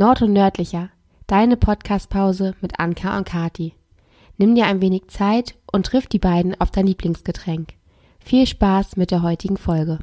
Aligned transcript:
Nord 0.00 0.22
und 0.22 0.32
Nördlicher, 0.32 0.88
deine 1.26 1.58
Podcastpause 1.58 2.54
mit 2.62 2.80
Anka 2.80 3.18
und 3.18 3.28
Kati. 3.28 3.74
Nimm 4.38 4.54
dir 4.54 4.64
ein 4.64 4.80
wenig 4.80 5.08
Zeit 5.08 5.56
und 5.70 5.84
triff 5.84 6.06
die 6.06 6.18
beiden 6.18 6.58
auf 6.58 6.70
dein 6.70 6.86
Lieblingsgetränk. 6.86 7.74
Viel 8.18 8.46
Spaß 8.46 8.96
mit 8.96 9.10
der 9.10 9.20
heutigen 9.20 9.58
Folge. 9.58 9.98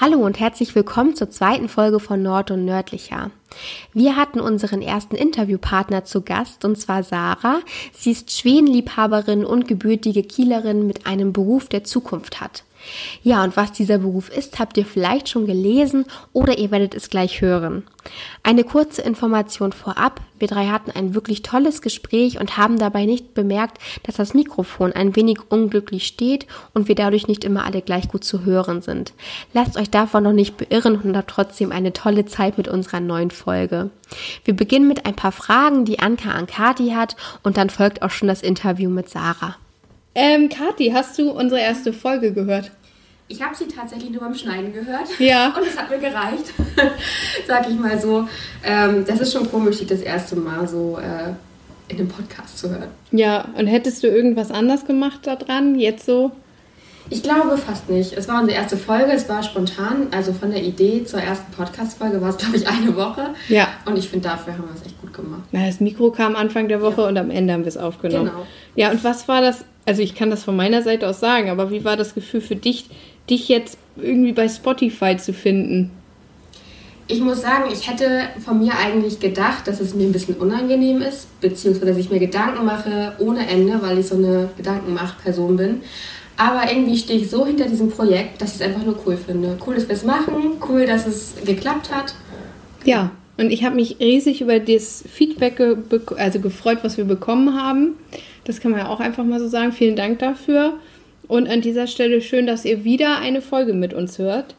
Hallo 0.00 0.18
und 0.18 0.38
herzlich 0.38 0.76
willkommen 0.76 1.16
zur 1.16 1.28
zweiten 1.28 1.68
Folge 1.68 1.98
von 1.98 2.22
Nord 2.22 2.52
und 2.52 2.64
Nördlicher. 2.64 3.32
Wir 3.92 4.14
hatten 4.14 4.38
unseren 4.38 4.80
ersten 4.80 5.16
Interviewpartner 5.16 6.04
zu 6.04 6.22
Gast 6.22 6.64
und 6.64 6.78
zwar 6.78 7.02
Sarah. 7.02 7.58
Sie 7.92 8.12
ist 8.12 8.30
Schwedenliebhaberin 8.30 9.44
und 9.44 9.66
gebürtige 9.66 10.22
Kielerin 10.22 10.86
mit 10.86 11.08
einem 11.08 11.32
Beruf, 11.32 11.68
der 11.68 11.82
Zukunft 11.82 12.40
hat. 12.40 12.62
Ja, 13.22 13.44
und 13.44 13.56
was 13.56 13.72
dieser 13.72 13.98
Beruf 13.98 14.28
ist, 14.30 14.58
habt 14.58 14.76
ihr 14.76 14.86
vielleicht 14.86 15.28
schon 15.28 15.46
gelesen 15.46 16.06
oder 16.32 16.58
ihr 16.58 16.70
werdet 16.70 16.94
es 16.94 17.10
gleich 17.10 17.40
hören. 17.40 17.82
Eine 18.42 18.64
kurze 18.64 19.02
Information 19.02 19.72
vorab. 19.72 20.20
Wir 20.38 20.48
drei 20.48 20.66
hatten 20.66 20.92
ein 20.92 21.14
wirklich 21.14 21.42
tolles 21.42 21.82
Gespräch 21.82 22.40
und 22.40 22.56
haben 22.56 22.78
dabei 22.78 23.04
nicht 23.04 23.34
bemerkt, 23.34 23.78
dass 24.04 24.16
das 24.16 24.34
Mikrofon 24.34 24.92
ein 24.92 25.16
wenig 25.16 25.38
unglücklich 25.50 26.06
steht 26.06 26.46
und 26.74 26.88
wir 26.88 26.94
dadurch 26.94 27.28
nicht 27.28 27.44
immer 27.44 27.64
alle 27.64 27.82
gleich 27.82 28.08
gut 28.08 28.24
zu 28.24 28.44
hören 28.44 28.80
sind. 28.80 29.12
Lasst 29.52 29.76
euch 29.76 29.90
davon 29.90 30.22
noch 30.22 30.32
nicht 30.32 30.56
beirren 30.56 30.96
und 31.00 31.16
habt 31.16 31.30
trotzdem 31.30 31.72
eine 31.72 31.92
tolle 31.92 32.26
Zeit 32.26 32.56
mit 32.56 32.68
unserer 32.68 33.00
neuen 33.00 33.30
Folge. 33.30 33.90
Wir 34.44 34.54
beginnen 34.54 34.88
mit 34.88 35.04
ein 35.04 35.16
paar 35.16 35.32
Fragen, 35.32 35.84
die 35.84 35.98
Anka 35.98 36.30
an 36.30 36.46
Kati 36.46 36.90
hat 36.90 37.16
und 37.42 37.56
dann 37.56 37.68
folgt 37.68 38.02
auch 38.02 38.10
schon 38.10 38.28
das 38.28 38.42
Interview 38.42 38.88
mit 38.88 39.10
Sarah. 39.10 39.56
Ähm, 40.20 40.48
Kathi, 40.48 40.90
hast 40.92 41.16
du 41.16 41.30
unsere 41.30 41.60
erste 41.60 41.92
Folge 41.92 42.32
gehört? 42.32 42.72
Ich 43.28 43.40
habe 43.40 43.54
sie 43.54 43.68
tatsächlich 43.68 44.10
nur 44.10 44.20
beim 44.20 44.34
Schneiden 44.34 44.72
gehört. 44.72 45.06
Ja. 45.20 45.50
Und 45.56 45.64
es 45.64 45.78
hat 45.78 45.88
mir 45.88 45.98
gereicht, 45.98 46.52
sag 47.46 47.70
ich 47.70 47.78
mal 47.78 48.00
so. 48.00 48.26
Ähm, 48.64 49.04
das 49.06 49.20
ist 49.20 49.32
schon 49.32 49.48
komisch, 49.48 49.78
das 49.86 50.00
erste 50.00 50.34
Mal 50.34 50.66
so 50.66 50.98
äh, 50.98 51.34
in 51.86 52.00
einem 52.00 52.08
Podcast 52.08 52.58
zu 52.58 52.68
hören. 52.68 52.88
Ja, 53.12 53.44
und 53.56 53.68
hättest 53.68 54.02
du 54.02 54.08
irgendwas 54.08 54.50
anders 54.50 54.86
gemacht 54.86 55.20
daran, 55.24 55.78
jetzt 55.78 56.04
so? 56.04 56.32
Ich 57.10 57.22
glaube 57.22 57.56
fast 57.56 57.88
nicht. 57.88 58.12
Es 58.12 58.26
war 58.26 58.40
unsere 58.40 58.58
erste 58.58 58.76
Folge, 58.76 59.12
es 59.12 59.28
war 59.28 59.44
spontan. 59.44 60.08
Also 60.10 60.32
von 60.32 60.50
der 60.50 60.64
Idee 60.64 61.04
zur 61.04 61.20
ersten 61.20 61.52
Podcast-Folge 61.52 62.20
war 62.20 62.30
es, 62.30 62.38
glaube 62.38 62.56
ich, 62.56 62.66
eine 62.68 62.96
Woche. 62.96 63.34
Ja. 63.48 63.68
Und 63.84 63.96
ich 63.96 64.08
finde, 64.08 64.28
dafür 64.28 64.54
haben 64.54 64.64
wir 64.64 64.74
es 64.74 64.84
echt 64.84 65.00
gut 65.00 65.14
gemacht. 65.14 65.42
Na, 65.52 65.64
das 65.64 65.78
Mikro 65.78 66.10
kam 66.10 66.34
Anfang 66.34 66.66
der 66.66 66.82
Woche 66.82 67.06
und 67.06 67.16
am 67.16 67.30
Ende 67.30 67.52
haben 67.52 67.62
wir 67.62 67.68
es 67.68 67.76
aufgenommen. 67.76 68.30
Genau. 68.30 68.46
Ja, 68.74 68.90
und 68.90 69.04
was 69.04 69.28
war 69.28 69.40
das? 69.40 69.64
Also 69.88 70.02
ich 70.02 70.14
kann 70.14 70.28
das 70.28 70.44
von 70.44 70.54
meiner 70.54 70.82
Seite 70.82 71.08
aus 71.08 71.18
sagen, 71.18 71.48
aber 71.48 71.70
wie 71.70 71.82
war 71.82 71.96
das 71.96 72.14
Gefühl 72.14 72.42
für 72.42 72.56
dich, 72.56 72.90
dich 73.30 73.48
jetzt 73.48 73.78
irgendwie 73.96 74.34
bei 74.34 74.46
Spotify 74.46 75.16
zu 75.16 75.32
finden? 75.32 75.90
Ich 77.06 77.22
muss 77.22 77.40
sagen, 77.40 77.70
ich 77.72 77.90
hätte 77.90 78.24
von 78.44 78.58
mir 78.58 78.72
eigentlich 78.76 79.18
gedacht, 79.18 79.66
dass 79.66 79.80
es 79.80 79.94
mir 79.94 80.04
ein 80.04 80.12
bisschen 80.12 80.34
unangenehm 80.34 81.00
ist, 81.00 81.40
beziehungsweise 81.40 81.86
dass 81.86 81.96
ich 81.96 82.10
mir 82.10 82.18
Gedanken 82.18 82.66
mache 82.66 83.14
ohne 83.18 83.48
Ende, 83.48 83.80
weil 83.80 83.96
ich 83.96 84.08
so 84.08 84.16
eine 84.16 84.50
Gedankenmach-Person 84.58 85.56
bin. 85.56 85.80
Aber 86.36 86.70
irgendwie 86.70 86.98
stehe 86.98 87.20
ich 87.20 87.30
so 87.30 87.46
hinter 87.46 87.64
diesem 87.64 87.88
Projekt, 87.88 88.42
dass 88.42 88.50
ich 88.50 88.60
es 88.60 88.66
einfach 88.66 88.84
nur 88.84 88.98
cool 89.06 89.16
finde. 89.16 89.56
Cool, 89.66 89.76
dass 89.76 89.88
wir 89.88 89.94
es 89.94 90.04
machen, 90.04 90.34
cool, 90.68 90.84
dass 90.84 91.06
es 91.06 91.32
geklappt 91.46 91.90
hat. 91.90 92.14
Ja, 92.84 93.10
und 93.38 93.50
ich 93.50 93.64
habe 93.64 93.76
mich 93.76 93.98
riesig 94.00 94.40
über 94.40 94.58
das 94.58 95.04
Feedback 95.08 95.56
ge 95.56 95.76
also 96.16 96.40
gefreut, 96.40 96.78
was 96.82 96.98
wir 96.98 97.04
bekommen 97.04 97.54
haben. 97.54 97.94
Das 98.44 98.60
kann 98.60 98.72
man 98.72 98.80
ja 98.80 98.88
auch 98.88 99.00
einfach 99.00 99.24
mal 99.24 99.38
so 99.38 99.48
sagen. 99.48 99.72
Vielen 99.72 99.96
Dank 99.96 100.18
dafür. 100.18 100.74
Und 101.28 101.48
an 101.48 101.60
dieser 101.60 101.86
Stelle 101.86 102.20
schön, 102.20 102.46
dass 102.46 102.64
ihr 102.64 102.84
wieder 102.84 103.18
eine 103.18 103.40
Folge 103.40 103.74
mit 103.74 103.94
uns 103.94 104.18
hört. 104.18 104.54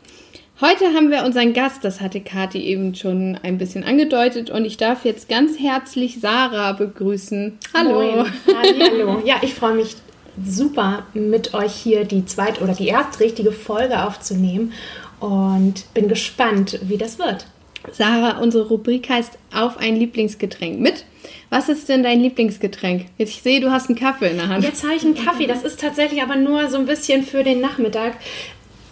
Heute 0.61 0.85
haben 0.93 1.09
wir 1.09 1.23
unseren 1.23 1.53
Gast, 1.53 1.83
das 1.83 2.01
hatte 2.01 2.21
Kathi 2.21 2.59
eben 2.59 2.93
schon 2.93 3.37
ein 3.43 3.57
bisschen 3.57 3.85
angedeutet, 3.85 4.49
und 4.49 4.65
ich 4.65 4.75
darf 4.75 5.05
jetzt 5.05 5.29
ganz 5.29 5.57
herzlich 5.57 6.19
Sarah 6.19 6.73
begrüßen. 6.73 7.57
Hallo. 7.73 8.25
Hallo. 8.47 9.21
Ja, 9.25 9.37
ich 9.41 9.53
freue 9.53 9.75
mich 9.75 9.95
super, 10.45 11.05
mit 11.13 11.53
euch 11.53 11.73
hier 11.73 12.03
die 12.03 12.25
zweite 12.25 12.61
oder 12.61 12.73
die 12.73 12.87
erste 12.87 13.21
richtige 13.21 13.53
Folge 13.53 14.03
aufzunehmen 14.03 14.73
und 15.21 15.85
bin 15.93 16.07
gespannt, 16.09 16.79
wie 16.83 16.97
das 16.97 17.19
wird. 17.19 17.45
Sarah, 17.91 18.39
unsere 18.39 18.67
Rubrik 18.67 19.09
heißt 19.09 19.37
Auf 19.53 19.77
ein 19.77 19.95
Lieblingsgetränk 19.95 20.79
mit. 20.79 21.05
Was 21.49 21.69
ist 21.69 21.89
denn 21.89 22.03
dein 22.03 22.19
Lieblingsgetränk? 22.21 23.05
Jetzt, 23.17 23.29
ich 23.31 23.41
sehe, 23.41 23.59
du 23.59 23.71
hast 23.71 23.89
einen 23.89 23.97
Kaffee 23.97 24.29
in 24.29 24.37
der 24.37 24.49
Hand. 24.49 24.63
Jetzt 24.63 24.83
habe 24.83 24.95
ich 24.95 25.03
einen 25.03 25.15
Kaffee, 25.15 25.47
das 25.47 25.63
ist 25.63 25.79
tatsächlich 25.79 26.21
aber 26.21 26.35
nur 26.35 26.69
so 26.69 26.77
ein 26.77 26.85
bisschen 26.85 27.23
für 27.23 27.43
den 27.43 27.59
Nachmittag. 27.59 28.17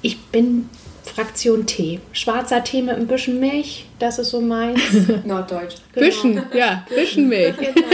Ich 0.01 0.17
bin 0.17 0.69
Fraktion 1.03 1.65
Tee. 1.65 1.99
Schwarzer 2.11 2.63
Tee 2.63 2.81
mit 2.81 2.95
ein 2.95 3.07
bisschen 3.07 3.39
Milch, 3.39 3.85
das 3.99 4.19
ist 4.19 4.29
so 4.29 4.41
meins. 4.41 4.79
Norddeutsch. 5.25 5.75
Fischen, 5.93 6.41
ja, 6.53 6.85
Fischenmilch. 6.87 7.57
Genau. 7.57 7.87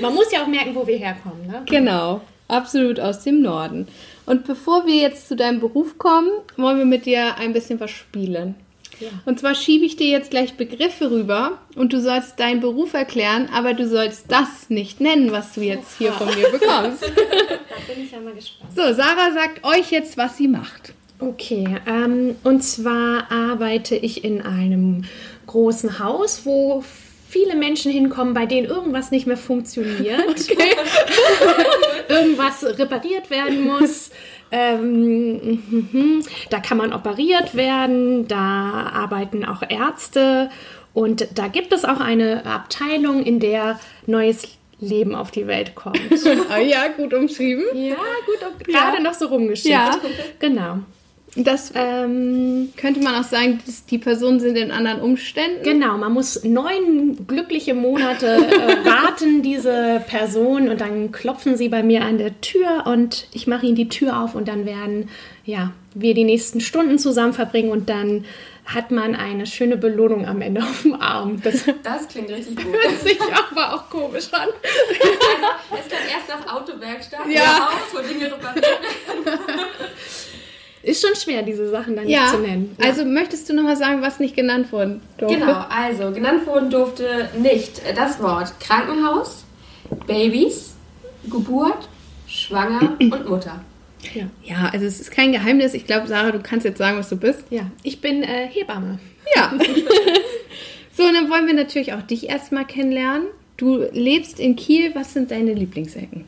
Man 0.00 0.14
muss 0.14 0.32
ja 0.32 0.42
auch 0.42 0.46
merken, 0.46 0.74
wo 0.74 0.86
wir 0.86 0.96
herkommen. 0.96 1.46
Ne? 1.46 1.62
Genau, 1.66 2.20
absolut 2.48 3.00
aus 3.00 3.22
dem 3.22 3.42
Norden. 3.42 3.88
Und 4.26 4.46
bevor 4.46 4.86
wir 4.86 4.96
jetzt 4.96 5.28
zu 5.28 5.36
deinem 5.36 5.60
Beruf 5.60 5.98
kommen, 5.98 6.30
wollen 6.56 6.78
wir 6.78 6.86
mit 6.86 7.06
dir 7.06 7.36
ein 7.36 7.52
bisschen 7.52 7.78
was 7.80 7.90
spielen. 7.90 8.54
Ja. 9.04 9.10
Und 9.24 9.40
zwar 9.40 9.54
schiebe 9.54 9.84
ich 9.84 9.96
dir 9.96 10.08
jetzt 10.08 10.30
gleich 10.30 10.54
Begriffe 10.54 11.10
rüber 11.10 11.58
und 11.76 11.92
du 11.92 12.00
sollst 12.00 12.40
deinen 12.40 12.60
Beruf 12.60 12.94
erklären, 12.94 13.48
aber 13.52 13.74
du 13.74 13.86
sollst 13.88 14.26
das 14.30 14.70
nicht 14.70 15.00
nennen, 15.00 15.32
was 15.32 15.52
du 15.54 15.60
jetzt 15.60 15.98
hier 15.98 16.12
von 16.12 16.28
mir 16.34 16.48
bekommst. 16.48 17.04
Da 17.74 17.92
bin 17.92 18.04
ich 18.04 18.12
ja 18.12 18.20
mal 18.20 18.32
gespannt. 18.32 18.70
So, 18.74 18.82
Sarah 18.94 19.32
sagt 19.32 19.64
euch 19.64 19.90
jetzt, 19.90 20.16
was 20.16 20.36
sie 20.36 20.48
macht. 20.48 20.94
Okay, 21.18 21.66
ähm, 21.86 22.36
und 22.44 22.62
zwar 22.62 23.30
arbeite 23.30 23.96
ich 23.96 24.24
in 24.24 24.42
einem 24.42 25.04
großen 25.46 25.98
Haus, 25.98 26.42
wo 26.44 26.84
viele 27.28 27.56
Menschen 27.56 27.90
hinkommen, 27.90 28.32
bei 28.32 28.46
denen 28.46 28.66
irgendwas 28.66 29.10
nicht 29.10 29.26
mehr 29.26 29.36
funktioniert. 29.36 30.48
irgendwas 32.08 32.64
repariert 32.78 33.28
werden 33.30 33.66
muss. 33.66 34.10
Ähm, 34.56 35.62
mhm, 35.68 36.22
da 36.50 36.60
kann 36.60 36.78
man 36.78 36.92
operiert 36.92 37.56
werden, 37.56 38.28
da 38.28 38.92
arbeiten 38.94 39.44
auch 39.44 39.62
Ärzte 39.68 40.48
und 40.92 41.26
da 41.34 41.48
gibt 41.48 41.72
es 41.72 41.84
auch 41.84 41.98
eine 41.98 42.46
Abteilung, 42.46 43.24
in 43.24 43.40
der 43.40 43.80
neues 44.06 44.46
Leben 44.78 45.16
auf 45.16 45.32
die 45.32 45.48
Welt 45.48 45.74
kommt. 45.74 45.98
Ah, 46.50 46.58
ja, 46.58 46.86
gut 46.86 47.12
umschrieben. 47.12 47.64
Ja, 47.74 47.96
gut, 48.26 48.48
und 48.48 48.64
gerade 48.64 49.02
noch 49.02 49.14
so 49.14 49.26
rumgeschickt. 49.26 49.70
Ja. 49.70 49.98
Genau. 50.38 50.78
Das 51.36 51.72
Ähm, 51.74 52.72
könnte 52.76 53.00
man 53.00 53.16
auch 53.16 53.24
sagen, 53.24 53.58
dass 53.66 53.84
die 53.86 53.98
Personen 53.98 54.38
sind 54.38 54.56
in 54.56 54.70
anderen 54.70 55.00
Umständen. 55.00 55.64
Genau, 55.64 55.96
man 55.98 56.12
muss 56.12 56.44
neun 56.44 57.26
glückliche 57.26 57.74
Monate 57.74 58.26
äh, 58.36 58.84
warten, 58.84 59.42
diese 59.42 60.00
Person, 60.06 60.68
und 60.68 60.80
dann 60.80 61.10
klopfen 61.10 61.56
sie 61.56 61.68
bei 61.68 61.82
mir 61.82 62.02
an 62.04 62.18
der 62.18 62.40
Tür 62.40 62.84
und 62.86 63.26
ich 63.32 63.46
mache 63.48 63.66
ihnen 63.66 63.74
die 63.74 63.88
Tür 63.88 64.20
auf 64.20 64.34
und 64.36 64.46
dann 64.46 64.64
werden 64.64 65.08
ja, 65.44 65.72
wir 65.94 66.14
die 66.14 66.24
nächsten 66.24 66.60
Stunden 66.60 66.98
zusammen 66.98 67.32
verbringen 67.32 67.70
und 67.70 67.88
dann 67.88 68.24
hat 68.64 68.90
man 68.90 69.14
eine 69.14 69.44
schöne 69.46 69.76
Belohnung 69.76 70.26
am 70.26 70.40
Ende 70.40 70.62
auf 70.62 70.82
dem 70.82 70.94
Arm. 71.00 71.42
Das 71.42 71.64
Das 71.82 72.08
klingt 72.08 72.30
richtig 72.30 72.56
gut. 72.56 72.72
hört 72.72 73.00
sich 73.02 73.18
aber 73.50 73.74
auch 73.74 73.90
komisch 73.90 74.28
an. 74.32 74.48
Es 75.72 75.88
kann 75.90 76.08
erst 76.10 76.28
nach 76.28 76.54
Autowerkstatt 76.54 77.20
Ja. 77.28 77.68
Haus, 77.68 77.92
wo 77.92 77.98
Dinge 78.08 78.26
repariert 78.26 78.64
werden. 78.64 79.38
Ist 80.84 81.06
schon 81.06 81.16
schwer, 81.16 81.42
diese 81.42 81.68
Sachen 81.70 81.96
dann 81.96 82.08
Ja, 82.08 82.22
nicht 82.22 82.30
zu 82.34 82.38
nennen. 82.40 82.76
Ja. 82.78 82.86
also 82.88 83.04
möchtest 83.04 83.48
du 83.48 83.54
nochmal 83.54 83.76
sagen, 83.76 84.02
was 84.02 84.20
nicht 84.20 84.36
genannt 84.36 84.70
worden 84.72 85.00
durfte? 85.18 85.38
Genau, 85.38 85.64
also 85.70 86.10
genannt 86.12 86.46
wurden 86.46 86.70
durfte 86.70 87.28
nicht 87.38 87.80
das 87.96 88.20
Wort 88.22 88.52
Krankenhaus, 88.60 89.44
Babys, 90.06 90.74
Geburt, 91.30 91.88
Schwanger 92.26 92.96
und 93.00 93.28
Mutter. 93.28 93.60
ja. 94.14 94.24
Ja, 94.44 94.68
also 94.72 94.84
es 94.86 95.00
ist 95.00 95.10
kein 95.10 95.32
Geheimnis. 95.32 95.72
Ich 95.74 95.86
glaube, 95.86 96.06
Sarah, 96.06 96.30
du 96.32 96.40
kannst 96.40 96.64
jetzt 96.66 96.78
sagen, 96.78 96.98
was 96.98 97.08
du 97.08 97.16
bist. 97.16 97.44
ja, 97.50 97.70
ich 97.82 98.00
bin 98.00 98.22
äh, 98.22 98.48
Hebamme. 98.48 98.98
Ja. 99.34 99.52
so, 100.96 101.04
und 101.04 101.14
dann 101.14 101.30
wollen 101.30 101.46
wir 101.46 101.54
natürlich 101.54 101.92
auch 101.94 102.02
dich 102.02 102.28
erstmal 102.28 102.66
kennenlernen. 102.66 103.28
Du 103.56 103.86
lebst 103.92 104.38
in 104.40 104.56
Kiel. 104.56 104.94
Was 104.94 105.12
sind 105.14 105.30
deine 105.30 105.54
Lieblingsecken? 105.54 106.24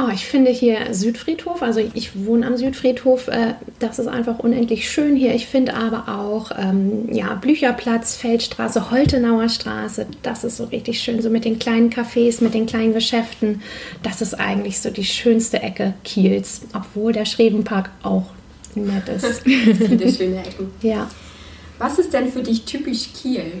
Oh, 0.00 0.10
ich 0.14 0.26
finde 0.26 0.52
hier 0.52 0.94
Südfriedhof, 0.94 1.60
also 1.60 1.80
ich 1.92 2.24
wohne 2.24 2.46
am 2.46 2.56
Südfriedhof, 2.56 3.26
äh, 3.26 3.54
das 3.80 3.98
ist 3.98 4.06
einfach 4.06 4.38
unendlich 4.38 4.88
schön 4.88 5.16
hier. 5.16 5.34
Ich 5.34 5.48
finde 5.48 5.74
aber 5.74 6.08
auch 6.08 6.52
ähm, 6.56 7.12
ja, 7.12 7.34
Blücherplatz, 7.34 8.14
Feldstraße, 8.14 8.92
Holtenauer 8.92 9.48
Straße, 9.48 10.06
das 10.22 10.44
ist 10.44 10.58
so 10.58 10.66
richtig 10.66 11.00
schön, 11.00 11.20
so 11.20 11.30
mit 11.30 11.44
den 11.44 11.58
kleinen 11.58 11.90
Cafés, 11.90 12.44
mit 12.44 12.54
den 12.54 12.66
kleinen 12.66 12.94
Geschäften. 12.94 13.60
Das 14.04 14.22
ist 14.22 14.34
eigentlich 14.34 14.78
so 14.78 14.90
die 14.90 15.04
schönste 15.04 15.62
Ecke 15.62 15.94
Kiels, 16.04 16.60
obwohl 16.74 17.12
der 17.12 17.24
Schrevenpark 17.24 17.90
auch 18.04 18.26
nett 18.76 19.08
ist. 19.08 19.42
Viele 19.42 20.12
schöne 20.12 20.44
Ecken. 20.44 20.70
ja. 20.82 21.08
Was 21.78 21.98
ist 21.98 22.12
denn 22.12 22.30
für 22.30 22.42
dich 22.42 22.64
typisch 22.64 23.08
Kiel? 23.14 23.52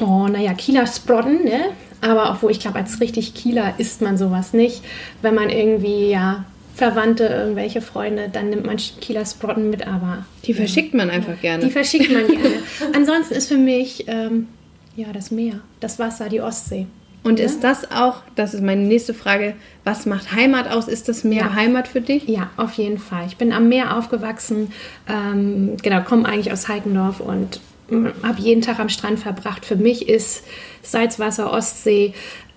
Oh, 0.00 0.28
naja, 0.28 0.54
Kieler 0.54 0.86
Sprodden, 0.86 1.44
ne? 1.44 1.70
Aber 2.00 2.30
obwohl 2.30 2.50
ich 2.50 2.60
glaube, 2.60 2.78
als 2.78 3.00
richtig 3.00 3.34
Kieler 3.34 3.74
isst 3.78 4.02
man 4.02 4.16
sowas 4.16 4.52
nicht. 4.52 4.82
Wenn 5.22 5.34
man 5.34 5.50
irgendwie, 5.50 6.10
ja, 6.10 6.44
Verwandte, 6.74 7.24
irgendwelche 7.24 7.80
Freunde, 7.80 8.28
dann 8.32 8.50
nimmt 8.50 8.64
man 8.64 8.76
Kieler 8.76 9.26
Sprotten 9.26 9.68
mit, 9.68 9.86
aber. 9.86 10.24
Die 10.44 10.54
verschickt 10.54 10.94
man 10.94 11.10
einfach 11.10 11.40
gerne. 11.40 11.64
Die 11.64 11.72
verschickt 11.72 12.12
man 12.12 12.28
gerne. 12.28 12.54
Ansonsten 12.94 13.34
ist 13.34 13.48
für 13.48 13.56
mich 13.56 14.04
ähm, 14.06 14.46
ja 14.94 15.08
das 15.12 15.32
Meer, 15.32 15.60
das 15.80 15.98
Wasser, 15.98 16.28
die 16.28 16.40
Ostsee. 16.40 16.86
Und 17.24 17.40
ja? 17.40 17.46
ist 17.46 17.64
das 17.64 17.90
auch, 17.90 18.22
das 18.36 18.54
ist 18.54 18.62
meine 18.62 18.82
nächste 18.82 19.12
Frage, 19.12 19.54
was 19.82 20.06
macht 20.06 20.32
Heimat 20.32 20.70
aus? 20.70 20.86
Ist 20.86 21.08
das 21.08 21.24
Meer 21.24 21.46
ja. 21.46 21.54
Heimat 21.54 21.88
für 21.88 22.00
dich? 22.00 22.28
Ja, 22.28 22.50
auf 22.56 22.74
jeden 22.74 22.98
Fall. 22.98 23.26
Ich 23.26 23.36
bin 23.36 23.52
am 23.52 23.68
Meer 23.68 23.96
aufgewachsen, 23.96 24.72
ähm, 25.08 25.76
genau, 25.82 26.02
komme 26.02 26.28
eigentlich 26.28 26.52
aus 26.52 26.68
Heikendorf 26.68 27.18
und 27.18 27.60
habe 28.22 28.40
jeden 28.40 28.62
Tag 28.62 28.78
am 28.78 28.88
Strand 28.88 29.20
verbracht. 29.20 29.64
Für 29.64 29.76
mich 29.76 30.08
ist 30.08 30.44
Salzwasser, 30.82 31.52
Ostsee, 31.52 32.14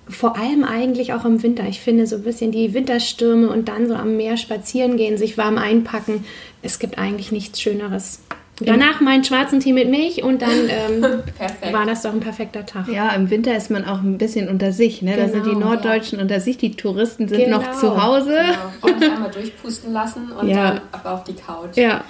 vor 0.07 0.37
allem 0.37 0.63
eigentlich 0.63 1.13
auch 1.13 1.25
im 1.25 1.41
Winter. 1.41 1.63
Ich 1.67 1.79
finde 1.79 2.05
so 2.07 2.17
ein 2.17 2.23
bisschen 2.23 2.51
die 2.51 2.73
Winterstürme 2.73 3.49
und 3.49 3.69
dann 3.69 3.87
so 3.87 3.95
am 3.95 4.17
Meer 4.17 4.37
spazieren 4.37 4.97
gehen, 4.97 5.17
sich 5.17 5.37
warm 5.37 5.57
einpacken. 5.57 6.25
Es 6.61 6.79
gibt 6.79 6.97
eigentlich 6.97 7.31
nichts 7.31 7.61
Schöneres. 7.61 8.19
Danach 8.63 9.01
meinen 9.01 9.23
schwarzen 9.23 9.59
Tee 9.59 9.73
mit 9.73 9.89
Milch 9.89 10.23
und 10.23 10.41
dann 10.41 10.51
ähm, 10.69 11.23
war 11.71 11.85
das 11.85 12.03
doch 12.03 12.13
ein 12.13 12.19
perfekter 12.19 12.65
Tag. 12.65 12.87
Ja, 12.89 13.09
im 13.09 13.29
Winter 13.29 13.55
ist 13.55 13.71
man 13.71 13.85
auch 13.85 14.01
ein 14.01 14.17
bisschen 14.17 14.49
unter 14.49 14.71
sich. 14.71 15.01
Ne? 15.01 15.13
Genau, 15.13 15.25
da 15.25 15.31
sind 15.31 15.45
die 15.45 15.51
genau, 15.51 15.69
Norddeutschen 15.69 16.19
ja. 16.19 16.23
unter 16.23 16.39
sich, 16.39 16.57
die 16.57 16.71
Touristen 16.71 17.27
sind 17.27 17.45
genau. 17.45 17.57
noch 17.57 17.71
zu 17.71 18.01
Hause. 18.01 18.37
Genau. 18.81 18.93
Und 18.93 19.03
einmal 19.03 19.31
durchpusten 19.31 19.93
lassen 19.93 20.31
und 20.31 20.47
ja. 20.47 20.71
dann 20.71 20.81
ab 20.91 21.05
auf 21.05 21.23
die 21.23 21.33
Couch. 21.33 21.75
Ja. 21.75 22.03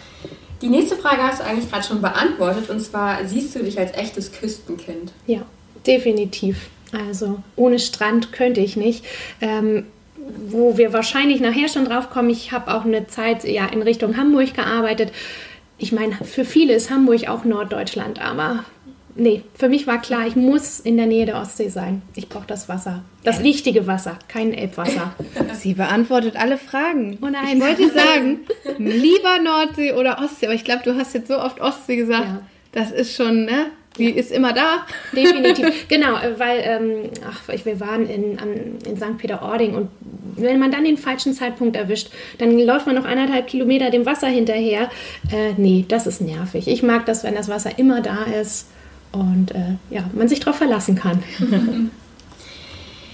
Die 0.61 0.69
nächste 0.69 0.95
Frage 0.95 1.23
hast 1.23 1.39
du 1.39 1.45
eigentlich 1.45 1.69
gerade 1.69 1.85
schon 1.85 2.01
beantwortet 2.01 2.69
und 2.69 2.79
zwar 2.79 3.25
siehst 3.25 3.55
du 3.55 3.59
dich 3.59 3.79
als 3.79 3.93
echtes 3.97 4.31
Küstenkind? 4.31 5.11
Ja, 5.25 5.41
definitiv. 5.87 6.69
Also 6.91 7.39
ohne 7.55 7.79
Strand 7.79 8.31
könnte 8.31 8.61
ich 8.61 8.75
nicht. 8.75 9.05
Ähm, 9.39 9.85
wo 10.47 10.77
wir 10.77 10.93
wahrscheinlich 10.93 11.41
nachher 11.41 11.67
schon 11.67 11.85
drauf 11.85 12.09
kommen, 12.09 12.29
ich 12.29 12.51
habe 12.51 12.73
auch 12.73 12.85
eine 12.85 13.07
Zeit 13.07 13.43
ja, 13.43 13.65
in 13.65 13.81
Richtung 13.81 14.17
Hamburg 14.17 14.53
gearbeitet. 14.53 15.11
Ich 15.77 15.91
meine, 15.91 16.13
für 16.23 16.45
viele 16.45 16.73
ist 16.73 16.91
Hamburg 16.91 17.27
auch 17.27 17.43
Norddeutschland, 17.43 18.21
aber 18.21 18.65
nee, 19.15 19.43
für 19.53 19.69
mich 19.69 19.87
war 19.87 20.01
klar, 20.01 20.27
ich 20.27 20.35
muss 20.35 20.79
in 20.79 20.97
der 20.97 21.05
Nähe 21.05 21.25
der 21.25 21.39
Ostsee 21.39 21.69
sein. 21.69 22.01
Ich 22.15 22.29
brauche 22.29 22.47
das 22.47 22.69
Wasser. 22.69 23.03
Das 23.23 23.41
richtige 23.43 23.87
Wasser, 23.87 24.17
kein 24.27 24.53
Elbwasser. 24.53 25.15
Sie 25.53 25.73
beantwortet 25.73 26.35
alle 26.35 26.57
Fragen. 26.57 27.17
Oh 27.21 27.27
nein. 27.27 27.57
Ich 27.57 27.61
wollte 27.61 27.89
sagen, 27.93 28.39
lieber 28.77 29.39
Nordsee 29.43 29.93
oder 29.93 30.19
Ostsee, 30.19 30.47
aber 30.47 30.55
ich 30.55 30.63
glaube, 30.63 30.81
du 30.83 30.95
hast 30.97 31.13
jetzt 31.13 31.27
so 31.27 31.39
oft 31.39 31.59
Ostsee 31.61 31.95
gesagt. 31.95 32.25
Ja. 32.25 32.41
Das 32.71 32.91
ist 32.91 33.15
schon, 33.15 33.45
ne? 33.45 33.67
Die 33.97 34.09
ja. 34.09 34.15
ist 34.15 34.31
immer 34.31 34.53
da. 34.53 34.85
Definitiv. 35.13 35.87
genau, 35.89 36.15
äh, 36.15 36.39
weil 36.39 36.61
ähm, 36.63 37.09
ach, 37.27 37.41
wir 37.65 37.79
waren 37.79 38.07
in, 38.09 38.37
in 38.85 38.97
St. 38.97 39.17
Peter-Ording 39.17 39.75
und 39.75 39.89
wenn 40.37 40.59
man 40.59 40.71
dann 40.71 40.85
den 40.85 40.97
falschen 40.97 41.33
Zeitpunkt 41.33 41.75
erwischt, 41.75 42.09
dann 42.37 42.57
läuft 42.57 42.85
man 42.85 42.95
noch 42.95 43.03
eineinhalb 43.05 43.47
Kilometer 43.47 43.89
dem 43.89 44.05
Wasser 44.05 44.27
hinterher. 44.27 44.89
Äh, 45.31 45.53
nee, 45.57 45.85
das 45.87 46.07
ist 46.07 46.21
nervig. 46.21 46.67
Ich 46.67 46.83
mag 46.83 47.05
das, 47.05 47.23
wenn 47.23 47.35
das 47.35 47.49
Wasser 47.49 47.77
immer 47.77 48.01
da 48.01 48.23
ist 48.23 48.67
und 49.11 49.51
äh, 49.51 49.75
ja, 49.89 50.03
man 50.13 50.27
sich 50.27 50.39
darauf 50.39 50.57
verlassen 50.57 50.95
kann. 50.95 51.23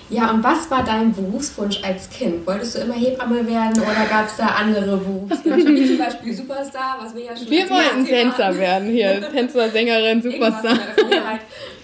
Ja, 0.09 0.31
und 0.31 0.41
was 0.41 0.71
war 0.71 0.85
dein 0.85 1.13
Berufswunsch 1.13 1.83
als 1.83 2.09
Kind? 2.09 2.47
Wolltest 2.47 2.77
du 2.77 2.79
immer 2.79 2.93
Hebamme 2.93 3.45
werden 3.45 3.81
oder 3.81 4.05
gab 4.09 4.27
es 4.27 4.37
da 4.37 4.45
andere 4.47 4.97
Berufswünsche, 4.97 5.67
wie 5.67 5.85
zum 5.85 5.97
Beispiel 5.97 6.33
Superstar, 6.33 6.97
was 7.01 7.13
wir 7.13 7.25
ja 7.25 7.35
schon 7.35 7.49
Wir 7.49 7.69
wollten 7.69 8.05
Tänzer 8.05 8.57
werden 8.57 8.89
hier, 8.89 9.29
Tänzer, 9.33 9.69
Sängerin, 9.69 10.21
Superstar. 10.21 10.79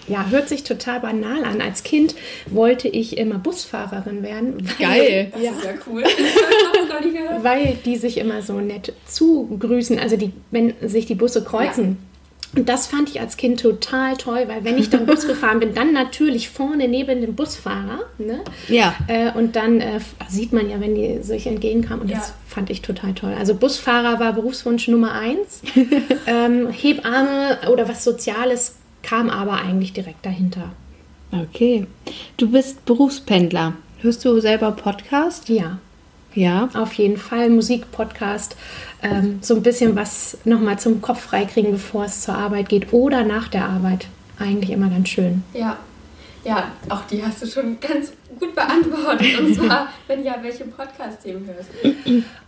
Ja, 0.08 0.26
hört 0.30 0.48
sich 0.48 0.64
total 0.64 1.00
banal 1.00 1.44
an. 1.44 1.60
Als 1.60 1.82
Kind 1.82 2.14
wollte 2.46 2.88
ich 2.88 3.18
immer 3.18 3.36
Busfahrerin 3.38 4.22
werden. 4.22 4.68
Weil, 4.78 4.86
Geil. 4.86 5.32
Das 5.32 5.42
ja, 5.42 5.50
ist 5.50 5.64
ja 5.64 5.70
cool. 5.86 6.04
weil 7.42 7.78
die 7.84 7.96
sich 7.96 8.18
immer 8.18 8.42
so 8.42 8.60
nett 8.60 8.92
zugrüßen. 9.06 9.98
Also 9.98 10.16
die, 10.16 10.32
wenn 10.50 10.74
sich 10.82 11.06
die 11.06 11.14
Busse 11.14 11.42
kreuzen. 11.42 11.98
Ja 12.00 12.13
und 12.56 12.68
das 12.68 12.86
fand 12.86 13.08
ich 13.08 13.20
als 13.20 13.36
Kind 13.36 13.60
total 13.60 14.16
toll, 14.16 14.44
weil 14.46 14.64
wenn 14.64 14.78
ich 14.78 14.90
dann 14.90 15.06
Bus 15.06 15.26
gefahren 15.26 15.60
bin, 15.60 15.74
dann 15.74 15.92
natürlich 15.92 16.48
vorne 16.48 16.88
neben 16.88 17.20
dem 17.20 17.34
Busfahrer. 17.34 18.00
Ne? 18.18 18.40
Ja. 18.68 18.94
Äh, 19.08 19.32
und 19.32 19.56
dann 19.56 19.80
äh, 19.80 20.00
sieht 20.28 20.52
man 20.52 20.70
ja, 20.70 20.80
wenn 20.80 20.94
die 20.94 21.22
sich 21.22 21.46
entgegenkamen. 21.46 22.02
Und 22.02 22.10
ja. 22.10 22.18
das 22.18 22.34
fand 22.46 22.70
ich 22.70 22.82
total 22.82 23.14
toll. 23.14 23.34
Also 23.38 23.54
Busfahrer 23.54 24.20
war 24.20 24.32
Berufswunsch 24.32 24.88
Nummer 24.88 25.12
eins. 25.12 25.62
ähm, 26.26 26.70
Hebamme 26.70 27.58
oder 27.70 27.88
was 27.88 28.04
Soziales 28.04 28.76
kam 29.02 29.30
aber 29.30 29.54
eigentlich 29.54 29.92
direkt 29.92 30.24
dahinter. 30.24 30.72
Okay. 31.32 31.86
Du 32.36 32.50
bist 32.50 32.84
Berufspendler. 32.84 33.74
Hörst 34.00 34.24
du 34.24 34.40
selber 34.40 34.72
Podcast? 34.72 35.48
Ja. 35.48 35.78
Ja. 36.34 36.68
Auf 36.74 36.92
jeden 36.94 37.16
Fall. 37.16 37.48
Musik, 37.48 37.90
Podcast 37.92 38.56
ähm, 39.04 39.38
so 39.42 39.54
ein 39.54 39.62
bisschen 39.62 39.94
was 39.94 40.38
nochmal 40.44 40.78
zum 40.78 41.00
Kopf 41.00 41.20
freikriegen, 41.20 41.72
bevor 41.72 42.06
es 42.06 42.22
zur 42.22 42.34
Arbeit 42.34 42.68
geht 42.68 42.92
oder 42.92 43.22
nach 43.22 43.48
der 43.48 43.66
Arbeit. 43.66 44.06
Eigentlich 44.38 44.70
immer 44.70 44.88
ganz 44.88 45.08
schön. 45.08 45.42
Ja. 45.52 45.78
Ja, 46.44 46.72
auch 46.90 47.02
die 47.10 47.24
hast 47.24 47.42
du 47.42 47.46
schon 47.46 47.78
ganz 47.80 48.12
gut 48.38 48.54
beantwortet. 48.54 49.40
Und 49.40 49.54
zwar, 49.56 49.88
wenn 50.08 50.22
ja, 50.22 50.36
welche 50.42 50.64
Podcast-Themen 50.64 51.46
hörst 51.46 51.70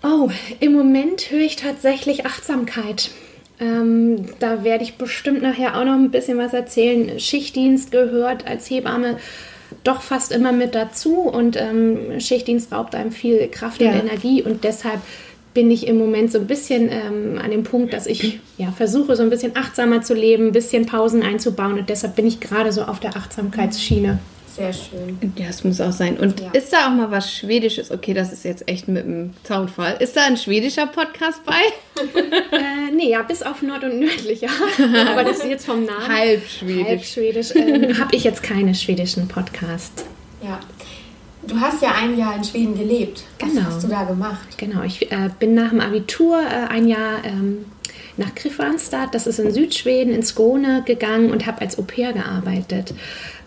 Oh, 0.03 0.29
im 0.61 0.75
Moment 0.75 1.31
höre 1.31 1.41
ich 1.41 1.57
tatsächlich 1.57 2.27
Achtsamkeit. 2.27 3.11
Ähm, 3.59 4.27
da 4.39 4.65
werde 4.65 4.85
ich 4.85 4.99
bestimmt 4.99 5.41
nachher 5.41 5.79
auch 5.79 5.85
noch 5.85 5.95
ein 5.95 6.11
bisschen 6.11 6.37
was 6.37 6.53
erzählen. 6.53 7.19
Schichtdienst 7.19 7.91
gehört 7.91 8.47
als 8.47 8.69
Hebamme 8.69 9.17
doch 9.83 10.03
fast 10.03 10.33
immer 10.33 10.53
mit 10.53 10.75
dazu 10.75 11.21
und 11.21 11.57
ähm, 11.57 12.21
Schichtdienst 12.21 12.73
raubt 12.73 12.95
einem 12.95 13.13
viel 13.13 13.49
Kraft 13.49 13.81
ja. 13.81 13.91
und 13.93 14.01
Energie 14.01 14.43
und 14.43 14.65
deshalb 14.65 15.01
bin 15.57 15.71
ich 15.71 15.87
im 15.87 15.97
Moment 15.97 16.31
so 16.31 16.39
ein 16.39 16.47
bisschen 16.47 16.91
ähm, 16.91 17.41
an 17.43 17.51
dem 17.51 17.65
Punkt, 17.65 17.95
dass 17.95 18.07
ich 18.07 18.41
ja, 18.59 18.71
versuche, 18.73 19.17
so 19.17 19.23
ein 19.23 19.31
bisschen 19.31 19.57
achtsamer 19.57 20.03
zu 20.03 20.13
leben, 20.13 20.49
ein 20.49 20.53
bisschen 20.53 20.85
Pausen 20.85 21.23
einzubauen 21.23 21.79
und 21.79 21.89
deshalb 21.89 22.15
bin 22.15 22.27
ich 22.27 22.41
gerade 22.41 22.73
so 22.73 22.83
auf 22.83 23.01
der 23.01 23.17
Achtsamkeitsschiene. 23.17 24.19
Sehr 24.55 24.75
schön. 24.75 25.19
Ja, 25.37 25.47
das 25.47 25.65
muss 25.65 25.81
auch 25.81 25.93
sein. 25.93 26.19
Und 26.19 26.41
ja. 26.41 26.51
ist 26.51 26.75
da 26.75 26.89
auch 26.89 26.91
mal 26.91 27.11
was 27.11 27.33
Schwedisches? 27.33 27.91
Okay, 27.91 28.13
das 28.13 28.35
ist 28.35 28.45
jetzt 28.45 28.69
echt 28.69 28.87
mit 28.87 29.07
dem 29.07 29.31
Zaunfall. 29.45 29.97
Ist 29.99 30.15
da 30.15 30.27
ein 30.27 30.37
schwedischer 30.37 30.87
Podcast 30.87 31.41
bei? 31.47 31.63
äh, 32.53 32.93
nee, 32.95 33.11
ja, 33.11 33.23
bis 33.23 33.43
auf 33.43 33.63
Nord- 33.63 33.85
und 33.85 33.99
Nördlicher. 33.99 34.51
Aber 35.11 35.25
das 35.25 35.39
ist 35.39 35.47
jetzt 35.47 35.65
vom 35.65 35.85
Namen. 35.85 36.07
Halb 36.07 36.47
schwedisch. 36.47 36.87
Halb 36.87 37.05
schwedisch. 37.05 37.55
Ähm, 37.55 37.99
Habe 37.99 38.15
ich 38.15 38.25
jetzt 38.25 38.43
keine 38.43 38.75
schwedischen 38.75 39.27
Podcast. 39.27 40.05
Ja. 40.43 40.61
Du 41.47 41.61
hast 41.61 41.81
ja 41.83 41.93
ein 41.93 42.19
Jahr 42.19 42.37
in 42.37 42.45
Schweden 42.45 42.77
gelebt. 42.77 43.25
Was 43.39 43.51
genau. 43.51 43.63
hast 43.67 43.85
du 43.85 43.89
da 43.89 44.05
gemacht? 44.05 44.59
Genau, 44.59 44.83
ich 44.83 45.11
äh, 45.13 45.31
bin 45.39 45.55
nach 45.55 45.71
dem 45.71 45.81
Abitur 45.81 46.41
äh, 46.41 46.73
ein 46.73 46.89
Jahr 46.89 47.25
ähm, 47.25 47.67
nach 48.17 48.35
Kristianstad, 48.35 49.15
das 49.15 49.27
ist 49.27 49.39
in 49.39 49.51
Südschweden, 49.51 50.13
in 50.13 50.23
Skåne 50.23 50.83
gegangen 50.87 51.31
und 51.31 51.47
habe 51.47 51.61
als 51.61 51.79
Au-pair 51.79 52.13
gearbeitet. 52.13 52.95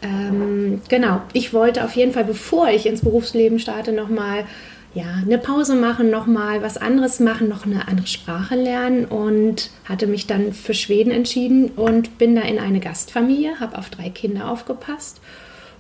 Ähm, 0.02 0.82
genau, 0.90 1.22
ich 1.34 1.54
wollte 1.54 1.84
auf 1.84 1.96
jeden 1.96 2.14
Fall, 2.14 2.24
bevor 2.24 2.70
ich 2.70 2.86
ins 2.86 3.02
Berufsleben 3.02 3.60
starte, 3.60 3.92
nochmal 3.92 4.46
ja, 4.94 5.22
eine 5.24 5.38
Pause 5.38 5.76
machen, 5.76 6.10
nochmal 6.10 6.62
was 6.64 6.78
anderes 6.78 7.20
machen, 7.20 7.48
noch 7.48 7.66
eine 7.66 7.88
andere 7.88 8.08
Sprache 8.08 8.56
lernen 8.56 9.06
und 9.06 9.70
hatte 9.86 10.08
mich 10.08 10.26
dann 10.26 10.54
für 10.54 10.74
Schweden 10.74 11.12
entschieden 11.12 11.70
und 11.76 12.18
bin 12.18 12.36
da 12.36 12.42
in 12.42 12.60
eine 12.60 12.80
Gastfamilie, 12.80 13.60
habe 13.60 13.78
auf 13.78 13.90
drei 13.90 14.10
Kinder 14.10 14.50
aufgepasst 14.50 15.20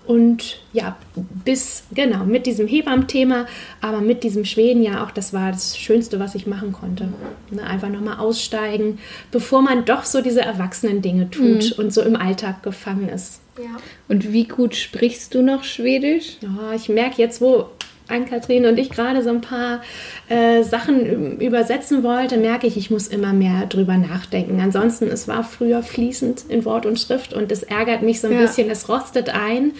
und 0.09 0.57
ja, 0.73 0.97
bis, 1.45 1.83
genau, 1.93 2.25
mit 2.25 2.47
diesem 2.47 2.65
Hebammen-Thema, 2.65 3.45
aber 3.79 4.01
mit 4.01 4.23
diesem 4.23 4.43
Schweden 4.43 4.81
ja 4.81 5.03
auch, 5.03 5.11
das 5.11 5.33
war 5.33 5.51
das 5.51 5.77
Schönste, 5.77 6.19
was 6.19 6.33
ich 6.33 6.47
machen 6.47 6.71
konnte. 6.71 7.09
Ne, 7.51 7.61
einfach 7.61 7.89
nochmal 7.89 8.17
aussteigen, 8.17 8.97
bevor 9.29 9.61
man 9.61 9.85
doch 9.85 10.05
so 10.05 10.23
diese 10.23 10.41
erwachsenen 10.41 11.03
Dinge 11.03 11.29
tut 11.29 11.77
mhm. 11.77 11.83
und 11.83 11.93
so 11.93 12.01
im 12.01 12.15
Alltag 12.15 12.63
gefangen 12.63 13.07
ist. 13.07 13.41
Ja. 13.59 13.77
Und 14.07 14.33
wie 14.33 14.45
gut 14.45 14.75
sprichst 14.75 15.35
du 15.35 15.43
noch 15.43 15.63
Schwedisch? 15.63 16.37
Ja, 16.41 16.73
ich 16.73 16.89
merke 16.89 17.21
jetzt, 17.21 17.39
wo 17.39 17.69
Ann-Kathrin 18.09 18.65
und 18.65 18.77
ich 18.77 18.89
gerade 18.89 19.23
so 19.23 19.29
ein 19.29 19.41
paar 19.41 19.81
äh, 20.27 20.63
Sachen 20.63 21.39
übersetzen 21.39 22.03
wollte, 22.03 22.37
merke 22.37 22.67
ich, 22.67 22.77
ich 22.77 22.91
muss 22.91 23.07
immer 23.07 23.33
mehr 23.33 23.65
drüber 23.67 23.97
nachdenken. 23.97 24.59
Ansonsten, 24.59 25.07
es 25.07 25.27
war 25.27 25.43
früher 25.43 25.83
fließend 25.83 26.45
in 26.49 26.65
Wort 26.65 26.85
und 26.85 26.99
Schrift 26.99 27.33
und 27.33 27.51
es 27.51 27.63
ärgert 27.63 28.01
mich 28.01 28.21
so 28.21 28.27
ein 28.27 28.33
ja. 28.33 28.41
bisschen, 28.41 28.69
es 28.69 28.89
rostet 28.89 29.29
ein. 29.29 29.73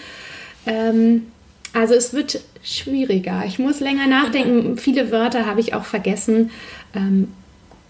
Ähm, 0.66 1.26
also 1.72 1.94
es 1.94 2.12
wird 2.12 2.40
schwieriger. 2.62 3.44
Ich 3.46 3.58
muss 3.58 3.80
länger 3.80 4.06
nachdenken. 4.06 4.76
Viele 4.76 5.10
Wörter 5.10 5.46
habe 5.46 5.60
ich 5.60 5.74
auch 5.74 5.84
vergessen. 5.84 6.50
Ähm, 6.94 7.28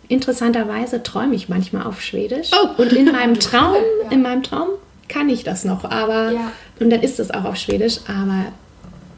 interessanterweise 0.09 1.03
träume 1.03 1.35
ich 1.35 1.49
manchmal 1.49 1.87
auf 1.87 2.03
Schwedisch. 2.03 2.51
Oh. 2.53 2.83
Und 2.83 2.93
in 2.93 3.07
meinem 3.07 3.35
Traum, 3.41 3.77
in 4.11 4.23
meinem 4.23 4.43
Traum 4.43 4.69
kann 5.09 5.29
ich 5.29 5.45
das 5.45 5.65
noch. 5.65 5.85
Aber 5.85 6.33
ja. 6.33 6.53
und 6.79 6.91
dann 6.91 7.03
ist 7.03 7.19
es 7.21 7.31
auch 7.31 7.45
auf 7.45 7.57
Schwedisch. 7.57 8.01
Aber 8.07 8.53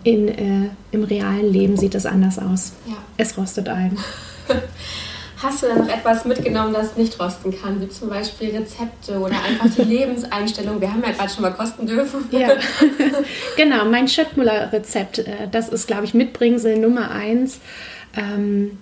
in, 0.04 0.28
äh, 0.28 0.70
im 0.90 1.04
realen 1.04 1.52
Leben 1.52 1.76
sieht 1.76 1.94
es 1.94 2.06
anders 2.06 2.38
aus. 2.38 2.72
Ja. 2.86 2.96
Es 3.16 3.36
rostet 3.36 3.68
ein. 3.68 3.98
Hast 5.42 5.60
du 5.60 5.66
da 5.66 5.74
noch 5.74 5.88
etwas 5.88 6.24
mitgenommen, 6.24 6.72
das 6.72 6.96
nicht 6.96 7.18
rosten 7.18 7.52
kann, 7.60 7.80
wie 7.80 7.88
zum 7.88 8.08
Beispiel 8.08 8.50
Rezepte 8.56 9.18
oder 9.18 9.34
einfach 9.42 9.74
die 9.76 9.82
Lebenseinstellung? 9.96 10.80
Wir 10.80 10.92
haben 10.92 11.02
ja 11.02 11.10
gerade 11.10 11.30
schon 11.30 11.42
mal 11.42 11.52
kosten 11.52 11.84
dürfen. 11.84 12.26
Ja, 12.30 12.50
genau. 13.56 13.84
Mein 13.86 14.06
Schöttmuller-Rezept, 14.06 15.18
äh, 15.18 15.48
das 15.50 15.68
ist, 15.68 15.88
glaube 15.88 16.04
ich, 16.04 16.14
Mitbringsel 16.14 16.78
Nummer 16.78 17.10
eins. 17.10 17.58
Ähm, 18.16 18.78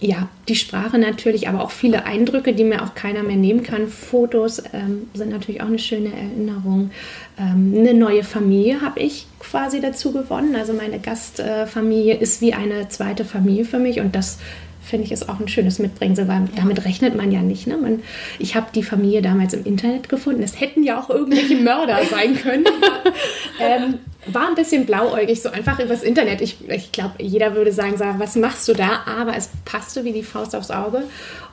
ja, 0.00 0.28
die 0.48 0.54
Sprache 0.54 0.98
natürlich, 0.98 1.48
aber 1.48 1.62
auch 1.62 1.70
viele 1.70 2.04
Eindrücke, 2.04 2.54
die 2.54 2.64
mir 2.64 2.82
auch 2.82 2.94
keiner 2.94 3.22
mehr 3.22 3.36
nehmen 3.36 3.62
kann. 3.62 3.88
Fotos 3.88 4.62
ähm, 4.72 5.08
sind 5.12 5.30
natürlich 5.30 5.60
auch 5.60 5.66
eine 5.66 5.78
schöne 5.78 6.10
Erinnerung. 6.10 6.90
Ähm, 7.38 7.74
eine 7.76 7.92
neue 7.92 8.24
Familie 8.24 8.80
habe 8.80 9.00
ich 9.00 9.26
quasi 9.38 9.80
dazu 9.80 10.12
gewonnen. 10.12 10.56
Also 10.56 10.72
meine 10.72 11.00
Gastfamilie 11.00 12.16
ist 12.16 12.40
wie 12.40 12.54
eine 12.54 12.88
zweite 12.88 13.26
Familie 13.26 13.66
für 13.66 13.78
mich 13.78 14.00
und 14.00 14.14
das 14.14 14.38
finde 14.82 15.04
ich 15.04 15.12
ist 15.12 15.28
auch 15.28 15.38
ein 15.38 15.48
schönes 15.48 15.78
Mitbringsel, 15.78 16.26
weil 16.26 16.40
ja. 16.40 16.48
damit 16.56 16.84
rechnet 16.86 17.14
man 17.14 17.30
ja 17.30 17.42
nicht. 17.42 17.66
Ne? 17.66 17.76
Man, 17.76 18.02
ich 18.38 18.56
habe 18.56 18.68
die 18.74 18.82
Familie 18.82 19.20
damals 19.20 19.52
im 19.52 19.64
Internet 19.64 20.08
gefunden. 20.08 20.42
Es 20.42 20.58
hätten 20.60 20.82
ja 20.82 20.98
auch 20.98 21.10
irgendwelche 21.10 21.56
Mörder 21.56 22.00
sein 22.10 22.36
können. 22.36 22.64
ähm, 23.60 23.98
war 24.26 24.48
ein 24.48 24.54
bisschen 24.54 24.86
blauäugig, 24.86 25.40
so 25.40 25.50
einfach 25.50 25.78
übers 25.78 26.02
Internet. 26.02 26.40
Ich, 26.40 26.68
ich 26.68 26.92
glaube, 26.92 27.14
jeder 27.18 27.54
würde 27.54 27.72
sagen, 27.72 27.96
Sarah, 27.96 28.18
was 28.18 28.36
machst 28.36 28.68
du 28.68 28.74
da? 28.74 29.02
Aber 29.06 29.36
es 29.36 29.50
passte 29.64 30.04
wie 30.04 30.12
die 30.12 30.22
Faust 30.22 30.54
aufs 30.54 30.70
Auge. 30.70 31.04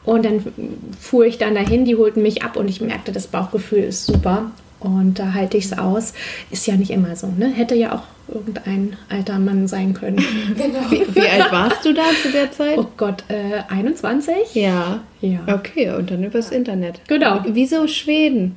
Und 0.04 0.26
dann 0.26 0.44
fuhr 1.00 1.26
ich 1.26 1.38
dann 1.38 1.56
dahin, 1.56 1.86
die 1.86 1.96
holten 1.96 2.22
mich 2.22 2.44
ab 2.44 2.58
und 2.58 2.68
ich 2.70 2.82
merkte, 2.82 3.12
das 3.12 3.28
Bauchgefühl 3.28 3.84
ist 3.84 4.06
super. 4.06 4.52
Und 4.80 5.20
da 5.20 5.34
halte 5.34 5.58
ich 5.58 5.66
es 5.66 5.78
aus. 5.78 6.14
Ist 6.52 6.68
ja 6.68 6.76
nicht 6.76 6.92
immer 6.92 7.16
so. 7.16 7.28
Ne? 7.28 7.48
Hätte 7.48 7.76
ja 7.76 7.96
auch 7.96 8.04
irgendein 8.34 8.98
alter 9.10 9.40
Mann 9.40 9.68
sein 9.68 9.94
können. 9.94 10.18
Genau. 10.58 10.90
Wie, 10.90 11.16
wie, 11.16 11.28
alt 11.28 11.52
warst 11.52 11.86
du 11.86 11.94
da 11.94 12.04
zu 12.22 12.32
der 12.32 12.52
Zeit? 12.52 12.78
Oh 12.78 12.88
Gott, 12.98 13.24
äh, 13.28 13.62
21? 13.70 14.56
Ja. 14.56 15.02
Ja. 15.22 15.40
Okay, 15.48 15.92
und 15.92 16.12
dann 16.12 16.24
übers 16.24 16.52
Internet. 16.52 17.02
Genau. 17.08 17.42
Wieso 17.48 17.88
Schweden? 17.88 18.56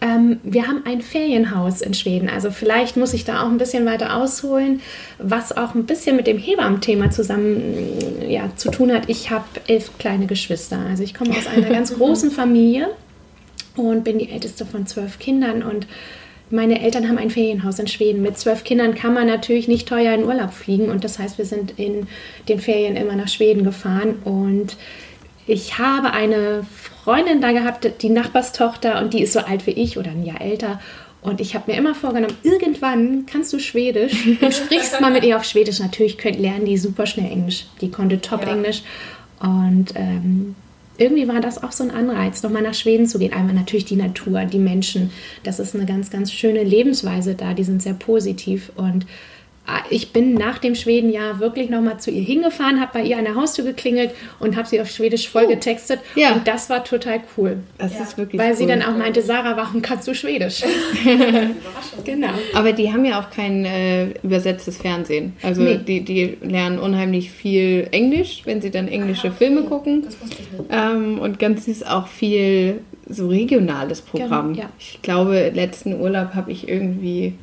Ähm, 0.00 0.40
wir 0.42 0.66
haben 0.66 0.82
ein 0.84 1.00
Ferienhaus 1.00 1.80
in 1.80 1.94
Schweden. 1.94 2.28
Also 2.28 2.50
vielleicht 2.50 2.96
muss 2.96 3.14
ich 3.14 3.24
da 3.24 3.42
auch 3.42 3.48
ein 3.48 3.58
bisschen 3.58 3.86
weiter 3.86 4.16
ausholen, 4.16 4.80
was 5.18 5.56
auch 5.56 5.74
ein 5.74 5.84
bisschen 5.84 6.16
mit 6.16 6.26
dem 6.26 6.38
Hebammen-Thema 6.38 7.10
zusammen 7.10 7.62
ja, 8.28 8.50
zu 8.56 8.70
tun 8.70 8.92
hat. 8.92 9.08
Ich 9.08 9.30
habe 9.30 9.44
elf 9.68 9.96
kleine 9.98 10.26
Geschwister. 10.26 10.78
Also 10.88 11.02
ich 11.02 11.14
komme 11.14 11.30
aus 11.30 11.46
einer 11.46 11.68
ganz 11.70 11.94
großen 11.94 12.30
Familie 12.30 12.88
und 13.76 14.04
bin 14.04 14.18
die 14.18 14.30
älteste 14.30 14.66
von 14.66 14.86
zwölf 14.86 15.18
Kindern 15.18 15.62
und 15.62 15.86
meine 16.50 16.82
Eltern 16.82 17.08
haben 17.08 17.16
ein 17.16 17.30
Ferienhaus 17.30 17.78
in 17.78 17.86
Schweden. 17.86 18.20
Mit 18.20 18.38
zwölf 18.38 18.62
Kindern 18.62 18.94
kann 18.94 19.14
man 19.14 19.26
natürlich 19.26 19.68
nicht 19.68 19.88
teuer 19.88 20.12
in 20.12 20.24
Urlaub 20.24 20.52
fliegen 20.52 20.90
und 20.90 21.02
das 21.02 21.18
heißt, 21.18 21.38
wir 21.38 21.46
sind 21.46 21.78
in 21.78 22.06
den 22.48 22.60
Ferien 22.60 22.96
immer 22.96 23.16
nach 23.16 23.28
Schweden 23.28 23.64
gefahren 23.64 24.16
und 24.24 24.76
ich 25.46 25.78
habe 25.78 26.12
eine 26.12 26.64
Freundin 27.04 27.40
da 27.40 27.52
gehabt, 27.52 28.02
die 28.02 28.10
Nachbarstochter 28.10 29.00
und 29.00 29.14
die 29.14 29.22
ist 29.22 29.32
so 29.32 29.40
alt 29.40 29.66
wie 29.66 29.72
ich 29.72 29.98
oder 29.98 30.10
ein 30.10 30.24
Jahr 30.24 30.40
älter 30.40 30.78
und 31.22 31.40
ich 31.40 31.54
habe 31.54 31.70
mir 31.70 31.78
immer 31.78 31.94
vorgenommen, 31.94 32.36
irgendwann 32.42 33.26
kannst 33.26 33.52
du 33.52 33.60
Schwedisch 33.60 34.26
und 34.42 34.52
sprichst 34.52 35.00
mal 35.00 35.12
mit 35.12 35.24
ihr 35.24 35.36
auf 35.36 35.44
Schwedisch. 35.44 35.78
Natürlich 35.78 36.18
könnt, 36.18 36.38
lernen 36.38 36.64
die 36.64 36.76
super 36.76 37.06
schnell 37.06 37.30
Englisch. 37.30 37.66
Die 37.80 37.90
konnte 37.90 38.20
top 38.20 38.42
ja. 38.42 38.52
Englisch. 38.52 38.82
Und 39.40 39.92
ähm, 39.94 40.56
irgendwie 41.02 41.26
war 41.26 41.40
das 41.40 41.62
auch 41.62 41.72
so 41.72 41.82
ein 41.82 41.90
Anreiz, 41.90 42.42
nochmal 42.42 42.62
nach 42.62 42.74
Schweden 42.74 43.06
zu 43.06 43.18
gehen. 43.18 43.32
Einmal 43.32 43.54
natürlich 43.54 43.84
die 43.84 43.96
Natur, 43.96 44.44
die 44.44 44.58
Menschen. 44.58 45.10
Das 45.42 45.58
ist 45.58 45.74
eine 45.74 45.84
ganz, 45.84 46.10
ganz 46.10 46.32
schöne 46.32 46.62
Lebensweise 46.62 47.34
da. 47.34 47.54
Die 47.54 47.64
sind 47.64 47.82
sehr 47.82 47.94
positiv. 47.94 48.70
Und 48.76 49.06
ich 49.90 50.12
bin 50.12 50.34
nach 50.34 50.58
dem 50.58 50.74
Schwedenjahr 50.74 51.38
wirklich 51.38 51.70
nochmal 51.70 52.00
zu 52.00 52.10
ihr 52.10 52.22
hingefahren, 52.22 52.80
habe 52.80 52.90
bei 52.94 53.02
ihr 53.04 53.16
an 53.16 53.24
der 53.24 53.36
Haustür 53.36 53.64
geklingelt 53.64 54.10
und 54.40 54.56
habe 54.56 54.66
sie 54.66 54.80
auf 54.80 54.88
Schwedisch 54.88 55.28
voll 55.28 55.44
oh. 55.46 55.48
getextet. 55.48 56.00
Ja. 56.16 56.32
Und 56.32 56.48
das 56.48 56.68
war 56.68 56.82
total 56.82 57.20
cool. 57.36 57.58
Das 57.78 57.94
ja. 57.94 58.02
ist 58.02 58.18
wirklich 58.18 58.40
Weil 58.40 58.50
cool. 58.50 58.56
sie 58.56 58.66
dann 58.66 58.82
auch 58.82 58.96
meinte, 58.96 59.22
Sarah, 59.22 59.56
warum 59.56 59.80
kannst 59.80 60.08
du 60.08 60.14
Schwedisch? 60.14 60.62
genau. 62.04 62.32
Aber 62.54 62.72
die 62.72 62.92
haben 62.92 63.04
ja 63.04 63.20
auch 63.20 63.30
kein 63.30 63.64
äh, 63.64 64.10
übersetztes 64.22 64.78
Fernsehen. 64.78 65.34
Also 65.42 65.62
nee. 65.62 65.78
die, 65.78 66.00
die 66.00 66.38
lernen 66.42 66.80
unheimlich 66.80 67.30
viel 67.30 67.86
Englisch, 67.92 68.42
wenn 68.44 68.60
sie 68.60 68.70
dann 68.70 68.88
englische 68.88 69.28
Aha, 69.28 69.36
Filme 69.36 69.62
gucken. 69.62 70.02
Das 70.04 70.20
wusste 70.20 70.42
ich 70.42 70.58
nicht. 70.58 70.70
Ähm, 70.72 71.20
und 71.20 71.38
ganz 71.38 71.68
ist 71.68 71.86
auch 71.86 72.08
viel 72.08 72.80
so 73.08 73.28
regionales 73.28 74.00
Programm. 74.00 74.54
Genau, 74.54 74.64
ja. 74.64 74.70
Ich 74.78 75.02
glaube, 75.02 75.52
letzten 75.54 76.00
Urlaub 76.00 76.34
habe 76.34 76.50
ich 76.50 76.68
irgendwie 76.68 77.34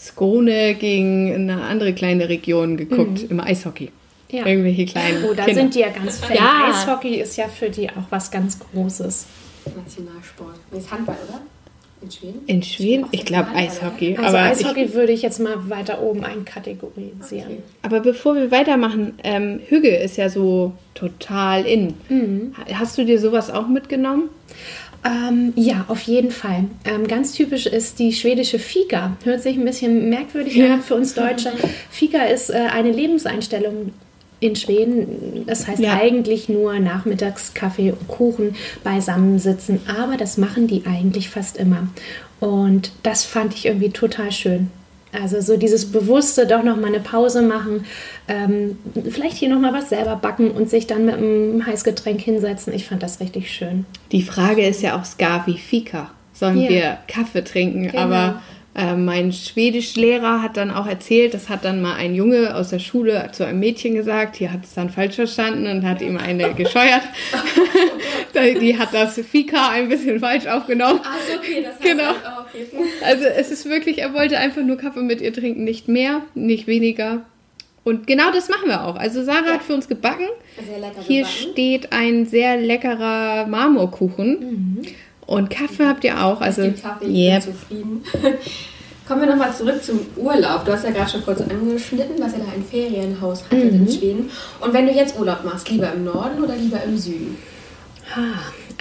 Skone 0.00 0.74
gegen 0.74 1.34
eine 1.34 1.62
andere 1.62 1.92
kleine 1.92 2.28
Region 2.28 2.76
geguckt 2.76 3.24
mhm. 3.24 3.30
im 3.30 3.40
Eishockey. 3.40 3.90
Ja. 4.30 4.46
Irgendwelche 4.46 4.86
kleinen. 4.86 5.24
Oh, 5.24 5.34
da 5.34 5.44
Kinder. 5.44 5.60
sind 5.60 5.74
die 5.74 5.80
ja 5.80 5.88
ganz 5.88 6.20
Fan. 6.20 6.36
Ja. 6.36 6.70
Eishockey 6.70 7.16
ist 7.16 7.36
ja 7.36 7.48
für 7.48 7.68
die 7.68 7.90
auch 7.90 8.06
was 8.10 8.30
ganz 8.30 8.58
Großes. 8.58 9.26
Nationalsport. 9.76 10.54
Nee, 10.72 10.78
ist 10.78 10.90
Handball, 10.90 11.16
oder? 11.28 11.40
In 12.02 12.10
Schweden? 12.10 12.40
In 12.46 12.62
Schweden? 12.62 13.06
Ich 13.10 13.26
glaube 13.26 13.50
Eishockey. 13.54 14.16
Also 14.16 14.28
aber 14.28 14.46
Eishockey 14.46 14.84
ich, 14.84 14.94
würde 14.94 15.12
ich 15.12 15.20
jetzt 15.20 15.38
mal 15.38 15.68
weiter 15.68 16.00
oben 16.00 16.24
einkategorisieren. 16.24 17.52
Okay. 17.52 17.62
Aber 17.82 18.00
bevor 18.00 18.36
wir 18.36 18.50
weitermachen, 18.50 19.18
ähm, 19.22 19.60
Hügge 19.68 19.94
ist 19.96 20.16
ja 20.16 20.30
so 20.30 20.72
total 20.94 21.66
in. 21.66 21.94
Mhm. 22.08 22.54
Hast 22.72 22.96
du 22.96 23.04
dir 23.04 23.20
sowas 23.20 23.50
auch 23.50 23.68
mitgenommen? 23.68 24.30
Ähm, 25.04 25.52
ja, 25.56 25.86
auf 25.88 26.02
jeden 26.02 26.30
Fall. 26.30 26.64
Ähm, 26.84 27.06
ganz 27.06 27.32
typisch 27.32 27.66
ist 27.66 27.98
die 27.98 28.12
schwedische 28.12 28.58
Fika. 28.58 29.16
Hört 29.24 29.42
sich 29.42 29.56
ein 29.56 29.64
bisschen 29.64 30.10
merkwürdig 30.10 30.56
ja. 30.56 30.74
an 30.74 30.82
für 30.82 30.94
uns 30.94 31.14
Deutsche. 31.14 31.52
Fika 31.90 32.24
ist 32.24 32.50
äh, 32.50 32.68
eine 32.70 32.92
Lebenseinstellung 32.92 33.92
in 34.40 34.56
Schweden. 34.56 35.44
Das 35.46 35.66
heißt 35.66 35.80
ja. 35.80 35.94
eigentlich 35.94 36.48
nur 36.48 36.78
nachmittags 36.78 37.54
Kaffee 37.54 37.92
und 37.92 38.08
Kuchen 38.08 38.56
beisammensitzen. 38.84 39.80
Aber 39.86 40.16
das 40.16 40.36
machen 40.36 40.66
die 40.66 40.84
eigentlich 40.86 41.30
fast 41.30 41.56
immer. 41.56 41.88
Und 42.40 42.92
das 43.02 43.24
fand 43.24 43.54
ich 43.54 43.66
irgendwie 43.66 43.90
total 43.90 44.32
schön. 44.32 44.70
Also 45.12 45.40
so 45.40 45.56
dieses 45.56 45.90
bewusste, 45.90 46.46
doch 46.46 46.62
noch 46.62 46.76
mal 46.76 46.86
eine 46.86 47.00
Pause 47.00 47.42
machen, 47.42 47.84
ähm, 48.28 48.78
vielleicht 49.10 49.36
hier 49.36 49.48
noch 49.48 49.58
mal 49.58 49.72
was 49.72 49.88
selber 49.88 50.16
backen 50.16 50.52
und 50.52 50.70
sich 50.70 50.86
dann 50.86 51.04
mit 51.04 51.16
einem 51.16 51.66
Heißgetränk 51.66 52.20
hinsetzen. 52.20 52.72
Ich 52.72 52.86
fand 52.86 53.02
das 53.02 53.18
richtig 53.20 53.50
schön. 53.50 53.86
Die 54.12 54.22
Frage 54.22 54.64
ist 54.64 54.82
ja 54.82 54.98
auch 54.98 55.04
Skavi 55.04 55.54
Fika. 55.54 56.10
Sollen 56.32 56.60
ja. 56.60 56.70
wir 56.70 56.98
Kaffee 57.08 57.42
trinken? 57.42 57.88
Genau. 57.88 57.98
Aber 57.98 58.42
äh, 58.74 58.94
mein 58.94 59.32
Schwedischlehrer 59.32 60.42
hat 60.42 60.56
dann 60.56 60.70
auch 60.70 60.86
erzählt, 60.86 61.34
das 61.34 61.48
hat 61.48 61.64
dann 61.64 61.82
mal 61.82 61.96
ein 61.96 62.14
Junge 62.14 62.54
aus 62.54 62.70
der 62.70 62.78
Schule 62.78 63.28
zu 63.32 63.44
einem 63.44 63.58
Mädchen 63.58 63.94
gesagt, 63.94 64.38
die 64.38 64.48
hat 64.48 64.64
es 64.64 64.74
dann 64.74 64.90
falsch 64.90 65.16
verstanden 65.16 65.66
und 65.66 65.84
hat 65.84 66.00
ihm 66.00 66.16
eine 66.16 66.54
gescheuert. 66.54 67.02
die 68.60 68.78
hat 68.78 68.94
das 68.94 69.18
Fika 69.18 69.70
ein 69.70 69.88
bisschen 69.88 70.20
falsch 70.20 70.46
aufgenommen. 70.46 71.00
Ah, 71.02 71.16
okay, 71.36 71.64
das 71.64 71.74
heißt 71.74 71.82
genau. 71.82 72.10
Oh, 72.12 72.42
okay. 72.42 72.66
Also 73.04 73.24
es 73.24 73.50
ist 73.50 73.68
wirklich, 73.68 73.98
er 73.98 74.14
wollte 74.14 74.38
einfach 74.38 74.62
nur 74.62 74.76
Kaffee 74.76 75.02
mit 75.02 75.20
ihr 75.20 75.32
trinken, 75.32 75.64
nicht 75.64 75.88
mehr, 75.88 76.22
nicht 76.34 76.68
weniger. 76.68 77.22
Und 77.82 78.06
genau 78.06 78.30
das 78.30 78.48
machen 78.48 78.68
wir 78.68 78.84
auch. 78.84 78.96
Also 78.96 79.24
Sarah 79.24 79.46
ja. 79.46 79.52
hat 79.54 79.62
für 79.62 79.74
uns 79.74 79.88
gebacken. 79.88 80.26
Hier 81.06 81.22
gebacken. 81.22 81.26
steht 81.26 81.92
ein 81.92 82.26
sehr 82.26 82.56
leckerer 82.56 83.46
Marmorkuchen. 83.46 84.38
Mhm. 84.38 84.82
Und 85.30 85.48
Kaffee 85.48 85.86
habt 85.86 86.02
ihr 86.02 86.20
auch. 86.20 86.40
Also, 86.40 86.62
ich 86.62 86.82
Kaffee, 86.82 87.04
ich 87.04 87.16
yep. 87.16 87.44
bin 87.44 87.54
zufrieden. 87.54 88.04
Kommen 89.06 89.20
wir 89.20 89.28
nochmal 89.28 89.54
zurück 89.54 89.80
zum 89.80 90.00
Urlaub. 90.16 90.64
Du 90.64 90.72
hast 90.72 90.82
ja 90.82 90.90
gerade 90.90 91.08
schon 91.08 91.24
kurz 91.24 91.40
angeschnitten, 91.40 92.20
dass 92.20 92.32
ihr 92.32 92.40
da 92.40 92.46
ein 92.52 92.64
Ferienhaus 92.64 93.44
hattet 93.44 93.72
mhm. 93.72 93.86
in 93.86 93.92
Schweden. 93.92 94.30
Und 94.58 94.72
wenn 94.74 94.86
du 94.86 94.92
jetzt 94.92 95.16
Urlaub 95.16 95.44
machst, 95.44 95.70
lieber 95.70 95.92
im 95.92 96.02
Norden 96.02 96.42
oder 96.42 96.56
lieber 96.56 96.82
im 96.82 96.98
Süden? 96.98 97.38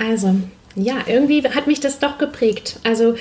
Also, 0.03 0.37
ja, 0.73 0.95
irgendwie 1.05 1.43
hat 1.43 1.67
mich 1.67 1.81
das 1.81 1.99
doch 1.99 2.17
geprägt. 2.17 2.79
Also 2.83 3.13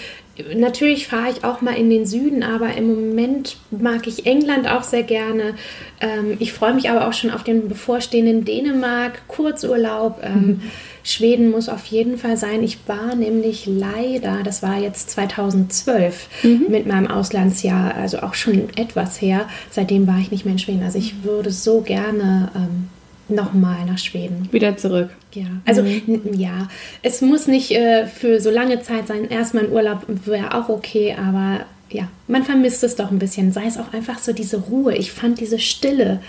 natürlich 0.54 1.07
fahre 1.07 1.30
ich 1.30 1.45
auch 1.45 1.61
mal 1.61 1.75
in 1.75 1.90
den 1.90 2.07
Süden, 2.07 2.42
aber 2.42 2.75
im 2.75 2.95
Moment 2.95 3.57
mag 3.71 4.07
ich 4.07 4.26
England 4.26 4.68
auch 4.68 4.83
sehr 4.83 5.02
gerne. 5.02 5.54
Ähm, 6.00 6.37
ich 6.38 6.52
freue 6.52 6.75
mich 6.75 6.90
aber 6.90 7.09
auch 7.09 7.12
schon 7.12 7.30
auf 7.30 7.45
den 7.45 7.68
bevorstehenden 7.68 8.45
Dänemark, 8.45 9.26
Kurzurlaub. 9.28 10.21
Ähm, 10.23 10.35
mhm. 10.35 10.62
Schweden 11.02 11.50
muss 11.50 11.68
auf 11.68 11.87
jeden 11.87 12.18
Fall 12.18 12.37
sein. 12.37 12.62
Ich 12.62 12.87
war 12.87 13.14
nämlich 13.14 13.66
leider, 13.66 14.42
das 14.45 14.62
war 14.62 14.78
jetzt 14.78 15.11
2012, 15.11 16.28
mhm. 16.42 16.66
mit 16.68 16.87
meinem 16.87 17.07
Auslandsjahr, 17.07 17.95
also 17.95 18.18
auch 18.18 18.35
schon 18.35 18.68
etwas 18.76 19.21
her. 19.21 19.49
Seitdem 19.71 20.07
war 20.07 20.18
ich 20.18 20.30
nicht 20.30 20.45
mehr 20.45 20.52
in 20.52 20.59
Schweden. 20.59 20.83
Also 20.83 20.99
ich 20.99 21.25
würde 21.25 21.50
so 21.50 21.80
gerne 21.80 22.50
ähm, 22.54 22.88
nochmal 23.28 23.85
nach 23.87 23.99
Schweden. 23.99 24.49
Wieder 24.50 24.76
zurück. 24.76 25.11
Ja, 25.32 25.47
also 25.64 25.82
mhm. 25.82 26.32
ja, 26.32 26.68
es 27.02 27.20
muss 27.20 27.47
nicht 27.47 27.70
äh, 27.73 28.06
für 28.06 28.40
so 28.40 28.50
lange 28.50 28.80
Zeit 28.80 29.06
sein. 29.06 29.28
Erstmal 29.28 29.64
ein 29.64 29.73
Urlaub 29.73 30.04
wäre 30.26 30.54
auch 30.54 30.68
okay, 30.68 31.16
aber 31.18 31.64
ja, 31.90 32.08
man 32.26 32.44
vermisst 32.44 32.85
es 32.85 32.97
doch 32.97 33.11
ein 33.11 33.18
bisschen. 33.18 33.52
Sei 33.52 33.66
es 33.66 33.78
auch 33.78 33.92
einfach 33.92 34.18
so 34.18 34.32
diese 34.32 34.58
Ruhe. 34.58 34.94
Ich 34.94 35.12
fand 35.12 35.40
diese 35.40 35.58
Stille. 35.58 36.20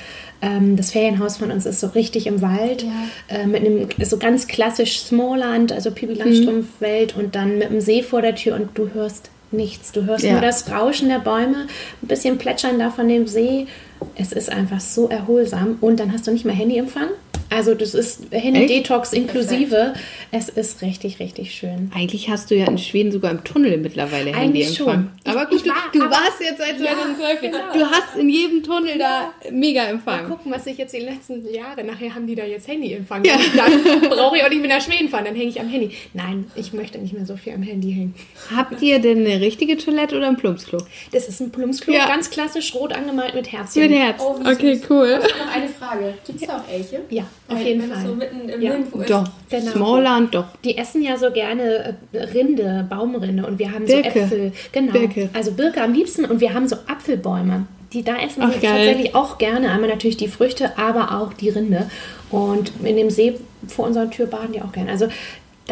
Ähm, 0.41 0.77
das 0.77 0.91
Ferienhaus 0.91 1.37
von 1.37 1.51
uns 1.51 1.65
ist 1.65 1.81
so 1.81 1.87
richtig 1.87 2.27
im 2.27 2.41
Wald, 2.41 2.83
ja. 2.83 3.35
äh, 3.37 3.45
mit 3.45 3.65
einem 3.65 3.89
so 4.01 4.17
ganz 4.17 4.47
klassisch 4.47 4.99
Smallland, 4.99 5.73
also 5.73 5.91
Pipi 5.91 6.13
Langstrumpf-Welt 6.13 7.15
mhm. 7.15 7.23
und 7.23 7.35
dann 7.35 7.57
mit 7.57 7.67
einem 7.67 7.81
See 7.81 8.03
vor 8.03 8.21
der 8.21 8.35
Tür 8.35 8.55
und 8.55 8.69
du 8.77 8.91
hörst 8.93 9.31
nichts. 9.51 9.91
Du 9.91 10.05
hörst 10.05 10.23
ja. 10.23 10.33
nur 10.33 10.41
das 10.41 10.71
Rauschen 10.71 11.09
der 11.09 11.19
Bäume, 11.19 11.67
ein 12.01 12.07
bisschen 12.07 12.37
Plätschern 12.37 12.79
da 12.79 12.89
von 12.89 13.09
dem 13.09 13.27
See. 13.27 13.67
Es 14.15 14.31
ist 14.31 14.51
einfach 14.51 14.79
so 14.79 15.07
erholsam 15.07 15.77
und 15.81 15.99
dann 15.99 16.11
hast 16.11 16.27
du 16.27 16.31
nicht 16.31 16.45
mehr 16.45 16.55
Handyempfang. 16.55 17.09
Also 17.49 17.73
das 17.73 17.93
ist 17.95 18.21
Handy-Detox 18.31 19.13
inklusive. 19.13 19.93
Es 20.31 20.49
ist 20.49 20.81
richtig, 20.83 21.19
richtig 21.19 21.51
schön. 21.53 21.91
Eigentlich 21.95 22.29
hast 22.29 22.51
du 22.51 22.55
ja 22.55 22.65
in 22.67 22.77
Schweden 22.77 23.11
sogar 23.11 23.31
im 23.31 23.43
Tunnel 23.43 23.77
mittlerweile 23.77 24.33
Eigentlich 24.35 24.67
Handyempfang. 24.77 25.09
schon. 25.25 25.31
Aber 25.33 25.45
gut, 25.47 25.61
ich 25.63 25.67
war- 25.67 25.75
du, 25.91 25.99
du 25.99 26.05
aber- 26.05 26.11
warst 26.15 26.39
jetzt 26.41 26.59
seit 26.59 26.77
2012. 26.77 27.41
genau. 27.41 27.57
Du 27.73 27.85
hast 27.85 28.15
in 28.17 28.29
jedem 28.29 28.61
Tunnel 28.63 28.97
da 28.99 29.31
mega 29.51 29.81
Mal 29.83 29.89
Empfang. 29.89 30.27
gucken, 30.29 30.51
was 30.51 30.67
ich 30.67 30.77
jetzt 30.77 30.93
die 30.93 30.99
letzten 30.99 31.43
Jahre, 31.53 31.83
nachher 31.83 32.13
haben 32.13 32.27
die 32.27 32.35
da 32.35 32.43
jetzt 32.45 32.67
Handyempfang. 32.67 33.23
Ja. 33.25 33.37
Dann 33.55 34.01
brauche 34.09 34.37
ich 34.37 34.43
auch 34.43 34.49
nicht 34.49 34.61
mehr 34.61 34.77
nach 34.77 34.81
Schweden 34.85 35.09
fahren, 35.09 35.25
dann 35.25 35.35
hänge 35.35 35.49
ich 35.49 35.59
am 35.59 35.67
Handy. 35.69 35.91
Nein, 36.13 36.45
ich 36.55 36.73
möchte 36.73 36.97
nicht 36.99 37.13
mehr 37.13 37.25
so 37.25 37.35
viel 37.37 37.53
am 37.53 37.63
Handy 37.63 37.91
hängen. 37.91 38.13
Habt 38.55 38.81
ihr 38.81 38.99
denn 38.99 39.25
eine 39.25 39.41
richtige 39.41 39.75
Toilette 39.77 40.17
oder 40.17 40.27
ein 40.27 40.37
Plumpsklo? 40.37 40.79
Das 41.11 41.27
ist 41.27 41.39
ein 41.41 41.51
Plumpsklo, 41.51 41.93
Ja. 41.93 42.07
ganz 42.07 42.29
klassisch 42.29 42.73
rot 42.75 42.93
angemalt 42.93 43.33
mit 43.33 43.51
Herzchen. 43.51 43.81
Mit 43.89 43.91
Herz. 43.99 44.21
Oh, 44.21 44.35
okay, 44.45 44.75
süß. 44.75 44.89
cool. 44.89 45.19
Ich 45.25 45.33
habe 45.33 45.43
noch 45.45 45.55
eine 45.55 45.67
Frage. 45.69 46.13
Gibt 46.25 46.41
es 46.41 46.47
da 46.47 46.57
auch 46.57 46.71
Elche? 46.71 47.01
Ja, 47.09 47.23
auf 47.49 47.61
jeden 47.61 47.81
wenn 47.83 47.91
Fall. 47.91 48.05
so 48.05 48.15
mitten 48.15 48.49
im 48.49 48.61
Ja. 48.61 48.69
Nirgendwo 48.71 48.99
ist. 48.99 49.09
Doch. 49.09 49.23
Genau. 49.49 49.71
Smallland, 49.71 50.35
doch. 50.35 50.45
Die 50.63 50.77
essen 50.77 51.01
ja 51.01 51.17
so 51.17 51.31
gerne 51.31 51.97
äh, 52.13 52.17
Rinde, 52.17 52.85
Baumrinde 52.89 53.45
und 53.45 53.59
wir 53.59 53.71
haben 53.71 53.85
Birke. 53.85 54.11
so 54.11 54.19
Äpfel. 54.19 54.51
Genau. 54.71 54.91
Birke. 54.93 55.29
Also 55.33 55.51
Birke 55.51 55.81
am 55.81 55.93
liebsten 55.93 56.25
und 56.25 56.39
wir 56.41 56.53
haben 56.53 56.67
so 56.67 56.75
Apfelbäume. 56.87 57.65
Die 57.93 58.03
da 58.03 58.17
essen 58.17 58.43
Ach, 58.43 58.53
wir 58.53 58.59
geil. 58.59 58.85
tatsächlich 58.85 59.15
auch 59.15 59.37
gerne. 59.39 59.71
Einmal 59.71 59.89
natürlich 59.89 60.17
die 60.17 60.27
Früchte, 60.27 60.77
aber 60.77 61.19
auch 61.19 61.33
die 61.33 61.49
Rinde. 61.49 61.89
Und 62.29 62.71
in 62.83 62.95
dem 62.95 63.09
See 63.09 63.33
vor 63.67 63.87
unserer 63.87 64.09
Tür 64.11 64.27
baden 64.27 64.51
die 64.53 64.61
auch 64.61 64.71
gerne. 64.71 64.91
Also 64.91 65.07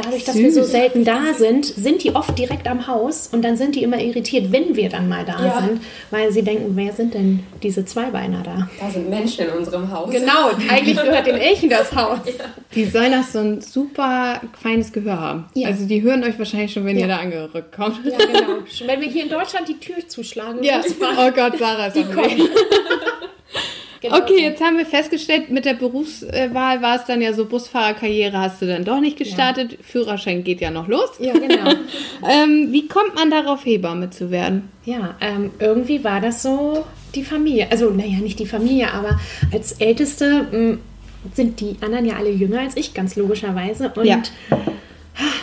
dadurch, 0.03 0.23
dass 0.23 0.35
wir 0.35 0.51
so 0.51 0.63
selten 0.63 1.03
da 1.03 1.33
sind, 1.35 1.65
sind 1.65 2.03
die 2.03 2.15
oft 2.15 2.37
direkt 2.37 2.67
am 2.67 2.87
Haus 2.87 3.27
und 3.31 3.41
dann 3.43 3.57
sind 3.57 3.75
die 3.75 3.83
immer 3.83 3.99
irritiert, 3.99 4.51
wenn 4.51 4.75
wir 4.75 4.89
dann 4.89 5.09
mal 5.09 5.25
da 5.25 5.43
Ja. 5.45 5.61
sind, 5.61 5.81
weil 6.11 6.31
sie 6.31 6.41
denken, 6.43 6.71
wer 6.75 6.93
sind 6.93 7.13
denn 7.13 7.41
diese 7.63 7.85
Zweibeiner 7.85 8.43
da? 8.43 8.69
Da 8.79 8.89
sind 8.89 9.09
Menschen 9.09 9.45
in 9.45 9.51
unserem 9.51 9.91
Haus. 9.91 10.09
Genau, 10.11 10.51
eigentlich 10.69 10.95
gehört 10.97 11.27
den 11.27 11.37
Elchen 11.37 11.69
das 11.69 11.93
Haus. 11.95 12.19
Die 12.75 12.85
sollen 12.85 13.13
auch 13.13 13.23
so 13.23 13.39
ein 13.39 13.61
super 13.61 14.41
feines 14.61 14.91
Gehör 14.93 15.19
haben. 15.19 15.45
Ja. 15.53 15.67
Also 15.69 15.85
die 15.85 16.01
hören 16.01 16.23
euch 16.23 16.37
wahrscheinlich 16.37 16.73
schon, 16.73 16.85
wenn 16.85 16.95
ihr 16.97 17.07
Ja. 17.07 17.17
da 17.17 17.17
angerückt 17.23 17.71
kommt. 17.75 17.99
Ja, 18.05 18.17
genau. 18.17 18.59
Wenn 18.85 19.01
wir 19.01 19.07
hier 19.07 19.23
in 19.23 19.29
Deutschland 19.29 19.67
die 19.67 19.79
Tür 19.79 19.95
zuschlagen, 20.07 20.63
Ja. 20.63 20.81
Oh 21.17 21.31
Gott, 21.31 21.57
Sarah 21.57 21.87
ist 21.87 21.97
am 21.97 22.15
Weg. 22.15 22.41
Genau 24.01 24.17
Okay, 24.17 24.41
jetzt 24.41 24.61
haben 24.63 24.77
wir 24.77 24.85
festgestellt, 24.85 25.49
mit 25.49 25.65
der 25.65 25.73
Berufswahl 25.73 26.81
war 26.81 26.95
es 26.97 27.05
dann 27.05 27.21
ja 27.21 27.33
so, 27.33 27.45
Busfahrerkarriere 27.45 28.37
hast 28.37 28.61
du 28.61 28.67
dann 28.67 28.83
doch 28.85 28.99
nicht 28.99 29.17
gestartet. 29.17 29.77
Führerschein 29.81 30.43
geht 30.43 30.61
ja 30.61 30.71
noch 30.71 30.87
los. 30.87 31.09
Ja, 31.19 31.33
genau. 31.33 31.71
Ähm, 32.27 32.69
wie 32.71 32.87
kommt 32.87 33.13
man 33.15 33.29
darauf, 33.29 33.63
Hebamme 33.65 34.09
zu 34.09 34.31
werden? 34.31 34.69
Ja, 34.85 35.15
ähm, 35.21 35.51
irgendwie 35.59 36.03
war 36.03 36.19
das 36.19 36.41
so 36.41 36.83
die 37.13 37.23
Familie. 37.23 37.67
Also, 37.71 37.89
naja, 37.91 38.17
nicht 38.19 38.39
die 38.39 38.45
Familie, 38.47 38.91
aber 38.91 39.19
als 39.53 39.73
Älteste 39.73 40.47
mh, 40.51 40.77
sind 41.35 41.59
die 41.59 41.75
anderen 41.81 42.05
ja 42.05 42.15
alle 42.15 42.31
jünger 42.31 42.61
als 42.61 42.75
ich, 42.75 42.93
ganz 42.93 43.15
logischerweise. 43.15 43.91
Und 43.95 44.05
Ja. 44.05 44.21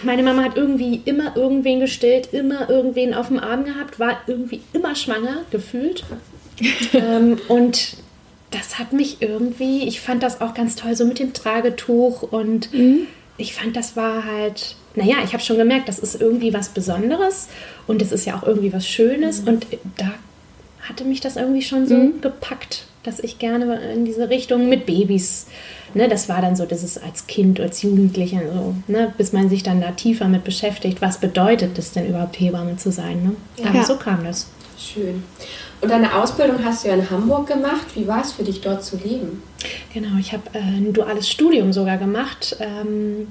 meine 0.02 0.22
Mama 0.22 0.42
hat 0.44 0.56
irgendwie 0.56 1.00
immer 1.04 1.36
irgendwen 1.36 1.80
gestillt, 1.80 2.28
immer 2.32 2.68
irgendwen 2.68 3.14
auf 3.14 3.28
dem 3.28 3.38
Arm 3.38 3.64
gehabt, 3.64 3.98
war 4.00 4.18
irgendwie 4.26 4.60
immer 4.72 4.94
schwanger, 4.94 5.38
gefühlt. 5.50 6.04
ähm, 6.94 7.38
und 7.48 7.96
das 8.54 8.78
hat 8.78 8.92
mich 8.92 9.20
irgendwie, 9.20 9.86
ich 9.88 10.00
fand 10.00 10.22
das 10.22 10.40
auch 10.40 10.54
ganz 10.54 10.76
toll, 10.76 10.94
so 10.96 11.04
mit 11.04 11.18
dem 11.18 11.32
Tragetuch 11.32 12.22
und 12.22 12.68
ich 13.36 13.54
fand, 13.54 13.76
das 13.76 13.96
war 13.96 14.24
halt, 14.24 14.76
naja, 14.94 15.16
ich 15.24 15.32
habe 15.32 15.42
schon 15.42 15.58
gemerkt, 15.58 15.88
das 15.88 15.98
ist 15.98 16.20
irgendwie 16.20 16.52
was 16.54 16.68
Besonderes 16.68 17.48
und 17.86 18.00
es 18.00 18.12
ist 18.12 18.24
ja 18.26 18.36
auch 18.36 18.44
irgendwie 18.44 18.72
was 18.72 18.86
Schönes 18.86 19.40
und 19.40 19.66
da 19.96 20.12
hatte 20.88 21.04
mich 21.04 21.20
das 21.20 21.36
irgendwie 21.36 21.62
schon 21.62 21.86
so 21.86 21.96
gepackt, 22.20 22.84
dass 23.02 23.18
ich 23.18 23.38
gerne 23.38 23.80
in 23.92 24.04
diese 24.04 24.28
Richtung 24.30 24.68
mit 24.68 24.86
Babys, 24.86 25.46
ne, 25.94 26.08
das 26.08 26.28
war 26.28 26.40
dann 26.42 26.56
so, 26.56 26.64
das 26.66 26.82
ist 26.82 27.02
als 27.02 27.26
Kind, 27.26 27.58
als 27.58 27.82
Jugendlicher 27.82 28.40
so, 28.52 28.74
ne, 28.86 29.12
bis 29.16 29.32
man 29.32 29.48
sich 29.48 29.62
dann 29.62 29.80
da 29.80 29.90
tiefer 29.92 30.28
mit 30.28 30.44
beschäftigt, 30.44 31.00
was 31.00 31.18
bedeutet 31.18 31.78
es 31.78 31.92
denn 31.92 32.06
überhaupt 32.06 32.38
Hebamme 32.38 32.76
zu 32.76 32.92
sein, 32.92 33.22
ne? 33.22 33.66
Aber 33.66 33.78
Ja. 33.78 33.84
so 33.84 33.96
kam 33.96 34.24
das. 34.24 34.46
Schön. 34.78 35.22
Und 35.84 35.90
deine 35.90 36.14
Ausbildung 36.14 36.64
hast 36.64 36.82
du 36.82 36.88
ja 36.88 36.94
in 36.94 37.10
Hamburg 37.10 37.46
gemacht. 37.46 37.88
Wie 37.94 38.08
war 38.08 38.22
es 38.22 38.32
für 38.32 38.42
dich, 38.42 38.62
dort 38.62 38.82
zu 38.82 38.96
leben? 38.96 39.42
Genau, 39.92 40.18
ich 40.18 40.32
habe 40.32 40.44
äh, 40.54 40.58
ein 40.58 40.94
duales 40.94 41.28
Studium 41.28 41.74
sogar 41.74 41.98
gemacht. 41.98 42.56
Ähm, 42.58 43.28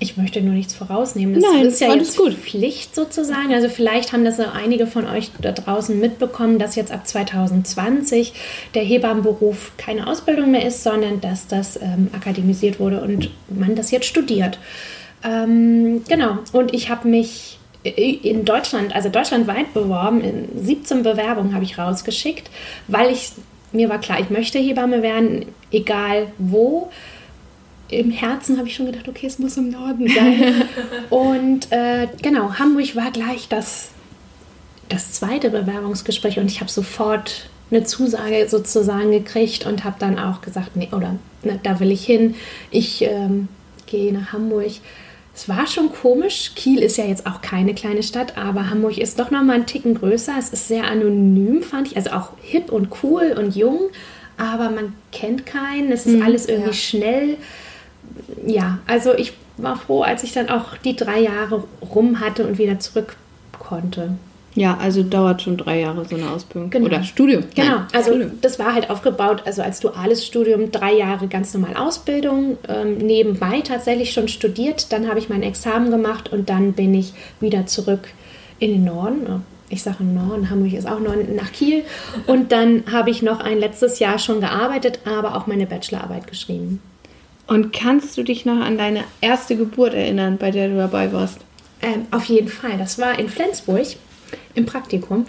ich 0.00 0.18
möchte 0.18 0.42
nur 0.42 0.52
nichts 0.52 0.74
vorausnehmen. 0.74 1.34
Das 1.34 1.42
Nein, 1.42 1.64
ist 1.64 1.80
ja 1.80 1.88
alles 1.88 2.08
jetzt 2.08 2.18
gut. 2.18 2.34
Pflicht 2.34 2.94
sozusagen. 2.94 3.54
Also 3.54 3.70
vielleicht 3.70 4.12
haben 4.12 4.26
das 4.26 4.38
einige 4.38 4.86
von 4.86 5.06
euch 5.06 5.30
da 5.40 5.52
draußen 5.52 5.98
mitbekommen, 5.98 6.58
dass 6.58 6.76
jetzt 6.76 6.92
ab 6.92 7.06
2020 7.06 8.34
der 8.74 8.82
Hebammenberuf 8.82 9.72
keine 9.78 10.06
Ausbildung 10.06 10.50
mehr 10.50 10.66
ist, 10.66 10.82
sondern 10.82 11.22
dass 11.22 11.46
das 11.46 11.80
ähm, 11.80 12.10
akademisiert 12.12 12.80
wurde 12.80 13.00
und 13.00 13.30
man 13.48 13.76
das 13.76 13.90
jetzt 13.90 14.04
studiert. 14.04 14.58
Ähm, 15.24 16.04
genau, 16.06 16.40
und 16.52 16.74
ich 16.74 16.90
habe 16.90 17.08
mich 17.08 17.58
in 17.84 18.44
Deutschland, 18.44 18.94
also 18.94 19.10
deutschlandweit 19.10 19.74
beworben, 19.74 20.22
in 20.22 20.64
17 20.64 21.02
Bewerbungen 21.02 21.54
habe 21.54 21.64
ich 21.64 21.78
rausgeschickt, 21.78 22.50
weil 22.88 23.10
ich, 23.10 23.32
mir 23.72 23.88
war 23.90 24.00
klar, 24.00 24.20
ich 24.20 24.30
möchte 24.30 24.58
Hebamme 24.58 25.02
werden, 25.02 25.46
egal 25.70 26.28
wo. 26.38 26.90
Im 27.90 28.10
Herzen 28.10 28.56
habe 28.56 28.66
ich 28.66 28.74
schon 28.74 28.86
gedacht, 28.86 29.06
okay, 29.06 29.26
es 29.26 29.38
muss 29.38 29.58
im 29.58 29.70
Norden 29.70 30.08
sein. 30.08 30.64
und 31.10 31.70
äh, 31.70 32.08
genau, 32.22 32.54
Hamburg 32.54 32.96
war 32.96 33.10
gleich 33.10 33.48
das, 33.48 33.90
das 34.88 35.12
zweite 35.12 35.50
Bewerbungsgespräch 35.50 36.38
und 36.38 36.50
ich 36.50 36.60
habe 36.60 36.70
sofort 36.70 37.50
eine 37.70 37.84
Zusage 37.84 38.48
sozusagen 38.48 39.10
gekriegt 39.10 39.66
und 39.66 39.84
habe 39.84 39.96
dann 39.98 40.18
auch 40.18 40.40
gesagt, 40.40 40.76
nee, 40.76 40.88
oder 40.92 41.16
ne, 41.42 41.60
da 41.62 41.80
will 41.80 41.90
ich 41.90 42.04
hin. 42.06 42.34
Ich 42.70 43.02
ähm, 43.02 43.48
gehe 43.86 44.12
nach 44.12 44.32
Hamburg. 44.32 44.72
Es 45.34 45.48
war 45.48 45.66
schon 45.66 45.92
komisch. 45.92 46.52
Kiel 46.54 46.78
ist 46.80 46.96
ja 46.96 47.04
jetzt 47.04 47.26
auch 47.26 47.40
keine 47.40 47.74
kleine 47.74 48.02
Stadt, 48.02 48.38
aber 48.38 48.70
Hamburg 48.70 48.98
ist 48.98 49.18
doch 49.18 49.30
noch 49.30 49.42
mal 49.42 49.54
einen 49.54 49.66
Ticken 49.66 49.94
größer. 49.94 50.34
Es 50.38 50.50
ist 50.50 50.68
sehr 50.68 50.84
anonym, 50.84 51.62
fand 51.62 51.88
ich. 51.88 51.96
Also 51.96 52.10
auch 52.10 52.30
hip 52.40 52.70
und 52.70 52.88
cool 53.02 53.34
und 53.36 53.56
jung, 53.56 53.90
aber 54.36 54.70
man 54.70 54.94
kennt 55.10 55.44
keinen. 55.44 55.90
Es 55.90 56.06
ist 56.06 56.22
alles 56.22 56.46
irgendwie 56.46 56.68
ja. 56.68 56.74
schnell. 56.74 57.36
Ja, 58.46 58.78
also 58.86 59.14
ich 59.14 59.32
war 59.56 59.76
froh, 59.76 60.02
als 60.02 60.22
ich 60.22 60.32
dann 60.32 60.48
auch 60.48 60.76
die 60.76 60.94
drei 60.94 61.20
Jahre 61.20 61.64
rum 61.94 62.20
hatte 62.20 62.46
und 62.46 62.58
wieder 62.58 62.78
zurück 62.78 63.16
konnte. 63.58 64.10
Ja, 64.54 64.78
also 64.80 65.02
dauert 65.02 65.42
schon 65.42 65.56
drei 65.56 65.80
Jahre 65.80 66.04
so 66.04 66.14
eine 66.14 66.30
Ausbildung. 66.30 66.70
Genau. 66.70 66.86
Oder 66.86 67.02
Studium. 67.02 67.44
Genau, 67.54 67.70
Nein, 67.70 67.86
also 67.92 68.10
Studium. 68.10 68.32
das 68.40 68.58
war 68.58 68.74
halt 68.74 68.88
aufgebaut, 68.88 69.42
also 69.46 69.62
als 69.62 69.80
duales 69.80 70.24
Studium, 70.24 70.70
drei 70.70 70.94
Jahre 70.94 71.26
ganz 71.26 71.52
normal 71.54 71.76
Ausbildung, 71.76 72.56
ähm, 72.68 72.98
nebenbei 72.98 73.60
tatsächlich 73.62 74.12
schon 74.12 74.28
studiert, 74.28 74.92
dann 74.92 75.08
habe 75.08 75.18
ich 75.18 75.28
mein 75.28 75.42
Examen 75.42 75.90
gemacht 75.90 76.32
und 76.32 76.48
dann 76.48 76.72
bin 76.72 76.94
ich 76.94 77.14
wieder 77.40 77.66
zurück 77.66 78.08
in 78.60 78.70
den 78.70 78.84
Norden. 78.84 79.42
Ich 79.70 79.82
sage 79.82 80.04
Norden, 80.04 80.50
Hamburg 80.50 80.72
ist 80.74 80.86
auch 80.86 81.00
Norden, 81.00 81.34
nach 81.34 81.50
Kiel. 81.50 81.82
Und 82.26 82.52
dann 82.52 82.84
habe 82.92 83.10
ich 83.10 83.22
noch 83.22 83.40
ein 83.40 83.58
letztes 83.58 83.98
Jahr 83.98 84.18
schon 84.18 84.40
gearbeitet, 84.40 85.00
aber 85.04 85.36
auch 85.36 85.46
meine 85.46 85.66
Bachelorarbeit 85.66 86.28
geschrieben. 86.28 86.80
Und 87.46 87.72
kannst 87.72 88.16
du 88.16 88.22
dich 88.22 88.44
noch 88.44 88.60
an 88.60 88.78
deine 88.78 89.04
erste 89.20 89.56
Geburt 89.56 89.94
erinnern, 89.94 90.36
bei 90.38 90.50
der 90.50 90.68
du 90.68 90.76
dabei 90.76 91.12
warst? 91.12 91.38
Ähm, 91.82 92.06
auf 92.10 92.26
jeden 92.26 92.48
Fall. 92.48 92.78
Das 92.78 92.98
war 92.98 93.18
in 93.18 93.28
Flensburg 93.28 93.86
im 94.54 94.66
Praktikum. 94.66 95.26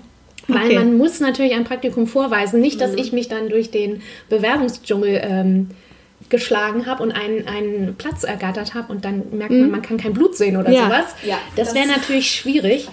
Weil 0.48 0.66
Okay. 0.66 0.76
man 0.76 0.98
muss 0.98 1.20
natürlich 1.20 1.54
ein 1.54 1.64
Praktikum 1.64 2.06
vorweisen. 2.08 2.62
Nicht, 2.62 2.80
dass 2.80 2.94
ich 2.94 3.12
mich 3.12 3.28
dann 3.28 3.50
durch 3.50 3.72
den 3.72 4.02
Bewerbungsdschungel 4.30 5.20
ähm, 5.24 5.70
geschlagen 6.30 6.86
habe 6.88 7.04
und 7.04 7.12
einen, 7.12 7.48
einen 7.48 7.96
Platz 7.96 8.24
ergattert 8.24 8.74
habe 8.74 8.92
und 8.92 9.06
dann 9.06 9.24
merkt 9.32 9.52
man, 9.52 9.70
man 9.70 9.82
kann 9.82 9.98
kein 9.98 10.14
Blut 10.14 10.36
sehen 10.36 10.58
oder 10.58 10.72
Ja. 10.72 10.86
sowas. 10.86 11.06
Ja, 11.24 11.38
das 11.56 11.68
das- 11.68 11.76
wäre 11.76 11.88
natürlich 11.88 12.32
schwierig. 12.32 12.88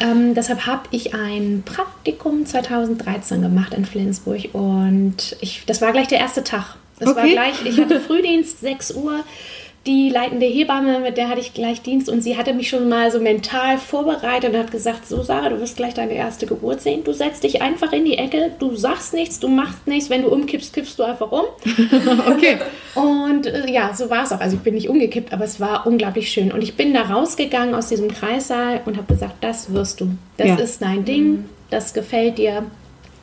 Ähm, 0.00 0.34
deshalb 0.34 0.66
habe 0.66 0.82
ich 0.90 1.14
ein 1.14 1.62
Praktikum 1.64 2.44
2013 2.46 3.42
gemacht 3.42 3.74
in 3.74 3.84
Flensburg 3.84 4.48
und 4.52 5.36
ich, 5.40 5.62
das 5.66 5.80
war 5.80 5.92
gleich 5.92 6.08
der 6.08 6.18
erste 6.18 6.42
Tag. 6.42 6.76
Das 6.98 7.14
war 7.14 7.22
Okay. 7.24 7.32
gleich, 7.32 7.64
ich 7.64 7.80
hatte 7.80 8.00
Frühdienst, 8.00 8.60
6 8.60 8.92
Uhr. 8.94 9.20
Die 9.84 10.10
leitende 10.10 10.46
Hebamme, 10.46 11.00
mit 11.00 11.16
der 11.16 11.28
hatte 11.28 11.40
ich 11.40 11.54
gleich 11.54 11.82
Dienst 11.82 12.08
und 12.08 12.20
sie 12.20 12.36
hatte 12.36 12.54
mich 12.54 12.68
schon 12.68 12.88
mal 12.88 13.10
so 13.10 13.18
mental 13.18 13.78
vorbereitet 13.78 14.52
und 14.52 14.56
hat 14.58 14.70
gesagt, 14.70 15.08
so 15.08 15.24
Sarah, 15.24 15.48
du 15.48 15.58
wirst 15.60 15.76
gleich 15.76 15.92
deine 15.92 16.12
erste 16.12 16.46
Geburt 16.46 16.80
sehen. 16.80 17.02
Du 17.02 17.12
setzt 17.12 17.42
dich 17.42 17.62
einfach 17.62 17.92
in 17.92 18.04
die 18.04 18.16
Ecke, 18.16 18.52
du 18.60 18.76
sagst 18.76 19.12
nichts, 19.12 19.40
du 19.40 19.48
machst 19.48 19.88
nichts. 19.88 20.08
Wenn 20.08 20.22
du 20.22 20.28
umkippst, 20.28 20.72
kippst 20.72 20.96
du 21.00 21.02
einfach 21.02 21.32
um. 21.32 21.42
Okay. 22.32 22.58
Und 22.94 23.46
äh, 23.46 23.68
ja, 23.72 23.92
so 23.92 24.08
war 24.08 24.22
es 24.22 24.30
auch. 24.30 24.38
Also 24.40 24.56
ich 24.56 24.62
bin 24.62 24.74
nicht 24.74 24.88
umgekippt, 24.88 25.32
aber 25.32 25.44
es 25.44 25.58
war 25.58 25.84
unglaublich 25.84 26.30
schön. 26.30 26.52
Und 26.52 26.62
ich 26.62 26.76
bin 26.76 26.94
da 26.94 27.02
rausgegangen 27.02 27.74
aus 27.74 27.88
diesem 27.88 28.08
Kreissaal 28.12 28.82
und 28.86 28.96
habe 28.96 29.12
gesagt, 29.12 29.34
das 29.40 29.72
wirst 29.74 30.00
du. 30.00 30.10
Das 30.36 30.46
Ja. 30.46 30.54
ist 30.56 30.80
dein 30.80 31.04
Ding, 31.04 31.46
das 31.70 31.92
gefällt 31.92 32.38
dir. 32.38 32.64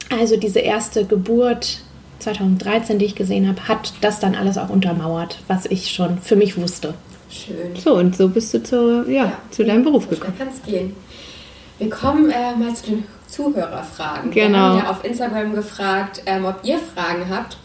Also 0.09 0.35
diese 0.35 0.59
erste 0.59 1.05
Geburt 1.05 1.77
2013, 2.19 2.99
die 2.99 3.05
ich 3.05 3.15
gesehen 3.15 3.47
habe, 3.47 3.67
hat 3.67 3.93
das 4.01 4.19
dann 4.19 4.35
alles 4.35 4.57
auch 4.57 4.69
untermauert, 4.69 5.39
was 5.47 5.65
ich 5.65 5.91
schon 5.91 6.19
für 6.19 6.35
mich 6.35 6.57
wusste. 6.57 6.93
Schön. 7.31 7.75
So, 7.75 7.95
und 7.95 8.15
so 8.15 8.27
bist 8.29 8.53
du 8.53 8.63
zu, 8.63 9.09
ja, 9.09 9.33
zu 9.51 9.63
deinem 9.63 9.83
Beruf 9.83 10.05
so 10.05 10.09
gekommen. 10.11 10.37
kann 10.37 10.47
es 10.49 10.61
gehen. 10.63 10.95
Wir 11.77 11.89
kommen 11.89 12.29
äh, 12.29 12.55
mal 12.55 12.73
zu 12.75 12.87
den 12.87 13.03
Zuhörerfragen. 13.27 14.33
Wir 14.33 14.47
Genau. 14.47 14.57
haben 14.57 14.77
ja 14.79 14.89
auf 14.89 15.03
Instagram 15.05 15.53
gefragt, 15.53 16.21
ähm, 16.25 16.45
ob 16.45 16.59
ihr 16.63 16.79
Fragen 16.79 17.29
habt. 17.29 17.57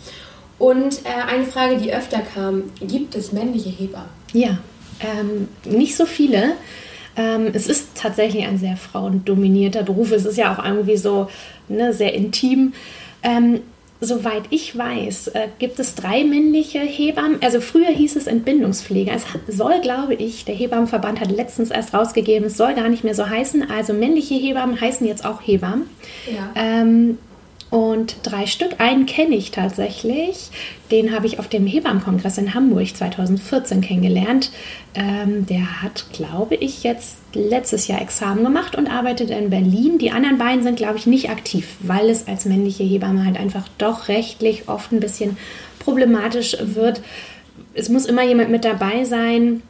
Und 0.58 1.00
äh, 1.04 1.32
eine 1.32 1.44
Frage, 1.44 1.78
die 1.78 1.92
öfter 1.92 2.20
kam, 2.20 2.64
gibt 2.80 3.14
es 3.16 3.32
männliche 3.32 3.70
Hebammen? 3.70 4.08
Ja, 4.32 4.58
ähm, 5.00 5.48
nicht 5.64 5.96
so 5.96 6.06
viele. 6.06 6.52
Ähm, 7.16 7.48
es 7.54 7.66
ist 7.68 7.88
tatsächlich 7.96 8.44
ein 8.46 8.58
sehr 8.58 8.76
frauendominierter 8.76 9.82
Beruf. 9.82 10.12
Es 10.12 10.24
ist 10.26 10.36
ja 10.36 10.54
auch 10.54 10.64
irgendwie 10.64 10.96
so 10.96 11.28
ne, 11.68 11.92
sehr 11.92 12.14
intim. 12.14 12.72
Ähm, 13.22 13.60
soweit 14.04 14.44
ich 14.50 14.76
weiß, 14.76 15.28
äh, 15.28 15.48
gibt 15.58 15.78
es 15.78 15.94
drei 15.94 16.24
männliche 16.24 16.80
Hebammen. 16.80 17.38
Also 17.42 17.60
früher 17.60 17.88
hieß 17.88 18.16
es 18.16 18.26
Entbindungspflege. 18.26 19.10
Es 19.10 19.24
soll, 19.48 19.80
glaube 19.80 20.14
ich, 20.14 20.44
der 20.44 20.54
Hebammenverband 20.54 21.20
hat 21.20 21.30
letztens 21.30 21.70
erst 21.70 21.94
rausgegeben, 21.94 22.46
es 22.46 22.56
soll 22.56 22.74
gar 22.74 22.88
nicht 22.88 23.04
mehr 23.04 23.14
so 23.14 23.28
heißen. 23.28 23.70
Also 23.70 23.92
männliche 23.92 24.34
Hebammen 24.34 24.80
heißen 24.80 25.06
jetzt 25.06 25.24
auch 25.24 25.40
Hebammen. 25.42 25.88
Ja. 26.26 26.50
Ähm, 26.54 27.18
und 27.74 28.18
drei 28.22 28.46
Stück. 28.46 28.76
Einen 28.78 29.04
kenne 29.04 29.34
ich 29.34 29.50
tatsächlich. 29.50 30.50
Den 30.92 31.12
habe 31.12 31.26
ich 31.26 31.40
auf 31.40 31.48
dem 31.48 31.66
Hebammenkongress 31.66 32.38
in 32.38 32.54
Hamburg 32.54 32.96
2014 32.96 33.80
kennengelernt. 33.80 34.52
Ähm, 34.94 35.44
der 35.46 35.82
hat, 35.82 36.06
glaube 36.12 36.54
ich, 36.54 36.84
jetzt 36.84 37.16
letztes 37.34 37.88
Jahr 37.88 38.00
Examen 38.00 38.44
gemacht 38.44 38.76
und 38.76 38.88
arbeitet 38.88 39.30
in 39.30 39.50
Berlin. 39.50 39.98
Die 39.98 40.12
anderen 40.12 40.38
beiden 40.38 40.62
sind, 40.62 40.76
glaube 40.76 40.98
ich, 40.98 41.08
nicht 41.08 41.30
aktiv, 41.30 41.66
weil 41.80 42.10
es 42.10 42.28
als 42.28 42.44
männliche 42.44 42.84
Hebamme 42.84 43.24
halt 43.24 43.40
einfach 43.40 43.66
doch 43.76 44.06
rechtlich 44.06 44.68
oft 44.68 44.92
ein 44.92 45.00
bisschen 45.00 45.36
problematisch 45.80 46.56
wird. 46.60 47.02
Es 47.74 47.88
muss 47.88 48.06
immer 48.06 48.22
jemand 48.22 48.50
mit 48.50 48.64
dabei 48.64 49.02
sein, 49.02 49.62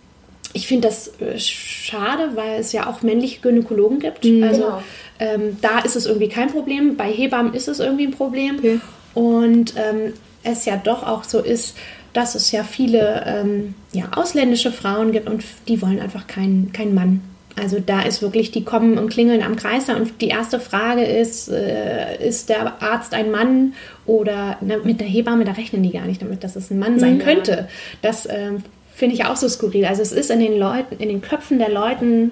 ich 0.55 0.67
finde 0.67 0.89
das 0.89 1.09
äh, 1.21 1.39
schade, 1.39 2.31
weil 2.37 2.61
es 2.61 2.73
ja 2.73 2.89
auch 2.89 3.03
männliche 3.03 3.41
Gynäkologen 3.41 3.99
gibt. 3.99 4.25
Mhm. 4.25 4.43
Also 4.43 4.63
genau. 4.63 4.83
ähm, 5.19 5.59
da 5.61 5.81
ist 5.81 5.97
es 5.97 6.07
irgendwie 6.07 6.29
kein 6.29 6.49
Problem. 6.49 6.97
Bei 6.97 7.11
Hebammen 7.11 7.53
ist 7.53 7.69
es 7.69 7.81
irgendwie 7.81 8.07
ein 8.07 8.13
Problem. 8.13 8.57
Okay. 8.59 8.81
Und 9.13 9.75
ähm, 9.77 10.15
es 10.43 10.65
ja 10.65 10.77
doch 10.77 11.03
auch 11.03 11.25
so 11.25 11.41
ist, 11.41 11.77
dass 12.13 12.37
es 12.37 12.53
ja 12.53 12.63
viele 12.63 13.25
ähm, 13.27 13.75
ja, 13.93 14.13
ausländische 14.15 14.71
Frauen 14.71 15.13
gibt 15.13 15.29
und 15.29 15.45
die 15.67 15.83
wollen 15.83 16.01
einfach 16.01 16.27
keinen 16.27 16.73
kein 16.73 16.95
Mann. 16.95 17.21
Also 17.57 17.79
da 17.79 18.03
ist 18.03 18.21
wirklich, 18.21 18.51
die 18.51 18.65
kommen 18.65 18.99
und 18.99 19.11
klingeln 19.11 19.43
am 19.43 19.55
Kreiser 19.57 19.97
und 19.97 20.21
die 20.21 20.29
erste 20.29 20.59
Frage 20.59 21.05
ist, 21.05 21.49
äh, 21.49 22.27
ist 22.27 22.49
der 22.49 22.83
Arzt 22.83 23.15
ein 23.15 23.31
Mann 23.31 23.75
oder 24.07 24.59
na, 24.61 24.77
mit 24.79 25.01
der 25.01 25.07
Hebamme, 25.07 25.45
da 25.45 25.53
rechnen 25.53 25.83
die 25.83 25.93
gar 25.93 26.07
nicht 26.07 26.21
damit, 26.21 26.43
dass 26.43 26.57
es 26.57 26.71
ein 26.71 26.79
Mann 26.79 26.99
sein 26.99 27.19
mhm. 27.19 27.21
könnte. 27.21 27.69
Das 28.03 28.29
ähm, 28.29 28.63
finde 28.95 29.17
ich 29.17 29.25
auch 29.25 29.37
so 29.37 29.49
skurril. 29.49 29.85
Also 29.85 30.03
es 30.03 30.13
ist 30.13 30.31
in 30.31 30.41
den 30.41 30.59
Leuten, 30.59 30.97
in 30.99 31.09
den 31.09 31.21
Köpfen 31.21 31.59
der 31.59 31.71
Leuten 31.71 32.31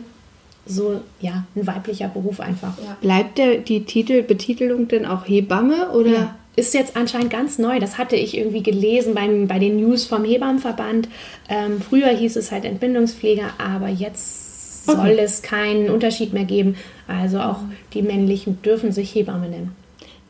so, 0.65 1.01
ja, 1.21 1.45
ein 1.57 1.67
weiblicher 1.67 2.09
Beruf 2.09 2.39
einfach. 2.41 2.79
Ja. 2.79 2.97
Bleibt 3.01 3.39
der, 3.39 3.59
die 3.59 3.85
Titel, 3.85 4.23
Betitelung 4.23 4.87
denn 4.87 5.05
auch 5.05 5.27
Hebamme 5.27 5.91
oder? 5.91 6.11
Ja. 6.11 6.37
Ist 6.55 6.75
jetzt 6.75 6.97
anscheinend 6.99 7.31
ganz 7.31 7.59
neu. 7.59 7.81
Das 7.81 7.97
hatte 7.97 8.15
ich 8.15 8.37
irgendwie 8.37 8.63
gelesen 8.63 9.15
beim, 9.15 9.49
bei 9.49 9.59
den 9.59 9.81
News 9.81 10.05
vom 10.05 10.23
Hebammenverband. 10.23 11.09
Ähm, 11.49 11.81
früher 11.81 12.09
hieß 12.09 12.37
es 12.37 12.53
halt 12.53 12.67
Entbindungspfleger, 12.67 13.55
aber 13.57 13.89
jetzt 13.89 14.87
okay. 14.87 14.99
soll 14.99 15.19
es 15.19 15.41
keinen 15.41 15.89
Unterschied 15.89 16.35
mehr 16.35 16.45
geben. 16.45 16.77
Also 17.09 17.41
auch 17.41 17.61
die 17.95 18.03
männlichen 18.03 18.61
dürfen 18.61 18.93
sich 18.93 19.15
Hebamme 19.15 19.49
nennen. 19.49 19.75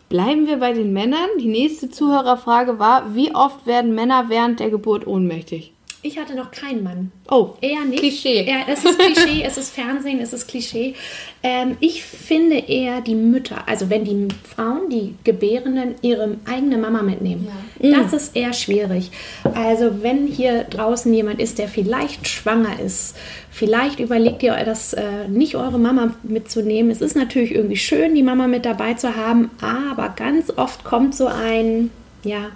Bleiben 0.09 0.47
wir 0.47 0.59
bei 0.59 0.73
den 0.73 0.92
Männern. 0.92 1.29
Die 1.40 1.49
nächste 1.49 1.90
Zuhörerfrage 1.90 2.79
war, 2.79 3.16
wie 3.16 3.35
oft 3.35 3.66
werden 3.66 3.92
Männer 3.95 4.27
während 4.29 4.61
der 4.61 4.71
Geburt 4.71 5.09
ohnmächtig? 5.09 5.72
Ich 6.05 6.19
hatte 6.19 6.35
noch 6.35 6.51
keinen 6.51 6.83
Mann. 6.83 7.12
Oh, 7.31 7.51
eher 7.61 7.85
nicht. 7.85 8.01
Klischee. 8.01 8.45
Ja, 8.45 8.62
es 8.67 8.85
ist 8.85 8.99
Klischee, 8.99 9.45
es 9.47 9.57
ist 9.57 9.73
Fernsehen, 9.73 10.19
es 10.21 10.33
ist 10.33 10.49
Klischee. 10.49 10.97
Ähm, 11.45 11.77
ich 11.79 12.03
finde 12.03 12.57
eher 12.57 13.01
die 13.03 13.15
Mütter, 13.15 13.69
also 13.69 13.88
wenn 13.88 14.05
die 14.05 14.27
Frauen, 14.43 14.91
die 14.91 15.15
Gebärenden, 15.23 15.95
ihre 16.03 16.38
eigene 16.45 16.77
Mama 16.77 17.03
mitnehmen, 17.03 17.47
ja. 17.79 18.01
das 18.01 18.11
mm. 18.11 18.17
ist 18.17 18.37
eher 18.37 18.53
schwierig. 18.53 19.12
Also 19.55 20.03
wenn 20.03 20.27
hier 20.27 20.65
draußen 20.65 21.15
jemand 21.15 21.41
ist, 21.41 21.59
der 21.59 21.69
vielleicht 21.69 22.27
schwanger 22.27 22.81
ist, 22.81 23.17
vielleicht 23.53 24.01
überlegt 24.01 24.43
ihr 24.43 24.57
das 24.65 24.95
äh, 24.95 25.29
nicht 25.29 25.55
eure 25.55 25.79
Mama 25.79 26.17
mitzunehmen. 26.25 26.91
Es 26.91 27.01
ist 27.01 27.15
natürlich 27.15 27.55
irgendwie 27.55 27.77
schön, 27.77 28.17
die 28.17 28.25
Mama 28.25 28.49
mit 28.49 28.65
dabei 28.65 28.95
zu 28.95 29.15
haben, 29.15 29.53
aber 29.61 30.09
ganz 30.17 30.51
oft 30.57 30.83
kommt 30.83 31.15
so 31.15 31.27
ein, 31.27 31.93
ja, 32.25 32.51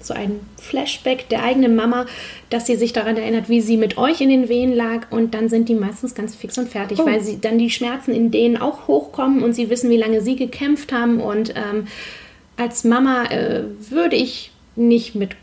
so 0.00 0.14
ein 0.14 0.40
Flashback 0.60 1.28
der 1.28 1.42
eigenen 1.42 1.76
Mama, 1.76 2.06
dass 2.50 2.66
sie 2.66 2.76
sich 2.76 2.92
daran 2.92 3.16
erinnert, 3.16 3.48
wie 3.48 3.60
sie 3.60 3.76
mit 3.76 3.98
euch 3.98 4.20
in 4.20 4.28
den 4.28 4.48
Wehen 4.48 4.74
lag 4.74 5.10
und 5.10 5.34
dann 5.34 5.48
sind 5.48 5.68
die 5.68 5.74
meistens 5.74 6.14
ganz 6.14 6.34
fix 6.34 6.56
und 6.58 6.68
fertig, 6.68 6.98
oh. 7.00 7.06
weil 7.06 7.20
sie 7.20 7.40
dann 7.40 7.58
die 7.58 7.70
Schmerzen 7.70 8.12
in 8.12 8.30
denen 8.30 8.56
auch 8.56 8.86
hochkommen 8.86 9.42
und 9.42 9.54
sie 9.54 9.70
wissen, 9.70 9.90
wie 9.90 9.96
lange 9.96 10.20
sie 10.20 10.36
gekämpft 10.36 10.92
haben 10.92 11.20
und 11.20 11.54
ähm, 11.56 11.86
als 12.56 12.84
Mama 12.84 13.24
äh, 13.24 13.64
würde 13.90 14.16
ich 14.16 14.52
nicht 14.76 15.14
mit 15.14 15.36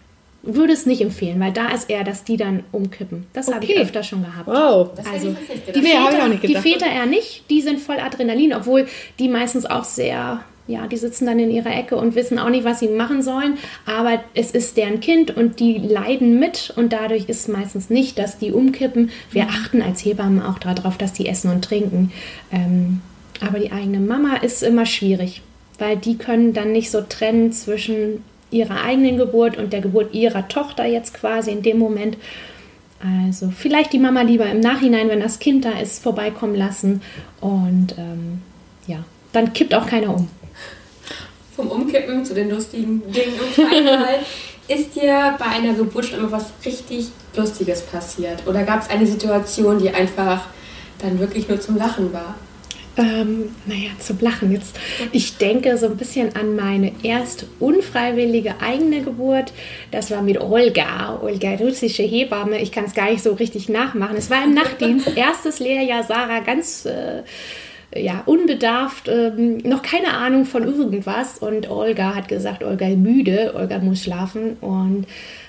würde 0.47 0.73
es 0.73 0.85
nicht 0.85 1.01
empfehlen, 1.01 1.39
weil 1.39 1.51
da 1.51 1.69
ist 1.69 1.89
eher, 1.89 2.03
dass 2.03 2.23
die 2.23 2.37
dann 2.37 2.63
umkippen. 2.71 3.25
Das 3.33 3.47
okay. 3.47 3.55
habe 3.55 3.65
ich 3.65 3.79
öfter 3.79 4.03
schon 4.03 4.23
gehabt. 4.23 4.47
Wow. 4.47 4.91
Das 4.95 5.07
also 5.07 5.35
die 5.73 5.81
Väter, 5.81 6.29
die 6.29 6.55
Väter 6.55 6.85
eher 6.85 7.07
nicht, 7.07 7.49
die 7.49 7.61
sind 7.61 7.79
voll 7.79 7.99
Adrenalin, 7.99 8.53
obwohl 8.53 8.87
die 9.17 9.27
meistens 9.27 9.65
auch 9.65 9.83
sehr 9.83 10.43
ja, 10.67 10.87
die 10.87 10.97
sitzen 10.97 11.27
dann 11.27 11.37
in 11.37 11.51
ihrer 11.51 11.75
Ecke 11.75 11.95
und 11.95 12.15
wissen 12.15 12.39
auch 12.39 12.49
nicht, 12.49 12.63
was 12.63 12.79
sie 12.79 12.87
machen 12.87 13.21
sollen, 13.21 13.57
aber 13.85 14.23
es 14.33 14.49
ist 14.51 14.77
deren 14.77 14.99
Kind 14.99 15.35
und 15.35 15.59
die 15.59 15.77
leiden 15.77 16.39
mit 16.39 16.73
und 16.75 16.91
dadurch 16.91 17.29
ist 17.29 17.47
meistens 17.49 17.91
nicht, 17.91 18.17
dass 18.17 18.39
die 18.39 18.51
umkippen. 18.51 19.11
Wir 19.31 19.43
mhm. 19.43 19.49
achten 19.49 19.81
als 19.83 20.03
Hebammen 20.03 20.41
auch 20.41 20.57
darauf, 20.57 20.97
dass 20.97 21.13
die 21.13 21.27
essen 21.27 21.51
und 21.51 21.63
trinken. 21.63 22.11
Ähm, 22.51 23.01
aber 23.41 23.59
die 23.59 23.71
eigene 23.71 23.99
Mama 23.99 24.37
ist 24.37 24.63
immer 24.63 24.87
schwierig, 24.87 25.43
weil 25.77 25.97
die 25.97 26.17
können 26.17 26.53
dann 26.53 26.71
nicht 26.71 26.89
so 26.89 27.01
trennen 27.01 27.51
zwischen 27.51 28.23
ihrer 28.49 28.83
eigenen 28.83 29.17
Geburt 29.17 29.57
und 29.57 29.71
der 29.71 29.81
Geburt 29.81 30.15
ihrer 30.15 30.47
Tochter 30.47 30.85
jetzt 30.85 31.13
quasi 31.13 31.51
in 31.51 31.61
dem 31.61 31.77
Moment. 31.77 32.17
Also 33.27 33.51
vielleicht 33.55 33.93
die 33.93 33.99
Mama 33.99 34.21
lieber 34.21 34.49
im 34.49 34.61
Nachhinein, 34.61 35.09
wenn 35.09 35.19
das 35.19 35.37
Kind 35.37 35.63
da 35.63 35.77
ist, 35.77 36.01
vorbeikommen 36.01 36.55
lassen 36.55 37.01
und 37.39 37.93
ähm, 37.99 38.41
ja, 38.87 39.03
dann 39.31 39.53
kippt 39.53 39.75
auch 39.75 39.85
keiner 39.85 40.15
um 40.15 40.27
vom 41.55 41.67
Umkippen 41.67 42.25
zu 42.25 42.33
den 42.33 42.49
lustigen 42.49 43.01
Dingen 43.11 43.35
im 43.39 43.65
Freisaal. 43.65 44.19
Ist 44.67 44.95
dir 44.95 45.35
bei 45.37 45.45
einer 45.45 45.73
Geburt 45.73 46.05
schon 46.05 46.19
immer 46.19 46.31
was 46.31 46.47
richtig 46.65 47.09
Lustiges 47.35 47.81
passiert? 47.83 48.47
Oder 48.47 48.63
gab 48.63 48.81
es 48.81 48.89
eine 48.89 49.05
Situation, 49.05 49.77
die 49.77 49.91
einfach 49.91 50.47
dann 50.99 51.19
wirklich 51.19 51.47
nur 51.47 51.59
zum 51.61 51.77
Lachen 51.77 52.11
war? 52.11 52.35
Ähm, 52.97 53.53
naja, 53.65 53.89
zum 53.99 54.19
Lachen 54.21 54.53
jetzt. 54.53 54.79
Ich 55.11 55.37
denke 55.37 55.77
so 55.77 55.87
ein 55.87 55.97
bisschen 55.97 56.35
an 56.35 56.55
meine 56.55 56.93
erst 57.03 57.45
unfreiwillige 57.59 58.55
eigene 58.61 59.01
Geburt. 59.01 59.51
Das 59.91 60.11
war 60.11 60.21
mit 60.21 60.39
Olga, 60.39 61.19
Olga, 61.21 61.55
russische 61.55 62.03
Hebamme. 62.03 62.61
Ich 62.61 62.71
kann 62.71 62.85
es 62.85 62.93
gar 62.93 63.11
nicht 63.11 63.21
so 63.21 63.33
richtig 63.33 63.67
nachmachen. 63.67 64.15
Es 64.15 64.29
war 64.29 64.43
im 64.43 64.53
Nachtdienst, 64.53 65.11
erstes 65.15 65.59
Lehrjahr, 65.59 66.03
Sarah, 66.03 66.39
ganz 66.39 66.85
äh, 66.85 67.23
ja, 67.95 68.23
unbedarft, 68.25 69.07
ähm, 69.07 69.57
noch 69.59 69.81
keine 69.81 70.13
Ahnung 70.13 70.45
von 70.45 70.63
irgendwas. 70.63 71.39
Und 71.39 71.69
Olga 71.69 72.15
hat 72.15 72.27
gesagt, 72.27 72.63
Olga 72.63 72.87
ist 72.87 72.97
müde, 72.97 73.53
Olga 73.55 73.79
muss 73.79 74.03
schlafen 74.03 74.57
und 74.61 75.05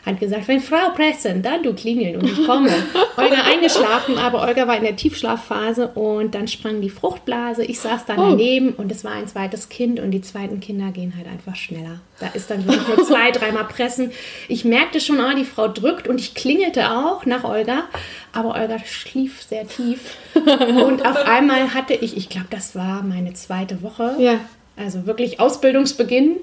hat 0.06 0.20
gesagt, 0.20 0.46
wenn 0.46 0.60
Frau 0.60 0.90
Pressen, 0.94 1.42
dann 1.42 1.64
du 1.64 1.74
klingeln 1.74 2.16
und 2.16 2.24
ich 2.24 2.46
komme. 2.46 2.70
Olga 3.16 3.42
eingeschlafen, 3.42 4.18
aber 4.18 4.46
Olga 4.46 4.68
war 4.68 4.76
in 4.76 4.84
der 4.84 4.94
Tiefschlafphase 4.94 5.88
und 5.88 6.36
dann 6.36 6.46
sprang 6.46 6.80
die 6.80 6.90
Fruchtblase. 6.90 7.64
Ich 7.64 7.80
saß 7.80 8.06
dann 8.06 8.18
oh. 8.20 8.30
daneben 8.30 8.70
und 8.70 8.92
es 8.92 9.02
war 9.02 9.12
ein 9.12 9.26
zweites 9.26 9.68
Kind 9.68 9.98
und 9.98 10.12
die 10.12 10.20
zweiten 10.20 10.60
Kinder 10.60 10.92
gehen 10.92 11.14
halt 11.16 11.26
einfach 11.26 11.56
schneller. 11.56 12.00
Da 12.20 12.28
ist 12.28 12.50
dann 12.50 12.64
wirklich 12.66 12.86
nur 12.86 13.04
zwei, 13.04 13.30
dreimal 13.32 13.64
pressen. 13.64 14.12
Ich 14.48 14.64
merkte 14.64 15.00
schon, 15.00 15.20
ah, 15.20 15.34
die 15.34 15.44
Frau 15.44 15.66
drückt 15.66 16.06
und 16.06 16.20
ich 16.20 16.34
klingelte 16.34 16.88
auch 16.92 17.26
nach 17.26 17.42
Olga, 17.42 17.84
aber 18.32 18.54
Olga 18.54 18.78
schlief 18.84 19.42
sehr 19.42 19.66
tief. 19.66 20.16
Und 20.34 21.04
auf 21.04 21.16
einmal 21.26 21.74
hatte 21.74 21.94
ich, 21.94 22.16
ich 22.16 22.28
glaube, 22.36 22.48
das 22.50 22.74
war 22.74 23.02
meine 23.02 23.32
zweite 23.32 23.82
Woche. 23.82 24.14
Ja. 24.18 24.40
Also 24.76 25.06
wirklich 25.06 25.40
Ausbildungsbeginn. 25.40 26.36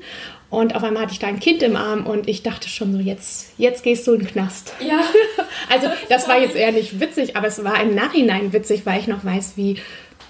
Und 0.50 0.76
auf 0.76 0.84
einmal 0.84 1.04
hatte 1.04 1.14
ich 1.14 1.20
da 1.20 1.28
ein 1.28 1.40
Kind 1.40 1.64
im 1.64 1.76
Arm 1.76 2.06
und 2.06 2.28
ich 2.28 2.44
dachte 2.44 2.70
schon 2.70 2.94
so, 2.94 3.00
jetzt, 3.00 3.54
jetzt 3.58 3.84
gehst 3.84 4.06
du 4.06 4.14
in 4.14 4.20
den 4.20 4.28
Knast. 4.28 4.74
Ja. 4.86 5.02
Also 5.70 5.88
das 6.10 6.28
war 6.28 6.40
jetzt 6.40 6.56
eher 6.56 6.72
nicht 6.72 7.00
witzig, 7.00 7.38
aber 7.38 7.48
es 7.48 7.64
war 7.64 7.82
im 7.82 7.96
Nachhinein 7.96 8.52
witzig, 8.54 8.86
weil 8.86 9.00
ich 9.00 9.08
noch 9.08 9.24
weiß, 9.24 9.54
wie, 9.56 9.78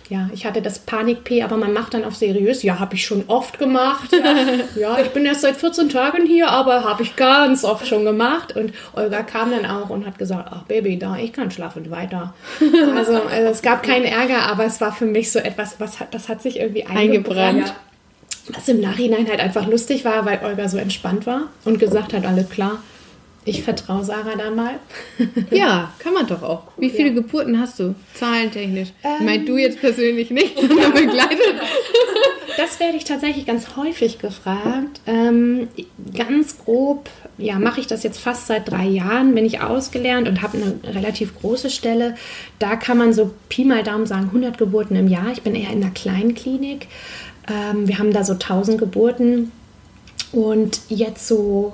ja, 0.10 0.30
ich 0.34 0.46
hatte 0.46 0.62
das 0.62 0.80
Panik-P, 0.80 1.44
aber 1.44 1.58
man 1.58 1.74
macht 1.74 1.94
dann 1.94 2.04
auf 2.04 2.16
seriös. 2.16 2.62
Ja, 2.64 2.80
habe 2.80 2.96
ich 2.96 3.06
schon 3.06 3.24
oft 3.28 3.58
gemacht. 3.58 4.12
Ja. 4.12 4.36
ja, 4.76 5.00
ich 5.00 5.10
bin 5.10 5.26
erst 5.26 5.42
seit 5.42 5.56
14 5.56 5.90
Tagen 5.90 6.26
hier, 6.26 6.50
aber 6.50 6.84
habe 6.84 7.04
ich 7.04 7.16
ganz 7.16 7.64
oft 7.64 7.88
schon 7.88 8.04
gemacht. 8.06 8.56
Und 8.56 8.74
Olga 8.94 9.24
kam 9.24 9.52
dann 9.52 9.66
auch 9.66 9.90
und 9.90 10.06
hat 10.06 10.18
gesagt, 10.18 10.50
ach 10.52 10.64
Baby, 10.64 10.98
da, 10.98 11.16
ich 11.16 11.34
kann 11.34 11.52
schlafen 11.52 11.90
weiter. 11.90 12.34
Also, 12.96 13.14
also 13.14 13.50
es 13.50 13.62
gab 13.62 13.84
keinen 13.84 14.06
Ärger, 14.06 14.44
aber 14.44 14.66
es 14.66 14.82
war 14.82 14.94
für 14.94 15.06
mich 15.06 15.32
so 15.32 15.40
etwas, 15.40 15.80
was 15.80 16.00
hat, 16.00 16.14
das 16.14 16.30
hat 16.30 16.42
sich 16.42 16.60
irgendwie 16.60 16.86
eingebrannt. 16.86 17.40
eingebrannt. 17.40 17.74
Was 18.50 18.68
im 18.68 18.82
Nachhinein 18.82 19.28
halt 19.30 19.40
einfach 19.40 19.68
lustig 19.68 20.04
war, 20.04 20.26
weil 20.26 20.42
Olga 20.44 20.68
so 20.68 20.78
entspannt 20.78 21.26
war 21.26 21.44
und 21.64 21.80
gesagt 21.80 22.14
hat, 22.14 22.26
alles 22.26 22.50
klar, 22.50 22.80
ich 23.46 23.64
vertraue 23.64 24.04
Sarah 24.04 24.36
da 24.36 24.52
mal. 24.52 24.80
ja, 25.52 25.94
kann 26.00 26.14
man 26.14 26.28
doch 26.28 26.44
auch. 26.44 26.64
Wie 26.78 26.90
viele 26.90 27.10
ja. 27.10 27.16
Geburten 27.16 27.60
hast 27.60 27.80
du, 27.80 27.96
zahlentechnisch? 28.14 28.90
Ähm, 29.04 29.12
ich 29.20 29.26
meine, 29.26 29.46
du 29.46 29.58
jetzt 29.58 29.80
persönlich 29.80 30.32
nicht, 30.32 30.60
sondern 30.60 30.94
begleitet. 30.94 31.62
das 32.58 32.80
werde 32.80 32.98
ich 32.98 33.04
tatsächlich 33.04 33.46
ganz 33.46 33.76
häufig 33.76 34.20
gefragt. 34.20 35.02
Ähm, 35.06 35.68
ganz 36.16 36.58
grob, 36.60 37.10
ja, 37.38 37.60
mache 37.60 37.82
ich 37.82 37.88
das 37.88 38.04
jetzt 38.04 38.20
fast 38.20 38.48
seit 38.48 38.70
drei 38.70 38.86
Jahren, 38.86 39.36
bin 39.36 39.46
ich 39.46 39.62
ausgelernt 39.62 40.28
und 40.28 40.42
habe 40.42 40.58
eine 40.58 40.96
relativ 40.96 41.40
große 41.40 41.70
Stelle. 41.70 42.16
Da 42.60 42.76
kann 42.76 42.98
man 42.98 43.14
so 43.14 43.34
Pi 43.50 43.66
mal 43.66 43.84
Daumen 43.84 44.06
sagen, 44.06 44.28
100 44.28 44.58
Geburten 44.58 44.96
im 44.96 45.08
Jahr. 45.08 45.32
Ich 45.32 45.42
bin 45.42 45.56
eher 45.56 45.72
in 45.72 45.84
einer 45.84 45.94
Kleinklinik. 45.94 46.88
Ähm, 47.52 47.88
wir 47.88 48.00
haben 48.00 48.14
da 48.14 48.24
so 48.24 48.34
1000 48.34 48.78
Geburten 48.78 49.52
und 50.32 50.80
jetzt 50.90 51.28
so 51.28 51.74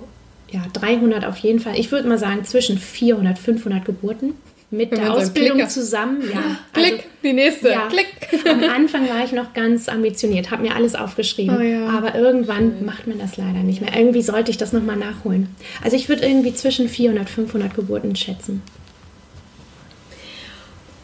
ja, 0.52 0.62
300 0.74 1.26
auf 1.26 1.38
jeden 1.38 1.60
Fall. 1.60 1.78
Ich 1.78 1.92
würde 1.92 2.08
mal 2.08 2.18
sagen 2.18 2.44
zwischen 2.44 2.78
400, 2.78 3.38
500 3.38 3.86
Geburten 3.86 4.34
mit 4.72 4.92
der 4.92 5.14
Ausbildung 5.14 5.68
zusammen. 5.68 6.22
Ja, 6.32 6.58
Klick, 6.74 6.92
also, 6.92 7.04
die 7.24 7.34
nächste. 7.34 7.70
Ja, 7.70 7.88
Klick. 7.88 8.08
Am 8.48 8.64
Anfang 8.64 9.10
war 9.10 9.24
ich 9.24 9.32
noch 9.32 9.54
ganz 9.54 9.90
ambitioniert, 9.90 10.52
habe 10.52 10.62
mir 10.62 10.76
alles 10.76 10.96
aufgeschrieben. 10.96 11.58
Oh 11.58 11.62
ja. 11.62 11.88
Aber 11.90 12.16
irgendwann 12.16 12.86
macht 12.86 13.08
man 13.08 13.18
das 13.18 13.38
leider 13.38 13.60
nicht 13.60 13.82
mehr. 13.82 13.96
Irgendwie 13.96 14.22
sollte 14.22 14.52
ich 14.52 14.58
das 14.58 14.74
nochmal 14.74 14.98
nachholen. 14.98 15.56
Also 15.84 15.96
ich 15.96 16.08
würde 16.08 16.26
irgendwie 16.26 16.54
zwischen 16.54 16.88
400 16.88 17.22
und 17.22 17.30
500 17.30 17.74
Geburten 17.74 18.16
schätzen. 18.16 18.62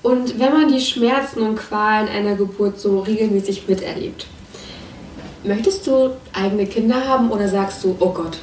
Und 0.03 0.39
wenn 0.39 0.53
man 0.53 0.71
die 0.71 0.81
Schmerzen 0.81 1.41
und 1.41 1.55
Qualen 1.55 2.07
einer 2.07 2.35
Geburt 2.35 2.79
so 2.79 2.99
regelmäßig 2.99 3.67
miterlebt, 3.67 4.27
möchtest 5.43 5.87
du 5.87 6.11
eigene 6.31 6.67
Kinder 6.67 7.07
haben 7.07 7.31
oder 7.31 7.49
sagst 7.49 7.83
du, 7.83 7.95
oh 7.99 8.11
Gott, 8.11 8.37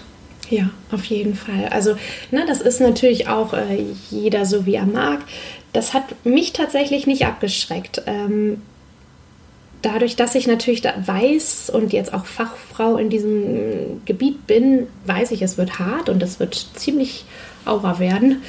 ja, 0.50 0.70
auf 0.90 1.04
jeden 1.04 1.34
Fall. 1.34 1.68
Also, 1.70 1.96
ne, 2.30 2.44
das 2.46 2.60
ist 2.60 2.80
natürlich 2.80 3.28
auch 3.28 3.54
äh, 3.54 3.84
jeder 4.10 4.44
so, 4.44 4.66
wie 4.66 4.74
er 4.74 4.86
mag. 4.86 5.20
Das 5.72 5.94
hat 5.94 6.04
mich 6.24 6.52
tatsächlich 6.52 7.06
nicht 7.06 7.24
abgeschreckt. 7.24 8.02
Ähm, 8.06 8.60
dadurch, 9.82 10.16
dass 10.16 10.34
ich 10.34 10.46
natürlich 10.46 10.80
da 10.80 10.94
weiß 11.04 11.70
und 11.70 11.92
jetzt 11.92 12.14
auch 12.14 12.26
Fachfrau 12.26 12.96
in 12.96 13.10
diesem 13.10 14.02
Gebiet 14.04 14.46
bin, 14.46 14.86
weiß 15.06 15.32
ich, 15.32 15.42
es 15.42 15.58
wird 15.58 15.78
hart 15.78 16.08
und 16.08 16.22
es 16.22 16.40
wird 16.40 16.54
ziemlich 16.74 17.24
aura 17.64 17.98
werden. 17.98 18.42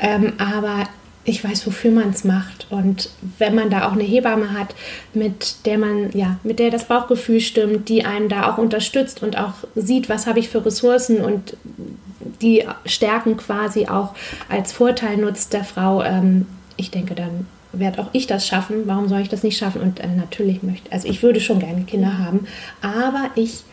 Ähm, 0.00 0.34
aber 0.38 0.88
ich 1.28 1.44
weiß, 1.44 1.66
wofür 1.66 1.90
man 1.90 2.10
es 2.10 2.24
macht. 2.24 2.66
Und 2.70 3.10
wenn 3.38 3.54
man 3.54 3.70
da 3.70 3.88
auch 3.88 3.92
eine 3.92 4.04
Hebamme 4.04 4.52
hat, 4.52 4.74
mit 5.14 5.66
der 5.66 5.78
man, 5.78 6.10
ja, 6.12 6.38
mit 6.42 6.58
der 6.58 6.70
das 6.70 6.84
Bauchgefühl 6.84 7.40
stimmt, 7.40 7.88
die 7.88 8.04
einen 8.04 8.28
da 8.28 8.50
auch 8.50 8.58
unterstützt 8.58 9.22
und 9.22 9.38
auch 9.38 9.54
sieht, 9.74 10.08
was 10.08 10.26
habe 10.26 10.38
ich 10.38 10.48
für 10.48 10.64
Ressourcen 10.64 11.18
und 11.24 11.56
die 12.42 12.64
Stärken 12.86 13.36
quasi 13.36 13.86
auch 13.86 14.14
als 14.48 14.72
Vorteil 14.72 15.16
nutzt 15.16 15.52
der 15.52 15.64
Frau, 15.64 16.02
ähm, 16.02 16.46
ich 16.76 16.90
denke, 16.90 17.14
dann 17.14 17.46
werde 17.72 18.00
auch 18.00 18.08
ich 18.12 18.26
das 18.26 18.46
schaffen. 18.46 18.82
Warum 18.86 19.08
soll 19.08 19.20
ich 19.20 19.28
das 19.28 19.42
nicht 19.42 19.58
schaffen? 19.58 19.82
Und 19.82 20.00
äh, 20.00 20.06
natürlich 20.08 20.62
möchte, 20.62 20.90
also 20.92 21.08
ich 21.08 21.22
würde 21.22 21.40
schon 21.40 21.58
gerne 21.58 21.82
Kinder 21.82 22.18
haben, 22.18 22.46
aber 22.80 23.30
ich 23.34 23.64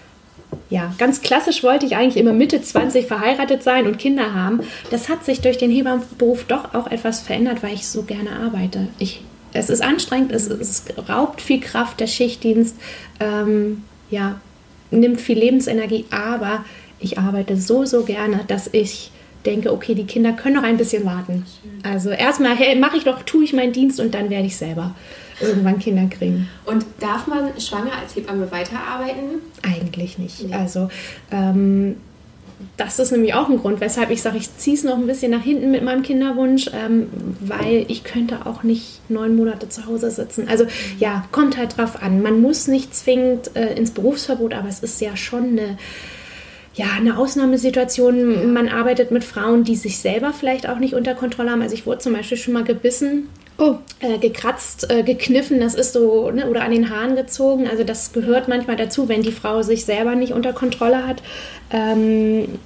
ja, 0.70 0.94
ganz 0.98 1.22
klassisch 1.22 1.64
wollte 1.64 1.86
ich 1.86 1.96
eigentlich 1.96 2.18
immer 2.18 2.34
Mitte 2.34 2.62
20 2.62 3.06
verheiratet 3.06 3.64
sein 3.64 3.88
und 3.88 3.98
Kinder 3.98 4.34
haben. 4.34 4.62
Das 4.92 5.10
hat 5.10 5.26
sich 5.26 5.42
durch 5.42 5.58
den 5.58 5.72
Hebammenberuf 5.72 6.46
doch 6.46 6.74
auch 6.74 6.88
etwas 6.88 7.22
verändert, 7.22 7.64
weil 7.64 7.74
ich 7.74 7.88
so 7.88 8.04
gerne 8.04 8.32
arbeite. 8.32 8.88
Ich, 9.00 9.22
es 9.54 9.70
ist 9.70 9.82
anstrengend, 9.82 10.32
es, 10.32 10.48
es 10.48 10.86
raubt 11.10 11.42
viel 11.42 11.60
Kraft, 11.60 12.00
der 12.00 12.08
Schichtdienst, 12.08 12.76
ähm, 13.20 13.84
ja, 14.10 14.40
nimmt 14.92 15.22
viel 15.22 15.38
Lebensenergie, 15.38 16.06
aber 16.12 16.64
ich 17.00 17.18
arbeite 17.18 17.58
so, 17.58 17.86
so 17.86 18.04
gerne, 18.04 18.42
dass 18.48 18.70
ich 18.72 19.12
denke, 19.46 19.72
okay, 19.72 19.94
die 19.94 20.06
Kinder 20.06 20.34
können 20.34 20.56
noch 20.56 20.64
ein 20.64 20.78
bisschen 20.78 21.06
warten. 21.06 21.46
Also 21.84 22.10
erstmal 22.10 22.56
hey, 22.56 22.76
mache 22.76 22.98
ich 22.98 23.04
doch, 23.04 23.24
tue 23.24 23.44
ich 23.44 23.54
meinen 23.54 23.74
Dienst 23.74 24.00
und 24.00 24.14
dann 24.14 24.30
werde 24.30 24.48
ich 24.48 24.58
selber 24.58 24.96
irgendwann 25.42 25.80
Kinder 25.80 26.08
kriegen. 26.08 26.48
Und 26.66 26.86
darf 27.00 27.28
man 27.28 27.60
schwanger 27.60 27.92
als 28.02 28.16
Hebamme 28.16 28.52
weiterarbeiten? 28.52 29.42
Eigentlich 29.62 30.18
nicht. 30.18 30.44
Nee. 30.48 30.54
Also 30.54 30.90
ähm, 31.32 31.98
das 32.78 33.00
ist 33.00 33.12
nämlich 33.12 33.34
auch 33.34 33.50
ein 33.50 33.58
Grund, 33.58 33.82
weshalb 33.82 34.12
ich 34.12 34.22
sage, 34.22 34.38
ich 34.38 34.56
ziehe 34.58 34.76
es 34.76 34.84
noch 34.84 34.98
ein 34.98 35.08
bisschen 35.08 35.32
nach 35.32 35.44
hinten 35.44 35.72
mit 35.72 35.84
meinem 35.84 36.04
Kinderwunsch, 36.04 36.70
ähm, 36.74 37.08
weil 37.42 37.86
ich 37.90 38.04
könnte 38.04 38.46
auch 38.46 38.64
nicht 38.64 39.02
neun 39.10 39.36
Monate 39.36 39.70
zu 39.70 39.86
Hause 39.86 40.10
sitzen. 40.12 40.48
Also 40.48 40.66
ja, 41.00 41.26
kommt 41.32 41.58
halt 41.58 41.78
drauf 41.78 42.02
an. 42.02 42.22
Man 42.22 42.42
muss 42.42 42.68
nicht 42.68 42.96
zwingend 42.96 43.56
äh, 43.56 43.74
ins 43.76 43.92
Berufsverbot, 43.92 44.54
aber 44.54 44.70
es 44.70 44.80
ist 44.80 45.02
ja 45.02 45.16
schon 45.16 45.44
eine 45.44 45.78
ja, 46.78 46.88
eine 46.98 47.18
Ausnahmesituation. 47.18 48.52
Man 48.52 48.68
arbeitet 48.68 49.10
mit 49.10 49.24
Frauen, 49.24 49.64
die 49.64 49.78
sich 49.78 49.98
selber 49.98 50.34
vielleicht 50.34 50.68
auch 50.68 50.78
nicht 50.78 50.94
unter 50.94 51.16
Kontrolle 51.16 51.52
haben. 51.52 51.62
Also 51.62 51.74
ich 51.74 51.86
wurde 51.86 52.00
zum 52.00 52.12
Beispiel 52.12 52.38
schon 52.38 52.54
mal 52.54 52.66
gebissen 52.66 53.30
Oh. 53.58 53.76
Äh, 54.00 54.18
gekratzt, 54.18 54.92
äh, 54.92 55.04
gekniffen, 55.04 55.60
das 55.60 55.76
ist 55.76 55.94
so, 55.94 56.30
ne, 56.30 56.50
oder 56.50 56.64
an 56.64 56.72
den 56.72 56.90
Haaren 56.90 57.16
gezogen. 57.16 57.68
Also 57.68 57.84
das 57.84 58.12
gehört 58.12 58.48
manchmal 58.48 58.76
dazu, 58.76 59.08
wenn 59.08 59.22
die 59.22 59.32
Frau 59.32 59.62
sich 59.62 59.86
selber 59.86 60.16
nicht 60.16 60.34
unter 60.34 60.52
Kontrolle 60.52 61.08
hat. 61.08 61.24
Ähm, 61.72 62.60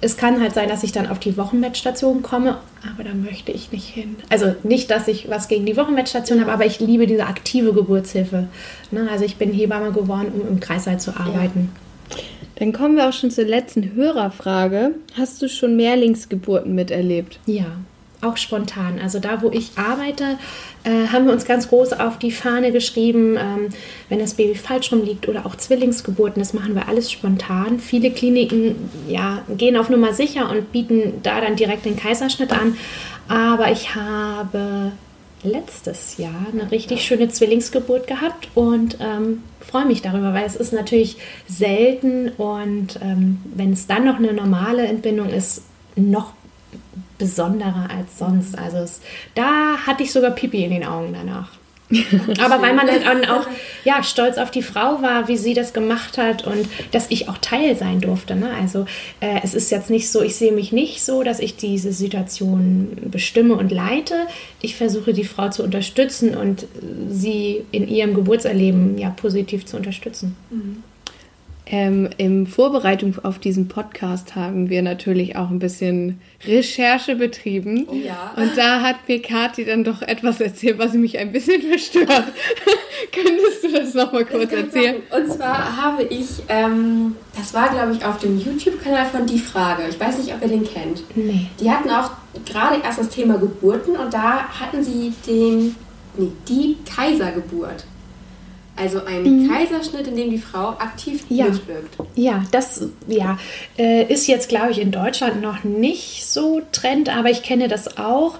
es 0.00 0.16
kann 0.16 0.40
halt 0.40 0.54
sein, 0.54 0.68
dass 0.68 0.82
ich 0.82 0.92
dann 0.92 1.06
auf 1.08 1.18
die 1.18 1.36
Wochenbettstation 1.36 2.22
komme, 2.22 2.58
aber 2.92 3.04
da 3.04 3.14
möchte 3.14 3.52
ich 3.52 3.70
nicht 3.70 3.86
hin. 3.86 4.16
Also 4.30 4.54
nicht, 4.62 4.90
dass 4.90 5.08
ich 5.08 5.28
was 5.28 5.46
gegen 5.46 5.66
die 5.66 5.76
Wochenbettstation 5.76 6.40
habe, 6.40 6.52
aber 6.52 6.64
ich 6.64 6.80
liebe 6.80 7.06
diese 7.06 7.26
aktive 7.26 7.72
Geburtshilfe. 7.72 8.48
Ne? 8.90 9.08
Also 9.10 9.24
ich 9.24 9.36
bin 9.36 9.52
Hebamme 9.52 9.92
geworden, 9.92 10.32
um 10.34 10.48
im 10.48 10.60
Kreißsaal 10.60 10.98
zu 10.98 11.16
arbeiten. 11.16 11.70
Ja. 11.70 12.16
Dann 12.56 12.72
kommen 12.72 12.96
wir 12.96 13.08
auch 13.08 13.12
schon 13.12 13.30
zur 13.30 13.44
letzten 13.44 13.94
Hörerfrage. 13.94 14.94
Hast 15.16 15.40
du 15.40 15.48
schon 15.48 15.76
Mehrlingsgeburten 15.76 16.74
miterlebt? 16.74 17.38
Ja, 17.46 17.66
auch 18.22 18.36
spontan. 18.36 18.98
Also 19.00 19.18
da, 19.18 19.42
wo 19.42 19.50
ich 19.50 19.72
arbeite, 19.76 20.38
äh, 20.84 21.08
haben 21.08 21.26
wir 21.26 21.32
uns 21.32 21.44
ganz 21.44 21.68
groß 21.68 21.94
auf 21.94 22.18
die 22.18 22.30
Fahne 22.30 22.72
geschrieben, 22.72 23.36
ähm, 23.38 23.68
wenn 24.08 24.18
das 24.18 24.34
Baby 24.34 24.54
falsch 24.54 24.92
rum 24.92 25.04
liegt 25.04 25.28
oder 25.28 25.46
auch 25.46 25.56
Zwillingsgeburten, 25.56 26.40
das 26.40 26.52
machen 26.52 26.74
wir 26.74 26.88
alles 26.88 27.10
spontan. 27.10 27.80
Viele 27.80 28.10
Kliniken 28.10 28.90
ja, 29.08 29.42
gehen 29.56 29.76
auf 29.76 29.90
Nummer 29.90 30.12
sicher 30.12 30.50
und 30.50 30.72
bieten 30.72 31.20
da 31.22 31.40
dann 31.40 31.56
direkt 31.56 31.84
den 31.84 31.96
Kaiserschnitt 31.96 32.52
an. 32.52 32.76
Aber 33.28 33.70
ich 33.70 33.94
habe 33.94 34.92
letztes 35.42 36.18
Jahr 36.18 36.46
eine 36.52 36.70
richtig 36.70 37.02
schöne 37.02 37.28
Zwillingsgeburt 37.28 38.06
gehabt 38.06 38.48
und 38.54 38.98
ähm, 39.00 39.42
freue 39.60 39.86
mich 39.86 40.02
darüber, 40.02 40.34
weil 40.34 40.44
es 40.44 40.56
ist 40.56 40.72
natürlich 40.72 41.16
selten 41.48 42.30
und 42.30 42.98
ähm, 43.02 43.38
wenn 43.54 43.72
es 43.72 43.86
dann 43.86 44.04
noch 44.04 44.16
eine 44.16 44.32
normale 44.32 44.86
Entbindung 44.86 45.30
ist, 45.30 45.62
noch 45.96 46.32
besonderer 47.20 47.88
als 47.96 48.18
sonst. 48.18 48.58
Also 48.58 48.78
es, 48.78 49.00
da 49.36 49.76
hatte 49.86 50.02
ich 50.02 50.10
sogar 50.10 50.32
Pipi 50.32 50.64
in 50.64 50.72
den 50.72 50.84
Augen 50.84 51.12
danach. 51.12 51.50
Aber 52.40 52.62
weil 52.62 52.74
man 52.74 52.86
dann 52.86 53.24
auch 53.24 53.46
ja, 53.84 54.02
stolz 54.02 54.38
auf 54.38 54.50
die 54.52 54.62
Frau 54.62 55.02
war, 55.02 55.26
wie 55.26 55.36
sie 55.36 55.54
das 55.54 55.72
gemacht 55.72 56.18
hat 56.18 56.46
und 56.46 56.68
dass 56.92 57.10
ich 57.10 57.28
auch 57.28 57.38
Teil 57.38 57.74
sein 57.76 58.00
durfte. 58.00 58.36
Ne? 58.36 58.50
Also 58.60 58.86
äh, 59.18 59.40
es 59.42 59.54
ist 59.54 59.70
jetzt 59.70 59.90
nicht 59.90 60.08
so, 60.08 60.22
ich 60.22 60.36
sehe 60.36 60.52
mich 60.52 60.70
nicht 60.70 61.02
so, 61.02 61.24
dass 61.24 61.40
ich 61.40 61.56
diese 61.56 61.92
Situation 61.92 62.96
bestimme 63.10 63.54
und 63.54 63.72
leite. 63.72 64.26
Ich 64.62 64.76
versuche 64.76 65.12
die 65.12 65.24
Frau 65.24 65.48
zu 65.48 65.64
unterstützen 65.64 66.36
und 66.36 66.66
sie 67.08 67.64
in 67.72 67.88
ihrem 67.88 68.14
Geburtserleben 68.14 68.96
ja 68.96 69.10
positiv 69.10 69.66
zu 69.66 69.76
unterstützen. 69.76 70.36
Mhm. 70.50 70.84
Ähm, 71.72 72.10
Im 72.16 72.48
Vorbereitung 72.48 73.14
auf 73.22 73.38
diesen 73.38 73.68
Podcast 73.68 74.34
haben 74.34 74.70
wir 74.70 74.82
natürlich 74.82 75.36
auch 75.36 75.50
ein 75.50 75.60
bisschen 75.60 76.20
Recherche 76.44 77.14
betrieben. 77.14 77.86
Oh 77.88 77.94
ja. 77.94 78.32
Und 78.36 78.56
da 78.56 78.82
hat 78.82 78.96
mir 79.06 79.22
Kathi 79.22 79.64
dann 79.64 79.84
doch 79.84 80.02
etwas 80.02 80.40
erzählt, 80.40 80.80
was 80.80 80.94
mich 80.94 81.16
ein 81.18 81.30
bisschen 81.30 81.62
verstört. 81.68 82.24
Könntest 83.12 83.62
du 83.62 83.72
das 83.72 83.94
nochmal 83.94 84.24
kurz 84.24 84.52
erzählen? 84.52 84.96
Und 85.16 85.32
zwar 85.32 85.76
habe 85.76 86.02
ich, 86.02 86.42
ähm, 86.48 87.14
das 87.38 87.54
war 87.54 87.68
glaube 87.68 87.92
ich 87.92 88.04
auf 88.04 88.18
dem 88.18 88.40
YouTube-Kanal 88.40 89.06
von 89.06 89.26
Die 89.26 89.38
Frage. 89.38 89.84
Ich 89.88 90.00
weiß 90.00 90.18
nicht, 90.18 90.34
ob 90.34 90.42
ihr 90.42 90.48
den 90.48 90.64
kennt. 90.64 91.04
Nee. 91.14 91.46
Die 91.60 91.70
hatten 91.70 91.88
auch 91.88 92.10
gerade 92.46 92.82
erst 92.82 92.98
das 92.98 93.10
Thema 93.10 93.38
Geburten 93.38 93.94
und 93.96 94.12
da 94.12 94.48
hatten 94.48 94.82
sie 94.82 95.12
den, 95.24 95.76
nee, 96.16 96.32
die 96.48 96.78
Kaisergeburt. 96.84 97.84
Also 98.76 99.04
ein 99.04 99.22
mhm. 99.24 99.50
Kaiserschnitt, 99.50 100.06
in 100.06 100.16
dem 100.16 100.30
die 100.30 100.38
Frau 100.38 100.68
aktiv 100.68 101.24
ja. 101.28 101.46
mitwirkt. 101.46 101.96
Ja, 102.14 102.44
das 102.50 102.88
ja, 103.08 103.38
äh, 103.78 104.10
ist 104.10 104.26
jetzt, 104.26 104.48
glaube 104.48 104.70
ich, 104.70 104.80
in 104.80 104.90
Deutschland 104.90 105.42
noch 105.42 105.64
nicht 105.64 106.26
so 106.26 106.62
Trend, 106.72 107.14
aber 107.14 107.30
ich 107.30 107.42
kenne 107.42 107.68
das 107.68 107.98
auch. 107.98 108.38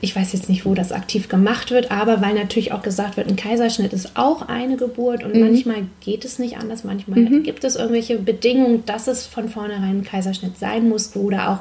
Ich 0.00 0.14
weiß 0.14 0.32
jetzt 0.32 0.48
nicht, 0.48 0.64
wo 0.64 0.74
das 0.74 0.92
aktiv 0.92 1.28
gemacht 1.28 1.72
wird, 1.72 1.90
aber 1.90 2.20
weil 2.20 2.34
natürlich 2.34 2.72
auch 2.72 2.82
gesagt 2.82 3.16
wird, 3.16 3.28
ein 3.28 3.36
Kaiserschnitt 3.36 3.92
ist 3.92 4.16
auch 4.16 4.48
eine 4.48 4.76
Geburt 4.76 5.24
und 5.24 5.34
mhm. 5.34 5.40
manchmal 5.40 5.86
geht 6.00 6.24
es 6.24 6.38
nicht 6.38 6.58
anders, 6.58 6.84
manchmal 6.84 7.20
mhm. 7.20 7.42
gibt 7.42 7.64
es 7.64 7.74
irgendwelche 7.74 8.18
Bedingungen, 8.18 8.84
dass 8.86 9.08
es 9.08 9.26
von 9.26 9.48
vornherein 9.48 10.00
ein 10.00 10.04
Kaiserschnitt 10.04 10.56
sein 10.58 10.88
muss 10.88 11.16
oder 11.16 11.50
auch 11.50 11.58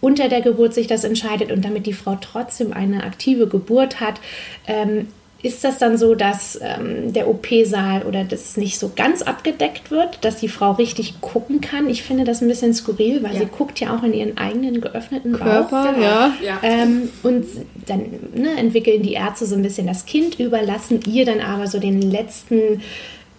unter 0.00 0.28
der 0.28 0.40
Geburt 0.40 0.74
sich 0.74 0.86
das 0.86 1.04
entscheidet 1.04 1.50
und 1.52 1.64
damit 1.64 1.86
die 1.86 1.92
Frau 1.92 2.16
trotzdem 2.20 2.72
eine 2.72 3.02
aktive 3.02 3.48
Geburt 3.48 4.00
hat, 4.00 4.20
ähm, 4.66 5.08
ist 5.40 5.62
das 5.62 5.78
dann 5.78 5.96
so, 5.96 6.16
dass 6.16 6.58
ähm, 6.60 7.12
der 7.12 7.28
OP-Saal 7.28 8.02
oder 8.02 8.24
das 8.24 8.56
nicht 8.56 8.76
so 8.78 8.90
ganz 8.96 9.22
abgedeckt 9.22 9.92
wird, 9.92 10.24
dass 10.24 10.36
die 10.38 10.48
Frau 10.48 10.72
richtig 10.72 11.20
gucken 11.20 11.60
kann? 11.60 11.88
Ich 11.88 12.02
finde 12.02 12.24
das 12.24 12.42
ein 12.42 12.48
bisschen 12.48 12.74
skurril, 12.74 13.22
weil 13.22 13.34
ja. 13.34 13.40
sie 13.40 13.46
guckt 13.46 13.78
ja 13.78 13.96
auch 13.96 14.02
in 14.02 14.14
ihren 14.14 14.36
eigenen 14.36 14.80
geöffneten 14.80 15.34
Körper, 15.34 15.92
Bauch. 15.92 16.02
Ja. 16.02 16.32
ja. 16.42 16.58
Ähm, 16.62 17.10
und 17.22 17.46
dann 17.86 18.00
ne, 18.34 18.58
entwickeln 18.58 19.02
die 19.02 19.12
Ärzte 19.12 19.46
so 19.46 19.54
ein 19.54 19.62
bisschen 19.62 19.86
das 19.86 20.06
Kind, 20.06 20.40
überlassen 20.40 21.00
ihr 21.06 21.24
dann 21.24 21.40
aber 21.40 21.68
so 21.68 21.78
den 21.78 22.02
letzten 22.02 22.82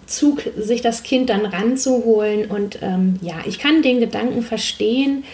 Zug, 0.05 0.41
sich 0.57 0.81
das 0.81 1.03
Kind 1.03 1.29
dann 1.29 1.45
ranzuholen. 1.45 2.49
Und 2.49 2.79
ähm, 2.81 3.19
ja, 3.21 3.35
ich 3.45 3.59
kann 3.59 3.81
den 3.81 3.99
Gedanken 3.99 4.41
verstehen. 4.41 5.25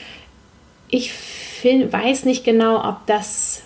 Ich 0.89 1.13
find, 1.13 1.93
weiß 1.93 2.25
nicht 2.25 2.43
genau, 2.43 2.83
ob 2.87 3.05
das 3.05 3.61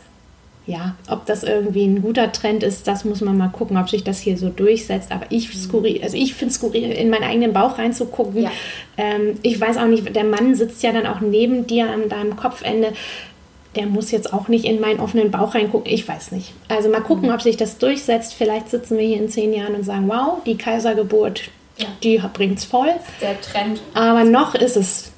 ja, 0.70 0.96
ob 1.10 1.26
das 1.26 1.44
irgendwie 1.44 1.86
ein 1.86 2.04
guter 2.04 2.32
Trend 2.32 2.62
ist, 2.62 2.88
das 2.88 3.04
muss 3.04 3.22
man 3.22 3.36
mal 3.36 3.48
gucken, 3.48 3.76
ob 3.76 3.90
sich 3.90 4.04
das 4.04 4.20
hier 4.20 4.38
so 4.38 4.50
durchsetzt. 4.50 5.12
Aber 5.12 5.26
ich 5.30 5.50
skurril, 5.52 6.04
also 6.04 6.16
ich 6.16 6.36
finde 6.36 6.52
es 6.52 6.58
skurril, 6.58 6.92
in 6.92 7.10
meinen 7.10 7.24
eigenen 7.24 7.54
Bauch 7.54 7.80
reinzugucken. 7.80 8.44
Ja. 8.44 8.52
Ähm, 8.96 9.40
ich 9.42 9.60
weiß 9.60 9.78
auch 9.78 9.88
nicht, 9.88 10.16
der 10.16 10.26
Mann 10.26 10.54
sitzt 10.54 10.84
ja 10.84 10.92
dann 10.92 11.08
auch 11.08 11.22
neben 11.22 11.66
dir 11.66 11.90
an 11.90 12.08
deinem 12.08 12.36
Kopfende. 12.36 12.94
Der 13.76 13.88
muss 13.88 14.12
jetzt 14.12 14.32
auch 14.32 14.48
nicht 14.48 14.66
in 14.66 14.80
meinen 14.80 15.00
offenen 15.00 15.32
Bauch 15.32 15.56
reingucken. 15.56 15.92
Ich 15.92 16.08
weiß 16.08 16.32
nicht. 16.34 16.54
Also 16.68 16.90
mal 16.90 17.02
gucken, 17.02 17.30
mhm. 17.30 17.34
ob 17.34 17.42
sich 17.42 17.58
das 17.58 17.80
durchsetzt. 17.80 18.36
Vielleicht 18.36 18.70
sitzen 18.70 18.98
wir 19.00 19.08
hier 19.08 19.18
in 19.18 19.30
zehn 19.30 19.52
Jahren 19.54 19.74
und 19.74 19.84
sagen, 19.84 20.08
wow, 20.08 20.38
die 20.46 20.58
Kaisergeburt, 20.58 21.50
ja. 21.80 21.88
die 22.04 22.22
bringt's 22.34 22.66
voll. 22.66 22.94
Der 23.22 23.42
Trend. 23.42 23.82
Aber 23.96 24.24
noch 24.24 24.54
ist 24.54 24.78
es, 24.78 25.12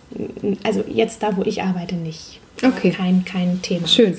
also 0.64 0.86
jetzt 0.88 1.22
da, 1.24 1.36
wo 1.36 1.44
ich 1.44 1.62
arbeite, 1.62 1.96
nicht. 1.96 2.41
Okay. 2.64 2.92
Kein, 2.92 3.26
kein 3.26 3.62
Thema. 3.62 3.88
Schön. 3.88 4.16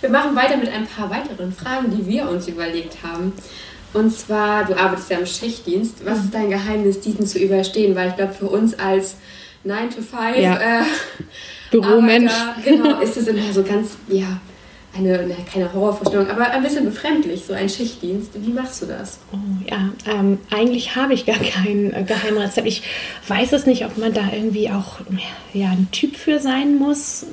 Wir 0.00 0.10
machen 0.10 0.36
weiter 0.36 0.56
mit 0.56 0.68
ein 0.68 0.86
paar 0.86 1.10
weiteren 1.10 1.52
Fragen, 1.52 1.90
die 1.96 2.06
wir 2.06 2.28
uns 2.28 2.46
überlegt 2.48 2.98
haben. 3.02 3.32
Und 3.92 4.16
zwar, 4.16 4.64
du 4.64 4.78
arbeitest 4.78 5.10
ja 5.10 5.18
im 5.18 5.26
Schichtdienst. 5.26 6.04
Was 6.04 6.18
ist 6.18 6.34
dein 6.34 6.50
Geheimnis, 6.50 7.00
diesen 7.00 7.26
zu 7.26 7.38
überstehen? 7.38 7.96
Weil 7.96 8.10
ich 8.10 8.16
glaube, 8.16 8.32
für 8.32 8.46
uns 8.46 8.78
als 8.78 9.16
9 9.64 9.90
to 9.90 10.02
5 10.02 10.36
ja. 10.36 10.80
äh, 10.80 10.84
Büromensch, 11.70 12.32
genau, 12.64 13.00
ist 13.00 13.16
es 13.16 13.26
immer 13.26 13.52
so 13.52 13.62
ganz, 13.62 13.96
ja, 14.08 14.40
eine, 14.96 15.20
eine, 15.20 15.36
keine 15.52 15.72
Horrorvorstellung, 15.72 16.28
aber 16.28 16.50
ein 16.50 16.62
bisschen 16.62 16.84
befremdlich, 16.84 17.44
so 17.46 17.52
ein 17.52 17.68
Schichtdienst. 17.68 18.30
Wie 18.34 18.52
machst 18.52 18.82
du 18.82 18.86
das? 18.86 19.18
Oh, 19.32 19.36
ja, 19.70 19.90
ähm, 20.06 20.38
eigentlich 20.50 20.96
habe 20.96 21.14
ich 21.14 21.26
gar 21.26 21.38
kein 21.38 21.92
äh, 21.92 22.02
Geheimrezept. 22.02 22.66
Ich 22.66 22.82
weiß 23.28 23.52
es 23.52 23.66
nicht, 23.66 23.84
ob 23.84 23.98
man 23.98 24.12
da 24.12 24.30
irgendwie 24.32 24.70
auch 24.70 25.00
ja, 25.52 25.70
ein 25.70 25.88
Typ 25.92 26.16
für 26.16 26.40
sein 26.40 26.76
muss 26.76 27.26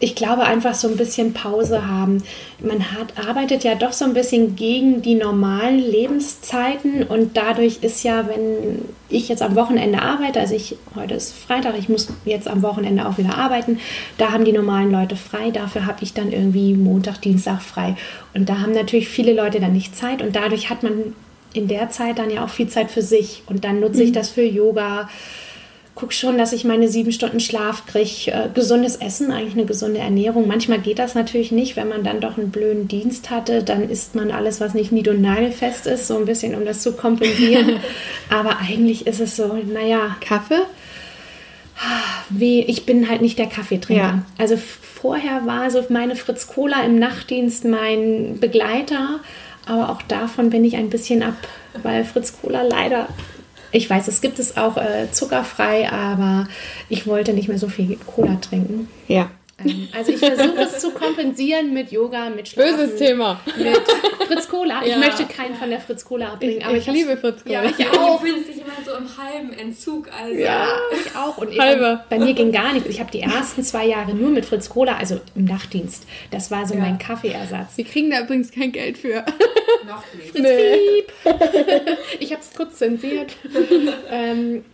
ich 0.00 0.14
glaube 0.14 0.44
einfach 0.44 0.74
so 0.74 0.88
ein 0.88 0.96
bisschen 0.96 1.32
Pause 1.32 1.86
haben. 1.86 2.22
Man 2.60 2.92
hat, 2.92 3.26
arbeitet 3.26 3.64
ja 3.64 3.74
doch 3.74 3.92
so 3.92 4.04
ein 4.04 4.14
bisschen 4.14 4.54
gegen 4.54 5.02
die 5.02 5.16
normalen 5.16 5.78
Lebenszeiten 5.78 7.02
und 7.02 7.36
dadurch 7.36 7.78
ist 7.82 8.04
ja, 8.04 8.28
wenn 8.28 8.84
ich 9.08 9.28
jetzt 9.28 9.42
am 9.42 9.56
Wochenende 9.56 10.00
arbeite, 10.00 10.38
also 10.38 10.54
ich, 10.54 10.76
heute 10.94 11.14
ist 11.14 11.34
Freitag, 11.34 11.76
ich 11.78 11.88
muss 11.88 12.08
jetzt 12.24 12.46
am 12.46 12.62
Wochenende 12.62 13.06
auch 13.06 13.18
wieder 13.18 13.36
arbeiten, 13.36 13.80
da 14.18 14.30
haben 14.30 14.44
die 14.44 14.52
normalen 14.52 14.92
Leute 14.92 15.16
frei, 15.16 15.50
dafür 15.50 15.86
habe 15.86 16.04
ich 16.04 16.14
dann 16.14 16.30
irgendwie 16.30 16.74
Montag, 16.74 17.20
Dienstag 17.22 17.60
frei. 17.60 17.96
Und 18.34 18.48
da 18.48 18.60
haben 18.60 18.72
natürlich 18.72 19.08
viele 19.08 19.32
Leute 19.32 19.58
dann 19.58 19.72
nicht 19.72 19.96
Zeit 19.96 20.22
und 20.22 20.36
dadurch 20.36 20.70
hat 20.70 20.82
man 20.82 21.14
in 21.54 21.66
der 21.66 21.90
Zeit 21.90 22.18
dann 22.18 22.30
ja 22.30 22.44
auch 22.44 22.50
viel 22.50 22.68
Zeit 22.68 22.90
für 22.90 23.02
sich 23.02 23.42
und 23.46 23.64
dann 23.64 23.80
nutze 23.80 24.02
ich 24.02 24.10
mhm. 24.10 24.14
das 24.14 24.28
für 24.28 24.42
Yoga, 24.42 25.08
gucke 25.98 26.14
schon, 26.14 26.38
dass 26.38 26.52
ich 26.52 26.64
meine 26.64 26.86
sieben 26.86 27.10
Stunden 27.10 27.40
Schlaf 27.40 27.84
kriege. 27.86 28.30
Äh, 28.30 28.48
gesundes 28.54 28.96
Essen, 28.96 29.32
eigentlich 29.32 29.54
eine 29.54 29.66
gesunde 29.66 29.98
Ernährung. 29.98 30.46
Manchmal 30.46 30.78
geht 30.78 31.00
das 31.00 31.16
natürlich 31.16 31.50
nicht, 31.50 31.74
wenn 31.74 31.88
man 31.88 32.04
dann 32.04 32.20
doch 32.20 32.38
einen 32.38 32.50
blöden 32.50 32.86
Dienst 32.86 33.30
hatte. 33.30 33.64
Dann 33.64 33.90
isst 33.90 34.14
man 34.14 34.30
alles, 34.30 34.60
was 34.60 34.74
nicht 34.74 34.92
nied- 34.92 35.08
und 35.08 35.20
nagelfest 35.20 35.86
ist, 35.86 36.06
so 36.06 36.16
ein 36.16 36.24
bisschen, 36.24 36.54
um 36.54 36.64
das 36.64 36.82
zu 36.82 36.92
kompensieren. 36.92 37.80
Aber 38.30 38.58
eigentlich 38.60 39.08
ist 39.08 39.20
es 39.20 39.34
so, 39.34 39.58
naja. 39.72 40.16
Kaffee? 40.20 40.62
Wie, 42.30 42.62
ich 42.62 42.86
bin 42.86 43.08
halt 43.08 43.20
nicht 43.20 43.38
der 43.38 43.46
Kaffeetrinker. 43.46 44.02
Ja. 44.02 44.22
Also 44.38 44.56
vorher 44.56 45.46
war 45.46 45.70
so 45.70 45.84
meine 45.88 46.14
Fritz 46.14 46.46
Cola 46.46 46.82
im 46.84 46.98
Nachtdienst 47.00 47.64
mein 47.64 48.38
Begleiter. 48.38 49.18
Aber 49.66 49.90
auch 49.90 50.02
davon 50.02 50.50
bin 50.50 50.64
ich 50.64 50.76
ein 50.76 50.90
bisschen 50.90 51.24
ab, 51.24 51.36
weil 51.82 52.04
Fritz 52.04 52.40
Cola 52.40 52.62
leider 52.62 53.08
ich 53.70 53.88
weiß, 53.88 54.08
es 54.08 54.20
gibt 54.20 54.38
es 54.38 54.56
auch 54.56 54.76
äh, 54.76 55.10
zuckerfrei, 55.10 55.90
aber 55.90 56.48
ich 56.88 57.06
wollte 57.06 57.32
nicht 57.32 57.48
mehr 57.48 57.58
so 57.58 57.68
viel 57.68 57.96
Cola 58.06 58.36
trinken. 58.36 58.88
Ja. 59.06 59.30
Ähm, 59.64 59.88
also 59.92 60.12
ich 60.12 60.18
versuche 60.18 60.60
es 60.60 60.78
zu 60.78 60.90
kompensieren 60.90 61.72
mit 61.72 61.90
Yoga, 61.90 62.30
mit 62.30 62.48
Schlafen. 62.48 62.76
Böses 62.76 62.96
Thema. 62.96 63.40
Mit 63.56 63.76
Fritz 64.26 64.48
Cola. 64.48 64.84
Ja. 64.84 64.94
Ich 64.94 64.98
möchte 64.98 65.24
keinen 65.24 65.54
von 65.56 65.70
der 65.70 65.80
Fritz 65.80 66.04
Cola 66.04 66.32
abbringen. 66.32 66.58
Ich, 66.58 66.64
aber 66.64 66.76
ich, 66.76 66.86
ich 66.86 66.92
liebe 66.92 67.16
Fritz 67.16 67.42
Cola. 67.42 67.64
Ja, 67.64 67.70
ich 67.70 67.88
auch. 67.90 68.22
Ich 68.24 68.34
bin 68.34 68.44
sich 68.44 68.56
immer 68.56 68.72
so 68.84 68.92
im 68.92 69.08
halben 69.16 69.52
Entzug. 69.52 70.08
Also. 70.12 70.38
Ja, 70.38 70.68
ich 70.92 71.16
auch. 71.16 71.38
Und 71.38 71.50
ich, 71.50 71.58
Halbe. 71.58 72.04
bei 72.08 72.18
mir 72.18 72.34
ging 72.34 72.52
gar 72.52 72.72
nichts. 72.72 72.88
Ich 72.88 73.00
habe 73.00 73.10
die 73.10 73.20
ersten 73.20 73.62
zwei 73.64 73.86
Jahre 73.86 74.14
nur 74.14 74.30
mit 74.30 74.44
Fritz 74.44 74.68
Cola, 74.68 74.96
also 74.96 75.20
im 75.34 75.44
Nachtdienst. 75.44 76.06
Das 76.30 76.50
war 76.50 76.66
so 76.66 76.74
ja. 76.74 76.80
mein 76.80 76.98
Kaffeeersatz. 76.98 77.76
Wir 77.76 77.84
kriegen 77.84 78.10
da 78.10 78.20
übrigens 78.20 78.52
kein 78.52 78.72
Geld 78.72 78.98
für. 78.98 79.24
Noch 79.86 80.04
nicht. 80.14 80.30
Fritz 80.30 80.42
nee. 80.42 81.04
ich 82.20 82.32
habe 82.32 82.42
es 82.42 82.54
kurz 82.54 82.76
zensiert. 82.76 83.36
ähm, 84.10 84.64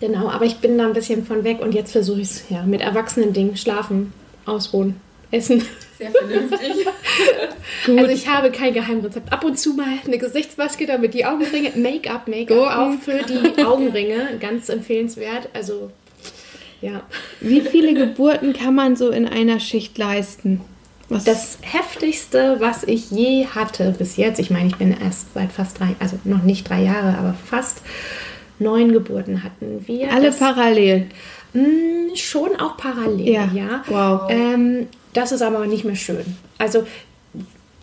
Genau, 0.00 0.28
aber 0.28 0.46
ich 0.46 0.56
bin 0.56 0.78
da 0.78 0.86
ein 0.86 0.94
bisschen 0.94 1.26
von 1.26 1.44
weg 1.44 1.60
und 1.60 1.74
jetzt 1.74 1.92
versuche 1.92 2.20
ich 2.20 2.30
es 2.30 2.44
ja 2.48 2.62
mit 2.62 2.80
erwachsenen 2.80 3.32
Dingen. 3.32 3.56
Schlafen, 3.56 4.12
ausruhen, 4.46 4.96
essen. 5.30 5.62
Sehr 5.98 6.10
vernünftig. 6.10 6.86
Gut. 7.86 7.98
Also 7.98 8.10
ich 8.10 8.26
habe 8.26 8.50
kein 8.50 8.72
Geheimrezept. 8.72 9.30
Ab 9.30 9.44
und 9.44 9.58
zu 9.58 9.74
mal 9.74 9.98
eine 10.06 10.16
Gesichtsmaske, 10.16 10.86
damit 10.86 11.12
die 11.12 11.26
Augenringe, 11.26 11.72
Make-up, 11.76 12.26
Make-up 12.26 12.78
auch 12.78 12.92
für 13.02 13.20
die 13.22 13.62
Augenringe, 13.62 14.38
ganz 14.40 14.70
empfehlenswert. 14.70 15.50
Also 15.52 15.90
ja. 16.80 17.02
Wie 17.40 17.60
viele 17.60 17.92
Geburten 17.92 18.54
kann 18.54 18.74
man 18.74 18.96
so 18.96 19.10
in 19.10 19.28
einer 19.28 19.60
Schicht 19.60 19.98
leisten? 19.98 20.62
Was? 21.10 21.24
Das 21.24 21.58
heftigste, 21.60 22.56
was 22.60 22.84
ich 22.84 23.10
je 23.10 23.46
hatte 23.46 23.94
bis 23.98 24.16
jetzt, 24.16 24.38
ich 24.38 24.48
meine, 24.48 24.68
ich 24.68 24.76
bin 24.76 24.96
erst 24.98 25.34
seit 25.34 25.50
fast 25.52 25.80
drei, 25.80 25.96
also 25.98 26.18
noch 26.24 26.42
nicht 26.42 26.68
drei 26.68 26.82
Jahre, 26.84 27.18
aber 27.18 27.34
fast 27.34 27.82
neun 28.60 28.92
Geburten 28.92 29.42
hatten 29.42 29.84
wir. 29.86 30.12
Alle 30.12 30.26
das, 30.26 30.38
parallel? 30.38 31.06
Mh, 31.52 31.64
hm, 31.64 32.16
schon 32.16 32.56
auch 32.56 32.76
parallel, 32.76 33.28
ja. 33.28 33.50
ja. 33.52 33.84
Wow. 33.88 34.30
Ähm, 34.30 34.86
das 35.12 35.32
ist 35.32 35.42
aber 35.42 35.66
nicht 35.66 35.84
mehr 35.84 35.96
schön. 35.96 36.24
Also 36.58 36.84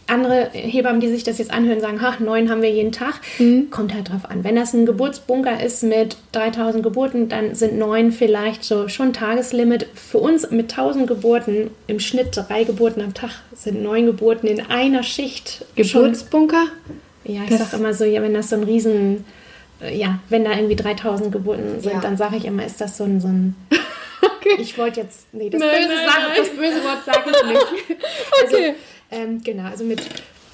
andere 0.08 0.50
Hebammen, 0.54 1.02
die 1.02 1.10
sich 1.10 1.24
das 1.24 1.38
jetzt 1.38 1.52
anhören, 1.52 1.82
sagen, 1.82 2.00
ach, 2.02 2.20
neun 2.20 2.50
haben 2.50 2.62
wir 2.62 2.72
jeden 2.72 2.92
Tag. 2.92 3.20
Mhm. 3.40 3.70
Kommt 3.70 3.94
halt 3.94 4.10
drauf 4.10 4.30
an. 4.30 4.44
Wenn 4.44 4.56
das 4.56 4.74
ein 4.74 4.86
Geburtsbunker 4.86 5.62
ist 5.62 5.84
mit 5.84 6.18
3000 6.32 6.82
Geburten, 6.82 7.30
dann 7.30 7.56
sind 7.56 7.78
neun 7.78 8.12
vielleicht 8.12 8.63
so 8.63 8.88
schon 8.88 9.13
Tageslimit. 9.13 9.88
Für 9.94 10.20
uns 10.20 10.50
mit 10.50 10.72
1000 10.72 11.08
Geburten, 11.08 11.72
im 11.88 12.00
Schnitt 12.00 12.30
drei 12.32 12.63
Geburten 12.63 13.02
am 13.02 13.13
Tag, 13.13 13.32
sind 13.54 13.84
neun 13.84 14.06
Geburten 14.06 14.48
in 14.48 14.62
einer 14.62 15.04
Schicht. 15.04 15.66
Geburtsbunker? 15.76 16.66
Schon, 17.26 17.36
ja, 17.36 17.42
ich 17.48 17.58
sage 17.58 17.76
immer 17.76 17.94
so, 17.94 18.06
ja, 18.06 18.22
wenn 18.22 18.34
das 18.34 18.50
so 18.50 18.56
ein 18.56 18.63
riesen 18.63 19.26
ja, 19.82 20.20
wenn 20.30 20.44
da 20.44 20.52
irgendwie 20.52 20.76
3000 20.76 21.32
Geburten 21.32 21.82
sind, 21.82 21.94
ja. 21.94 22.00
dann 22.00 22.18
sage 22.18 22.38
ich 22.38 22.46
immer, 22.46 22.66
ist 22.66 22.82
das 22.82 22.98
so 22.98 23.04
ein, 23.04 23.22
so 23.22 23.28
ein 23.28 23.56
okay. 24.22 24.58
ich 24.60 24.78
wollte 24.78 25.02
jetzt, 25.02 25.34
nee, 25.34 25.50
das, 25.50 25.60
nein, 25.60 25.70
böse, 25.70 25.96
nein, 25.96 26.06
Sache, 26.08 26.22
nein. 26.22 26.38
das 26.38 26.50
böse 26.50 26.84
Wort 26.84 27.06
sage 27.06 27.30
ich 27.30 27.52
nicht. 27.52 28.00
Also, 28.44 28.56
okay. 28.56 28.74
ähm, 29.12 29.42
genau, 29.44 29.63
also 29.63 29.84
mit 29.84 30.02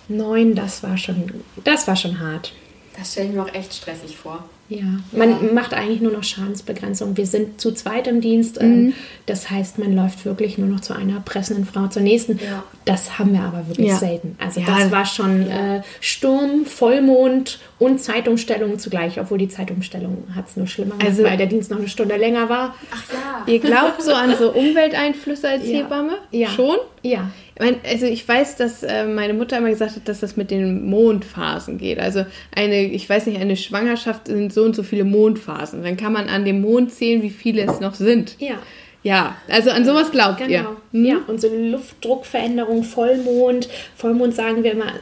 neun, 0.07 0.55
das 0.55 0.83
war 0.83 0.97
schon, 0.97 1.43
das 1.63 1.87
war 1.87 1.95
schon 1.95 2.19
hart. 2.19 2.53
Das 2.97 3.11
stelle 3.11 3.29
ich 3.29 3.33
mir 3.33 3.41
auch 3.41 3.53
echt 3.53 3.73
stressig 3.73 4.15
vor. 4.17 4.47
Ja, 4.69 4.85
man 5.11 5.29
ja. 5.29 5.53
macht 5.53 5.73
eigentlich 5.73 6.01
nur 6.01 6.11
noch 6.11 6.23
Schadensbegrenzung. 6.23 7.17
Wir 7.17 7.27
sind 7.27 7.59
zu 7.59 7.71
zweit 7.73 8.07
im 8.07 8.21
Dienst. 8.21 8.61
Ähm, 8.61 8.85
mhm. 8.85 8.93
Das 9.25 9.49
heißt, 9.49 9.77
man 9.77 9.95
läuft 9.95 10.25
wirklich 10.25 10.57
nur 10.57 10.67
noch 10.67 10.79
zu 10.79 10.93
einer 10.93 11.19
pressenden 11.19 11.65
Frau 11.65 11.87
zur 11.87 12.01
nächsten. 12.01 12.39
Ja. 12.39 12.63
Das 12.85 13.19
haben 13.19 13.33
wir 13.33 13.41
aber 13.41 13.67
wirklich 13.67 13.89
ja. 13.89 13.97
selten. 13.97 14.37
Also 14.39 14.61
das 14.61 14.91
war 14.91 15.05
schon 15.05 15.49
äh, 15.49 15.81
Sturm, 15.99 16.65
Vollmond 16.65 17.59
und 17.83 17.99
Zeitumstellung 17.99 18.79
zugleich, 18.79 19.19
obwohl 19.19 19.37
die 19.37 19.49
Zeitumstellung 19.49 20.23
hat 20.33 20.47
es 20.47 20.55
nur 20.55 20.67
schlimmer 20.67 20.91
gemacht, 20.91 21.07
also, 21.07 21.23
weil 21.23 21.37
der 21.37 21.47
Dienst 21.47 21.69
noch 21.69 21.77
eine 21.77 21.89
Stunde 21.89 22.15
länger 22.15 22.47
war. 22.47 22.75
Ach 22.91 23.03
ja. 23.13 23.53
Ihr 23.53 23.59
glaubt 23.59 24.01
so 24.01 24.13
an 24.13 24.35
so 24.37 24.51
Umwelteinflüsse 24.51 25.49
als 25.49 25.65
Hebamme? 25.65 26.13
Ja. 26.31 26.47
Schon? 26.47 26.77
Ja. 27.01 27.29
Also 27.59 28.05
ich 28.05 28.27
weiß, 28.27 28.55
dass 28.55 28.83
äh, 28.83 29.05
meine 29.05 29.33
Mutter 29.33 29.57
immer 29.57 29.69
gesagt 29.69 29.95
hat, 29.97 30.07
dass 30.07 30.21
das 30.21 30.37
mit 30.37 30.49
den 30.49 30.89
Mondphasen 30.89 31.77
geht. 31.77 31.99
Also 31.99 32.25
eine, 32.55 32.83
ich 32.83 33.07
weiß 33.07 33.27
nicht, 33.27 33.39
eine 33.39 33.57
Schwangerschaft 33.57 34.27
sind 34.27 34.53
so 34.53 34.63
und 34.63 34.75
so 34.75 34.81
viele 34.81 35.03
Mondphasen. 35.03 35.83
Dann 35.83 35.97
kann 35.97 36.13
man 36.13 36.29
an 36.29 36.45
dem 36.45 36.61
Mond 36.61 36.93
zählen, 36.93 37.21
wie 37.21 37.29
viele 37.29 37.63
es 37.63 37.79
noch 37.79 37.93
sind. 37.93 38.37
Ja. 38.39 38.55
Ja, 39.03 39.35
also 39.49 39.69
an 39.69 39.83
sowas 39.83 40.11
glaubt 40.11 40.37
genau. 40.37 40.49
ihr. 40.49 40.77
Hm? 40.93 41.05
Ja, 41.05 41.17
und 41.27 41.41
so 41.41 41.49
Luftdruckveränderung, 41.53 42.83
Vollmond. 42.83 43.67
Vollmond 43.97 44.33
sagen 44.33 44.63
wir 44.63 44.71
immer 44.71 44.93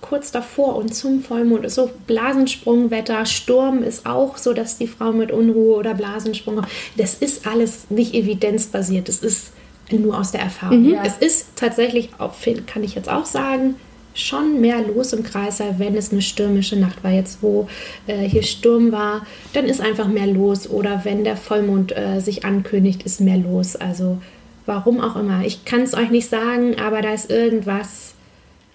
kurz 0.00 0.30
davor 0.30 0.76
und 0.76 0.94
zum 0.94 1.22
Vollmond 1.22 1.64
ist 1.64 1.74
so 1.74 1.90
Blasensprungwetter, 2.06 3.26
Sturm 3.26 3.82
ist 3.82 4.06
auch 4.06 4.36
so, 4.36 4.52
dass 4.52 4.78
die 4.78 4.86
Frau 4.86 5.12
mit 5.12 5.30
Unruhe 5.32 5.76
oder 5.76 5.94
Blasensprung. 5.94 6.62
Das 6.96 7.14
ist 7.14 7.46
alles 7.46 7.90
nicht 7.90 8.14
evidenzbasiert. 8.14 9.08
Das 9.08 9.18
ist 9.18 9.52
nur 9.90 10.18
aus 10.18 10.32
der 10.32 10.40
Erfahrung. 10.40 10.82
Mhm. 10.82 10.98
Es 11.04 11.18
ist 11.18 11.48
tatsächlich, 11.56 12.10
kann 12.66 12.82
ich 12.82 12.94
jetzt 12.94 13.08
auch 13.08 13.26
sagen, 13.26 13.76
schon 14.14 14.60
mehr 14.60 14.80
los 14.80 15.12
im 15.12 15.22
Kreißsaal, 15.22 15.78
wenn 15.78 15.94
es 15.94 16.10
eine 16.10 16.22
stürmische 16.22 16.76
Nacht 16.76 17.04
war. 17.04 17.12
Jetzt, 17.12 17.42
wo 17.42 17.68
äh, 18.06 18.26
hier 18.28 18.42
Sturm 18.42 18.90
war, 18.90 19.26
dann 19.52 19.66
ist 19.66 19.80
einfach 19.80 20.08
mehr 20.08 20.26
los. 20.26 20.68
Oder 20.68 21.02
wenn 21.04 21.22
der 21.22 21.36
Vollmond 21.36 21.96
äh, 21.96 22.20
sich 22.20 22.44
ankündigt, 22.44 23.02
ist 23.02 23.20
mehr 23.20 23.36
los. 23.36 23.76
Also 23.76 24.18
warum 24.64 25.00
auch 25.00 25.16
immer. 25.16 25.44
Ich 25.44 25.64
kann 25.64 25.82
es 25.82 25.94
euch 25.94 26.10
nicht 26.10 26.28
sagen, 26.28 26.80
aber 26.80 27.02
da 27.02 27.12
ist 27.12 27.30
irgendwas 27.30 28.14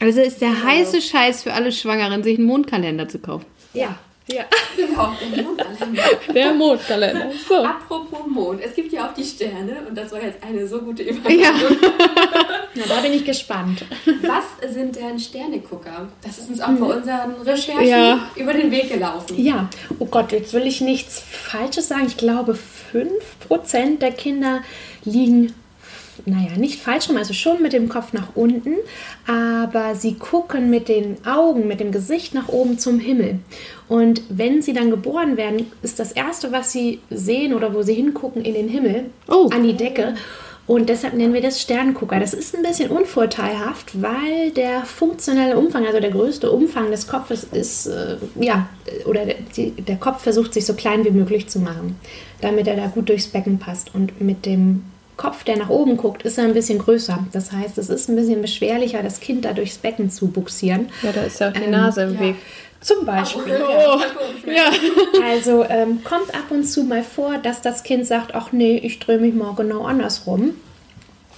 Also 0.02 0.20
ist 0.22 0.42
der 0.42 0.64
heiße 0.64 1.00
Scheiß 1.02 1.44
für 1.44 1.54
alle 1.54 1.72
Schwangeren, 1.72 2.24
sich 2.24 2.38
einen 2.38 2.48
Mondkalender 2.48 3.08
zu 3.08 3.20
kaufen. 3.20 3.46
Ja. 3.74 3.96
Ja. 4.32 4.44
Genau, 4.78 5.12
der 5.36 5.44
Mondkalender. 5.44 6.04
Der 6.34 6.54
Mondkalender. 6.54 7.32
So. 7.50 7.56
Apropos 7.66 8.20
Mond, 8.30 8.62
es 8.64 8.74
gibt 8.74 8.94
ja 8.94 9.10
auch 9.10 9.14
die 9.14 9.24
Sterne 9.26 9.78
und 9.90 9.98
das 9.98 10.12
war 10.12 10.22
jetzt 10.24 10.42
eine 10.44 10.66
so 10.68 10.80
gute 10.80 11.04
Überleitung. 11.04 11.40
Ja. 11.42 11.52
Na, 12.76 12.84
da 12.88 13.02
bin 13.02 13.14
ich 13.14 13.26
gespannt. 13.26 13.84
Was 14.22 14.74
sind 14.74 14.96
denn 14.96 15.20
Sternegucker? 15.20 16.08
Das 16.24 16.38
ist 16.38 16.50
uns 16.50 16.62
auch 16.62 16.70
bei 16.70 16.86
unseren 16.96 17.34
Recherchen 17.44 17.88
Ja. 17.88 18.30
über 18.36 18.54
den 18.54 18.72
Weg 18.72 18.90
gelaufen. 18.94 19.38
Ja, 19.44 19.68
oh 20.00 20.06
Gott, 20.06 20.32
jetzt 20.32 20.54
will 20.54 20.66
ich 20.66 20.80
nichts 20.82 21.22
Falsches 21.30 21.90
sagen. 21.90 22.06
Ich 22.08 22.16
glaube, 22.16 22.58
5% 22.94 23.98
der 24.00 24.12
Kinder 24.12 24.62
liegen, 25.04 25.54
naja, 26.26 26.58
nicht 26.58 26.80
falsch 26.82 27.10
rum, 27.10 27.18
also 27.18 27.34
schon 27.34 27.62
mit 27.62 27.74
dem 27.74 27.90
Kopf 27.90 28.14
nach 28.14 28.30
unten, 28.36 28.76
aber 29.28 29.96
sie 29.96 30.16
gucken 30.16 30.70
mit 30.70 30.88
den 30.88 31.18
Augen, 31.26 31.68
mit 31.68 31.80
dem 31.80 31.92
Gesicht 31.92 32.34
nach 32.34 32.48
oben 32.50 32.80
zum 32.80 33.00
Himmel. 33.00 33.40
Und 33.88 34.22
wenn 34.30 34.62
sie 34.62 34.74
dann 34.74 34.90
geboren 34.90 35.38
werden, 35.38 35.72
ist 35.82 36.00
das 36.00 36.12
Erste, 36.12 36.52
was 36.52 36.72
sie 36.72 37.00
sehen 37.10 37.54
oder 37.54 37.74
wo 37.74 37.82
sie 37.82 37.94
hingucken, 37.94 38.44
in 38.44 38.54
den 38.54 38.68
Himmel, 38.70 39.06
Oh. 39.28 39.50
an 39.52 39.64
die 39.64 39.74
Decke. 39.74 40.16
Und 40.68 40.88
deshalb 40.90 41.16
nennen 41.16 41.34
wir 41.34 41.42
das 41.42 41.60
Sterngucker. 41.60 42.20
Das 42.20 42.34
ist 42.34 42.56
ein 42.56 42.62
bisschen 42.62 42.92
unvorteilhaft, 42.92 44.02
weil 44.02 44.52
der 44.52 44.86
funktionelle 44.86 45.58
Umfang, 45.58 45.86
also 45.86 46.00
der 46.00 46.12
größte 46.12 46.50
Umfang 46.50 46.92
des 46.92 47.08
Kopfes 47.08 47.44
ist, 47.44 47.88
äh, 47.88 48.16
ja, 48.40 48.70
oder 49.06 49.26
der, 49.26 49.36
die, 49.58 49.72
der 49.72 49.98
Kopf 49.98 50.22
versucht 50.22 50.54
sich 50.54 50.66
so 50.66 50.74
klein 50.74 51.04
wie 51.04 51.12
möglich 51.12 51.50
zu 51.50 51.60
machen, 51.60 52.00
damit 52.40 52.68
er 52.68 52.78
da 52.78 52.88
gut 52.88 53.10
durchs 53.10 53.28
Becken 53.28 53.60
passt. 53.60 53.94
Und 53.94 54.22
mit 54.22 54.46
dem 54.46 54.84
Kopf, 55.22 55.44
der 55.44 55.56
nach 55.56 55.70
oben 55.70 55.98
guckt, 55.98 56.24
ist 56.24 56.40
er 56.40 56.46
ein 56.46 56.54
bisschen 56.56 56.80
größer. 56.80 57.20
Das 57.32 57.52
heißt, 57.52 57.78
es 57.78 57.90
ist 57.90 58.10
ein 58.10 58.16
bisschen 58.16 58.42
beschwerlicher, 58.42 59.04
das 59.04 59.20
Kind 59.20 59.46
da 59.46 59.54
durchs 59.54 59.78
Becken 59.78 60.10
zu 60.10 60.30
buxieren. 60.30 60.90
Ja, 61.04 61.12
da 61.12 61.22
ist 61.22 61.40
ja 61.40 61.50
auch 61.50 61.54
die 61.54 61.62
Ähm, 61.62 61.70
Nase 61.72 62.02
im 62.02 62.16
ja. 62.16 62.20
Weg. 62.22 62.36
Zum 62.80 63.06
Beispiel. 63.06 63.62
Oh. 63.64 64.00
Ja. 64.50 64.72
Also 65.24 65.64
ähm, 65.70 66.04
kommt 66.04 66.34
ab 66.34 66.50
und 66.50 66.64
zu 66.64 66.84
mal 66.84 67.04
vor, 67.04 67.38
dass 67.38 67.62
das 67.62 67.84
Kind 67.84 68.08
sagt, 68.08 68.34
ach 68.34 68.52
nee, 68.52 68.78
ich 68.78 68.98
drehe 68.98 69.20
mich 69.20 69.36
mal 69.36 69.54
genau 69.54 69.84
andersrum 69.84 70.56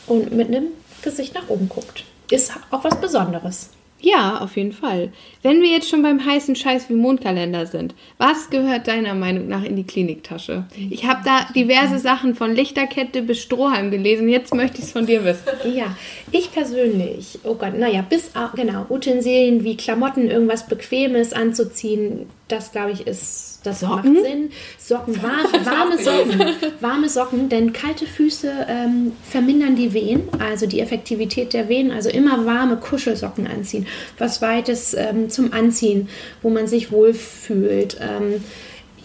und 0.07 0.31
mit 0.31 0.47
einem 0.47 0.67
Gesicht 1.01 1.35
nach 1.35 1.49
oben 1.49 1.67
guckt. 1.67 2.05
Ist 2.31 2.53
auch 2.71 2.85
was 2.85 2.95
Besonderes. 2.95 3.71
Ja, 3.99 4.39
auf 4.39 4.55
jeden 4.55 4.71
Fall. 4.71 5.11
Wenn 5.43 5.61
wir 5.61 5.69
jetzt 5.69 5.89
schon 5.89 6.01
beim 6.01 6.25
heißen 6.25 6.55
Scheiß 6.55 6.89
wie 6.89 6.93
Mondkalender 6.93 7.65
sind, 7.65 7.93
was 8.17 8.49
gehört 8.49 8.87
deiner 8.87 9.13
Meinung 9.13 9.47
nach 9.49 9.63
in 9.63 9.75
die 9.75 9.83
Kliniktasche? 9.83 10.65
Ich 10.89 11.05
habe 11.05 11.19
da 11.25 11.47
diverse 11.53 11.99
Sachen 11.99 12.33
von 12.33 12.55
Lichterkette 12.55 13.21
bis 13.21 13.41
Strohhalm 13.41 13.91
gelesen. 13.91 14.29
Jetzt 14.29 14.55
möchte 14.55 14.77
ich 14.79 14.85
es 14.85 14.91
von 14.93 15.05
dir 15.05 15.23
wissen. 15.25 15.43
Ja, 15.75 15.95
ich 16.31 16.51
persönlich, 16.51 17.39
oh 17.43 17.55
Gott, 17.55 17.77
naja, 17.77 18.03
bis, 18.09 18.31
au- 18.35 18.55
genau, 18.55 18.85
Utensilien 18.89 19.63
wie 19.65 19.75
Klamotten, 19.77 20.29
irgendwas 20.29 20.65
Bequemes 20.67 21.33
anzuziehen, 21.33 22.27
das 22.47 22.71
glaube 22.71 22.91
ich 22.91 23.05
ist, 23.07 23.61
das 23.63 23.79
Socken? 23.79 24.13
macht 24.13 24.23
Sinn. 24.25 24.49
Socken, 24.77 25.23
war, 25.23 25.31
warme 25.65 25.97
Socken, 25.97 26.41
warme 26.81 27.09
Socken, 27.09 27.49
denn 27.49 27.71
kalte 27.73 28.05
Füße 28.05 28.51
ähm, 28.67 29.13
vermindern 29.23 29.75
die 29.75 29.93
Wehen, 29.93 30.23
also 30.39 30.65
die 30.67 30.79
Effektivität 30.81 31.53
der 31.53 31.69
Wehen, 31.69 31.91
also 31.91 32.09
immer 32.09 32.45
warme 32.45 32.77
Kuschelsocken 32.77 33.47
anziehen, 33.47 33.87
was 34.17 34.41
Weites 34.41 34.93
ähm, 34.93 35.29
zum 35.33 35.53
Anziehen, 35.53 36.09
wo 36.41 36.49
man 36.49 36.67
sich 36.67 36.91
wohlfühlt. 36.91 37.97
Ähm, 37.99 38.41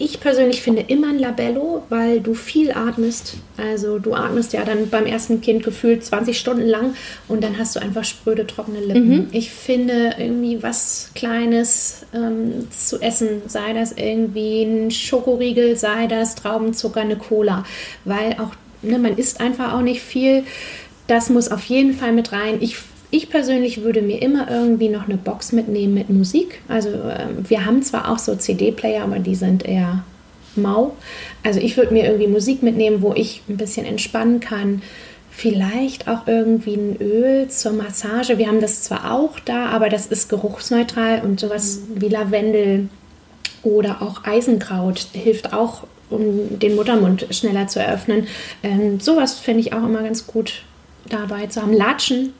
ich 0.01 0.21
persönlich 0.21 0.61
finde 0.61 0.85
immer 0.87 1.09
ein 1.09 1.19
Labello, 1.19 1.83
weil 1.89 2.21
du 2.21 2.33
viel 2.33 2.71
atmest. 2.71 3.35
Also 3.57 3.99
du 3.99 4.13
atmest 4.13 4.53
ja 4.53 4.63
dann 4.63 4.89
beim 4.89 5.05
ersten 5.05 5.41
Kind 5.41 5.61
gefühlt 5.61 6.05
20 6.05 6.39
Stunden 6.39 6.65
lang 6.65 6.95
und 7.27 7.43
dann 7.43 7.57
hast 7.57 7.75
du 7.75 7.81
einfach 7.81 8.05
spröde, 8.05 8.47
trockene 8.47 8.79
Lippen. 8.79 9.27
Ich 9.33 9.51
finde 9.51 10.15
irgendwie 10.17 10.63
was 10.63 11.11
Kleines 11.15 12.05
ähm, 12.13 12.69
zu 12.71 13.01
essen, 13.01 13.41
sei 13.47 13.73
das 13.73 13.91
irgendwie 13.91 14.63
ein 14.63 14.89
Schokoriegel, 14.89 15.75
sei 15.75 16.07
das 16.07 16.35
Traubenzucker, 16.35 17.01
eine 17.01 17.17
Cola, 17.17 17.65
weil 18.05 18.37
auch, 18.39 18.51
ne, 18.81 18.97
man 18.99 19.17
isst 19.17 19.41
einfach 19.41 19.73
auch 19.73 19.81
nicht 19.81 20.01
viel. 20.01 20.45
Das 21.07 21.29
muss 21.29 21.51
auf 21.51 21.65
jeden 21.65 21.93
Fall 21.93 22.13
mit 22.13 22.31
rein. 22.31 22.59
Ich 22.61 22.77
ich 23.11 23.29
persönlich 23.29 23.81
würde 23.81 24.01
mir 24.01 24.21
immer 24.21 24.49
irgendwie 24.49 24.89
noch 24.89 25.05
eine 25.05 25.17
Box 25.17 25.51
mitnehmen 25.51 25.93
mit 25.93 26.09
Musik. 26.09 26.61
Also 26.67 26.89
ähm, 26.89 27.45
wir 27.47 27.65
haben 27.65 27.81
zwar 27.81 28.11
auch 28.11 28.19
so 28.19 28.35
CD-Player, 28.35 29.03
aber 29.03 29.19
die 29.19 29.35
sind 29.35 29.65
eher 29.65 30.03
mau. 30.55 30.95
Also 31.43 31.59
ich 31.59 31.77
würde 31.77 31.93
mir 31.93 32.05
irgendwie 32.05 32.27
Musik 32.27 32.61
mitnehmen, 32.61 33.01
wo 33.01 33.13
ich 33.13 33.41
ein 33.49 33.57
bisschen 33.57 33.85
entspannen 33.85 34.39
kann. 34.39 34.81
Vielleicht 35.31 36.07
auch 36.07 36.27
irgendwie 36.27 36.73
ein 36.73 36.97
Öl 36.99 37.47
zur 37.47 37.71
Massage. 37.71 38.37
Wir 38.37 38.47
haben 38.47 38.61
das 38.61 38.83
zwar 38.83 39.11
auch 39.11 39.39
da, 39.39 39.67
aber 39.67 39.89
das 39.89 40.05
ist 40.05 40.29
geruchsneutral 40.29 41.21
und 41.23 41.39
sowas 41.39 41.81
wie 41.95 42.09
Lavendel 42.09 42.89
oder 43.63 44.01
auch 44.01 44.25
Eisenkraut 44.25 45.07
hilft 45.13 45.53
auch, 45.53 45.83
um 46.09 46.59
den 46.59 46.75
Muttermund 46.75 47.27
schneller 47.31 47.67
zu 47.67 47.79
eröffnen. 47.79 48.27
Ähm, 48.63 48.99
sowas 48.99 49.39
finde 49.39 49.61
ich 49.61 49.73
auch 49.73 49.83
immer 49.83 50.03
ganz 50.03 50.27
gut 50.27 50.63
dabei 51.07 51.47
zu 51.47 51.61
haben. 51.61 51.73
Latschen, 51.73 52.33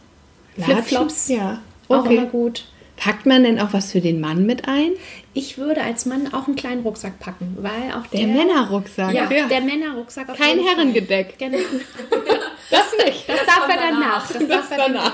Flipflops, 0.64 1.28
Ja. 1.30 1.62
auch 1.88 2.06
Okay. 2.06 2.18
immer 2.18 2.26
gut. 2.28 2.66
Packt 2.98 3.26
man 3.26 3.44
denn 3.44 3.60
auch 3.60 3.72
was 3.72 3.94
für 3.94 4.02
den 4.02 4.20
Mann 4.20 4.46
mit 4.46 4.68
ein? 4.68 4.92
Ich 5.34 5.58
würde 5.58 5.82
als 5.82 6.06
Mann 6.06 6.34
auch 6.34 6.48
einen 6.48 6.58
kleinen 6.58 6.82
Rucksack 6.82 7.18
packen, 7.20 7.58
weil 7.62 7.94
auch 7.98 8.06
Der 8.08 8.28
Männerrucksack. 8.28 9.14
Ja, 9.14 9.26
der 9.28 9.62
Männerrucksack. 9.62 10.28
Kein. 10.38 10.60
Herrengedeck. 10.60 11.38
Genau. 11.38 11.58
Das 12.70 13.06
nicht. 13.06 13.28
Das 13.28 13.46
darf 13.46 13.68
er 13.68 13.78
danach. 13.78 14.32
danach. 14.32 14.32
Das 14.32 14.48
darf 14.48 14.72
er 14.72 14.78
danach. 14.78 15.14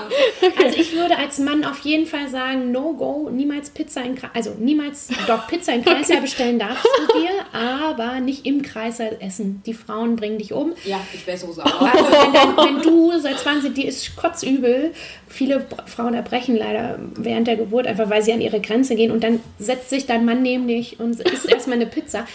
Also 0.62 0.78
ich 0.78 0.94
würde 0.94 1.16
als 1.16 1.38
Mann 1.38 1.64
auf 1.64 1.80
jeden 1.80 2.06
Fall 2.06 2.28
sagen, 2.28 2.72
no 2.72 2.92
go, 2.92 3.30
niemals 3.30 3.70
Pizza 3.70 4.02
in 4.02 4.14
Kreis, 4.14 4.30
also 4.34 4.54
niemals, 4.58 5.08
doch 5.26 5.46
Pizza 5.46 5.72
in 5.72 5.84
Kreißsaal 5.84 6.20
bestellen 6.20 6.58
darfst 6.58 6.84
du 6.84 7.20
dir, 7.20 7.30
aber 7.52 8.20
nicht 8.20 8.46
im 8.46 8.62
Kreißsaal 8.62 9.16
essen. 9.20 9.62
Die 9.64 9.74
Frauen 9.74 10.16
bringen 10.16 10.38
dich 10.38 10.52
um. 10.52 10.72
Ja, 10.84 11.00
ich 11.12 11.26
wäre 11.26 11.38
so 11.38 11.52
sauer. 11.52 11.66
Also 11.66 12.04
wenn, 12.04 12.32
dann, 12.32 12.56
wenn 12.56 12.82
du 12.82 13.18
seit 13.18 13.38
20, 13.38 13.74
die 13.74 13.86
ist 13.86 14.16
kotzübel. 14.16 14.92
Viele 15.28 15.66
Frauen 15.86 16.14
erbrechen 16.14 16.56
leider 16.56 16.98
während 17.14 17.46
der 17.46 17.56
Geburt, 17.56 17.86
einfach 17.86 18.10
weil 18.10 18.22
sie 18.22 18.32
an 18.32 18.40
ihre 18.40 18.60
Grenze 18.60 18.94
gehen 18.96 19.10
und 19.10 19.24
dann 19.24 19.40
setzt 19.58 19.90
sich 19.90 20.06
dein 20.06 20.24
Mann 20.24 20.42
neben 20.42 20.68
dich 20.68 21.00
und 21.00 21.18
isst 21.20 21.48
erstmal 21.48 21.76
eine 21.76 21.86
Pizza. 21.86 22.26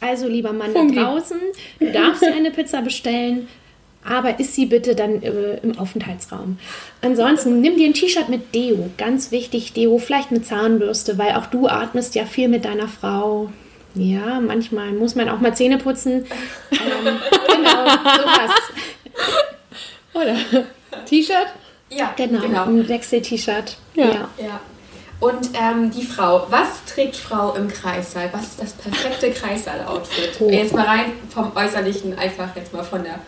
Also 0.00 0.28
lieber 0.28 0.52
Mann 0.52 0.72
Fungi. 0.72 0.94
da 0.94 1.04
draußen, 1.04 1.38
du 1.80 1.90
darfst 1.90 2.22
dir 2.22 2.34
eine 2.34 2.50
Pizza 2.50 2.82
bestellen, 2.82 3.48
aber 4.08 4.38
isst 4.40 4.54
sie 4.54 4.66
bitte 4.66 4.94
dann 4.94 5.22
äh, 5.22 5.58
im 5.62 5.78
Aufenthaltsraum. 5.78 6.58
Ansonsten 7.02 7.60
nimm 7.60 7.76
dir 7.76 7.86
ein 7.88 7.94
T-Shirt 7.94 8.28
mit 8.28 8.54
Deo, 8.54 8.90
ganz 8.98 9.30
wichtig 9.30 9.72
Deo, 9.72 9.98
vielleicht 9.98 10.30
eine 10.30 10.42
Zahnbürste, 10.42 11.18
weil 11.18 11.34
auch 11.34 11.46
du 11.46 11.68
atmest 11.68 12.14
ja 12.14 12.24
viel 12.24 12.48
mit 12.48 12.64
deiner 12.64 12.88
Frau. 12.88 13.50
Ja, 13.94 14.40
manchmal 14.40 14.92
muss 14.92 15.14
man 15.14 15.28
auch 15.28 15.40
mal 15.40 15.54
Zähne 15.54 15.78
putzen. 15.78 16.26
Ähm, 16.72 17.18
genau, 17.48 17.84
sowas. 17.84 18.50
Oder? 20.14 20.36
T-Shirt? 21.06 21.48
Ja, 21.90 22.12
Genau, 22.16 22.64
ein 22.64 22.88
Wechsel-T-Shirt. 22.88 23.76
Ja. 23.94 24.04
Ja. 24.04 24.28
Ja. 24.38 24.60
Und 25.18 25.50
ähm, 25.54 25.90
die 25.90 26.04
Frau, 26.04 26.46
was 26.50 26.84
trägt 26.84 27.16
Frau 27.16 27.54
im 27.54 27.68
Kreissaal? 27.68 28.28
Was 28.32 28.42
ist 28.48 28.62
das 28.62 28.72
perfekte 28.74 29.30
Kreissaal-Outfit? 29.30 30.36
Oh. 30.40 30.50
Jetzt 30.50 30.74
mal 30.74 30.84
rein 30.84 31.12
vom 31.30 31.52
Äußerlichen, 31.56 32.18
einfach 32.18 32.54
jetzt 32.54 32.72
mal 32.74 32.82
von 32.82 33.02
der 33.02 33.18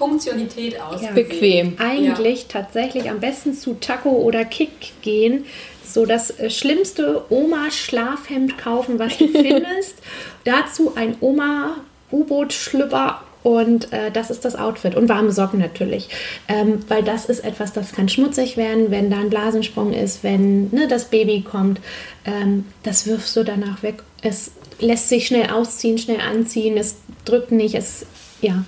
Funktionalität 0.00 0.80
aus. 0.80 1.02
Ja. 1.02 1.12
Bequem. 1.12 1.74
Eigentlich 1.78 2.46
tatsächlich 2.48 3.10
am 3.10 3.20
besten 3.20 3.54
zu 3.54 3.74
Taco 3.74 4.10
oder 4.10 4.46
Kick 4.46 5.02
gehen. 5.02 5.44
So 5.86 6.06
das 6.06 6.38
äh, 6.38 6.48
schlimmste 6.48 7.24
Oma-Schlafhemd 7.28 8.56
kaufen, 8.56 8.98
was 8.98 9.18
du 9.18 9.28
findest. 9.28 9.96
Dazu 10.44 10.94
ein 10.96 11.16
Oma-U-Boot-Schlüpper 11.20 13.20
und 13.42 13.92
äh, 13.92 14.10
das 14.10 14.30
ist 14.30 14.44
das 14.44 14.56
Outfit. 14.56 14.94
Und 14.94 15.08
warme 15.08 15.32
Socken 15.32 15.60
natürlich. 15.60 16.08
Ähm, 16.48 16.80
weil 16.88 17.02
das 17.02 17.26
ist 17.26 17.44
etwas, 17.44 17.74
das 17.74 17.92
kann 17.92 18.08
schmutzig 18.08 18.56
werden, 18.56 18.90
wenn 18.90 19.10
da 19.10 19.18
ein 19.18 19.30
Blasensprung 19.30 19.92
ist, 19.92 20.24
wenn 20.24 20.70
ne, 20.70 20.88
das 20.88 21.06
Baby 21.06 21.42
kommt. 21.42 21.80
Ähm, 22.24 22.64
das 22.82 23.06
wirfst 23.06 23.36
du 23.36 23.44
danach 23.44 23.82
weg. 23.82 24.02
Es 24.22 24.52
lässt 24.78 25.10
sich 25.10 25.26
schnell 25.26 25.50
ausziehen, 25.50 25.98
schnell 25.98 26.20
anziehen. 26.20 26.78
Es 26.78 26.96
drückt 27.26 27.52
nicht. 27.52 27.74
Es, 27.74 28.06
ja, 28.40 28.64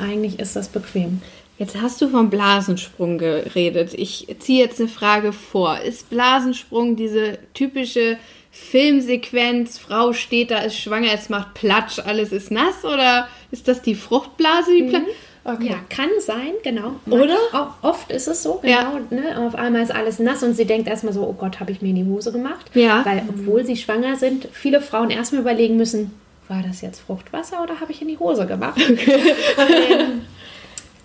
eigentlich 0.00 0.38
ist 0.38 0.56
das 0.56 0.68
bequem. 0.68 1.22
Jetzt 1.58 1.80
hast 1.80 2.02
du 2.02 2.08
vom 2.08 2.28
Blasensprung 2.28 3.16
geredet. 3.16 3.94
Ich 3.94 4.26
ziehe 4.40 4.62
jetzt 4.64 4.78
eine 4.78 4.88
Frage 4.90 5.32
vor. 5.32 5.78
Ist 5.80 6.10
Blasensprung 6.10 6.96
diese 6.96 7.38
typische 7.54 8.18
Filmsequenz, 8.50 9.78
Frau 9.78 10.12
steht 10.12 10.50
da, 10.50 10.58
ist 10.58 10.76
schwanger, 10.76 11.12
es 11.12 11.28
macht 11.28 11.54
Platsch, 11.54 11.98
alles 11.98 12.32
ist 12.32 12.50
nass? 12.50 12.84
Oder 12.84 13.28
ist 13.50 13.68
das 13.68 13.82
die 13.82 13.94
Fruchtblase, 13.94 14.72
die 14.74 14.82
Platsch? 14.84 15.04
Okay. 15.44 15.68
Ja, 15.70 15.76
kann 15.88 16.08
sein, 16.18 16.52
genau. 16.64 16.94
Oder? 17.08 17.36
Auch 17.52 17.68
oft 17.82 18.10
ist 18.10 18.26
es 18.26 18.42
so, 18.42 18.60
Ja. 18.64 18.98
genau. 19.08 19.22
Ne? 19.22 19.46
Auf 19.46 19.54
einmal 19.54 19.82
ist 19.82 19.94
alles 19.94 20.18
nass 20.18 20.42
und 20.42 20.54
sie 20.54 20.64
denkt 20.64 20.88
erstmal 20.88 21.12
so, 21.12 21.22
oh 21.22 21.34
Gott, 21.34 21.60
habe 21.60 21.70
ich 21.70 21.80
mir 21.82 21.90
in 21.90 21.94
die 21.96 22.04
Hose 22.04 22.32
gemacht. 22.32 22.66
Ja. 22.74 23.04
Weil, 23.04 23.22
obwohl 23.28 23.64
sie 23.64 23.76
schwanger 23.76 24.16
sind, 24.16 24.48
viele 24.52 24.80
Frauen 24.80 25.10
erstmal 25.10 25.42
überlegen 25.42 25.76
müssen, 25.76 26.10
war 26.48 26.62
das 26.62 26.80
jetzt 26.80 27.00
Fruchtwasser 27.00 27.62
oder 27.62 27.80
habe 27.80 27.92
ich 27.92 28.02
in 28.02 28.08
die 28.08 28.18
Hose 28.18 28.46
gemacht? 28.46 28.80
ähm, 28.88 30.22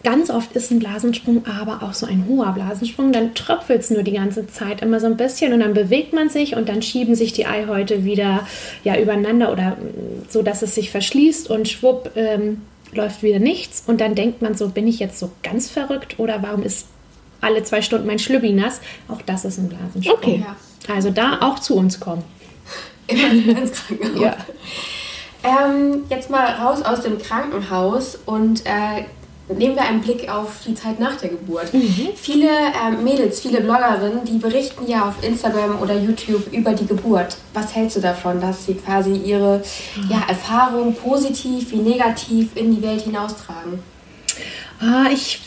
Ganz 0.03 0.31
oft 0.31 0.53
ist 0.53 0.71
ein 0.71 0.79
Blasensprung 0.79 1.45
aber 1.45 1.83
auch 1.83 1.93
so 1.93 2.07
ein 2.07 2.25
hoher 2.27 2.53
Blasensprung. 2.53 3.11
Dann 3.11 3.35
tröpfelt 3.35 3.81
es 3.81 3.89
nur 3.91 4.01
die 4.01 4.13
ganze 4.13 4.47
Zeit 4.47 4.81
immer 4.81 4.99
so 4.99 5.05
ein 5.05 5.17
bisschen 5.17 5.53
und 5.53 5.59
dann 5.59 5.73
bewegt 5.73 6.11
man 6.13 6.29
sich 6.29 6.55
und 6.55 6.69
dann 6.69 6.81
schieben 6.81 7.13
sich 7.13 7.33
die 7.33 7.45
Eihäute 7.45 8.03
wieder 8.03 8.47
ja, 8.83 8.99
übereinander 8.99 9.51
oder 9.51 9.77
so, 10.29 10.41
dass 10.41 10.63
es 10.63 10.73
sich 10.73 10.89
verschließt 10.89 11.49
und 11.49 11.67
schwupp 11.67 12.11
ähm, 12.15 12.61
läuft 12.93 13.21
wieder 13.21 13.39
nichts. 13.39 13.83
Und 13.85 14.01
dann 14.01 14.15
denkt 14.15 14.41
man 14.41 14.55
so, 14.55 14.69
bin 14.69 14.87
ich 14.87 14.97
jetzt 14.99 15.19
so 15.19 15.31
ganz 15.43 15.69
verrückt 15.69 16.17
oder 16.17 16.41
warum 16.41 16.63
ist 16.63 16.87
alle 17.39 17.63
zwei 17.63 17.83
Stunden 17.83 18.07
mein 18.07 18.19
Schlübbi 18.19 18.53
nass? 18.53 18.81
Auch 19.07 19.21
das 19.21 19.45
ist 19.45 19.59
ein 19.59 19.69
Blasensprung. 19.69 20.17
Okay. 20.17 20.43
Also 20.91 21.11
da 21.11 21.41
auch 21.41 21.59
zu 21.59 21.75
uns 21.75 21.99
kommen. 21.99 22.23
Immer 23.07 23.59
ins 23.59 23.85
Krankenhaus. 23.85 24.19
Ja. 24.19 24.37
Ähm, 25.43 26.03
jetzt 26.09 26.29
mal 26.29 26.45
raus 26.45 26.81
aus 26.83 27.01
dem 27.01 27.17
Krankenhaus 27.17 28.19
und 28.25 28.65
äh, 28.65 29.05
nehmen 29.55 29.75
wir 29.75 29.83
einen 29.83 30.01
Blick 30.01 30.29
auf 30.29 30.61
die 30.65 30.75
Zeit 30.75 30.99
nach 30.99 31.17
der 31.17 31.29
Geburt. 31.29 31.73
Mhm. 31.73 32.09
Viele 32.15 32.47
äh, 32.47 32.91
Mädels, 33.01 33.39
viele 33.39 33.61
Bloggerinnen, 33.61 34.23
die 34.23 34.37
berichten 34.37 34.87
ja 34.87 35.07
auf 35.07 35.23
Instagram 35.23 35.81
oder 35.81 35.95
YouTube 35.95 36.51
über 36.53 36.73
die 36.73 36.85
Geburt. 36.85 37.37
Was 37.53 37.75
hältst 37.75 37.97
du 37.97 38.01
davon, 38.01 38.39
dass 38.39 38.65
sie 38.65 38.75
quasi 38.75 39.13
ihre 39.13 39.61
ja, 40.09 40.23
Erfahrung 40.27 40.93
positiv 40.93 41.71
wie 41.71 41.77
negativ 41.77 42.55
in 42.55 42.75
die 42.75 42.81
Welt 42.81 43.01
hinaustragen? 43.01 43.79
Ah, 44.79 45.05
ich, 45.11 45.41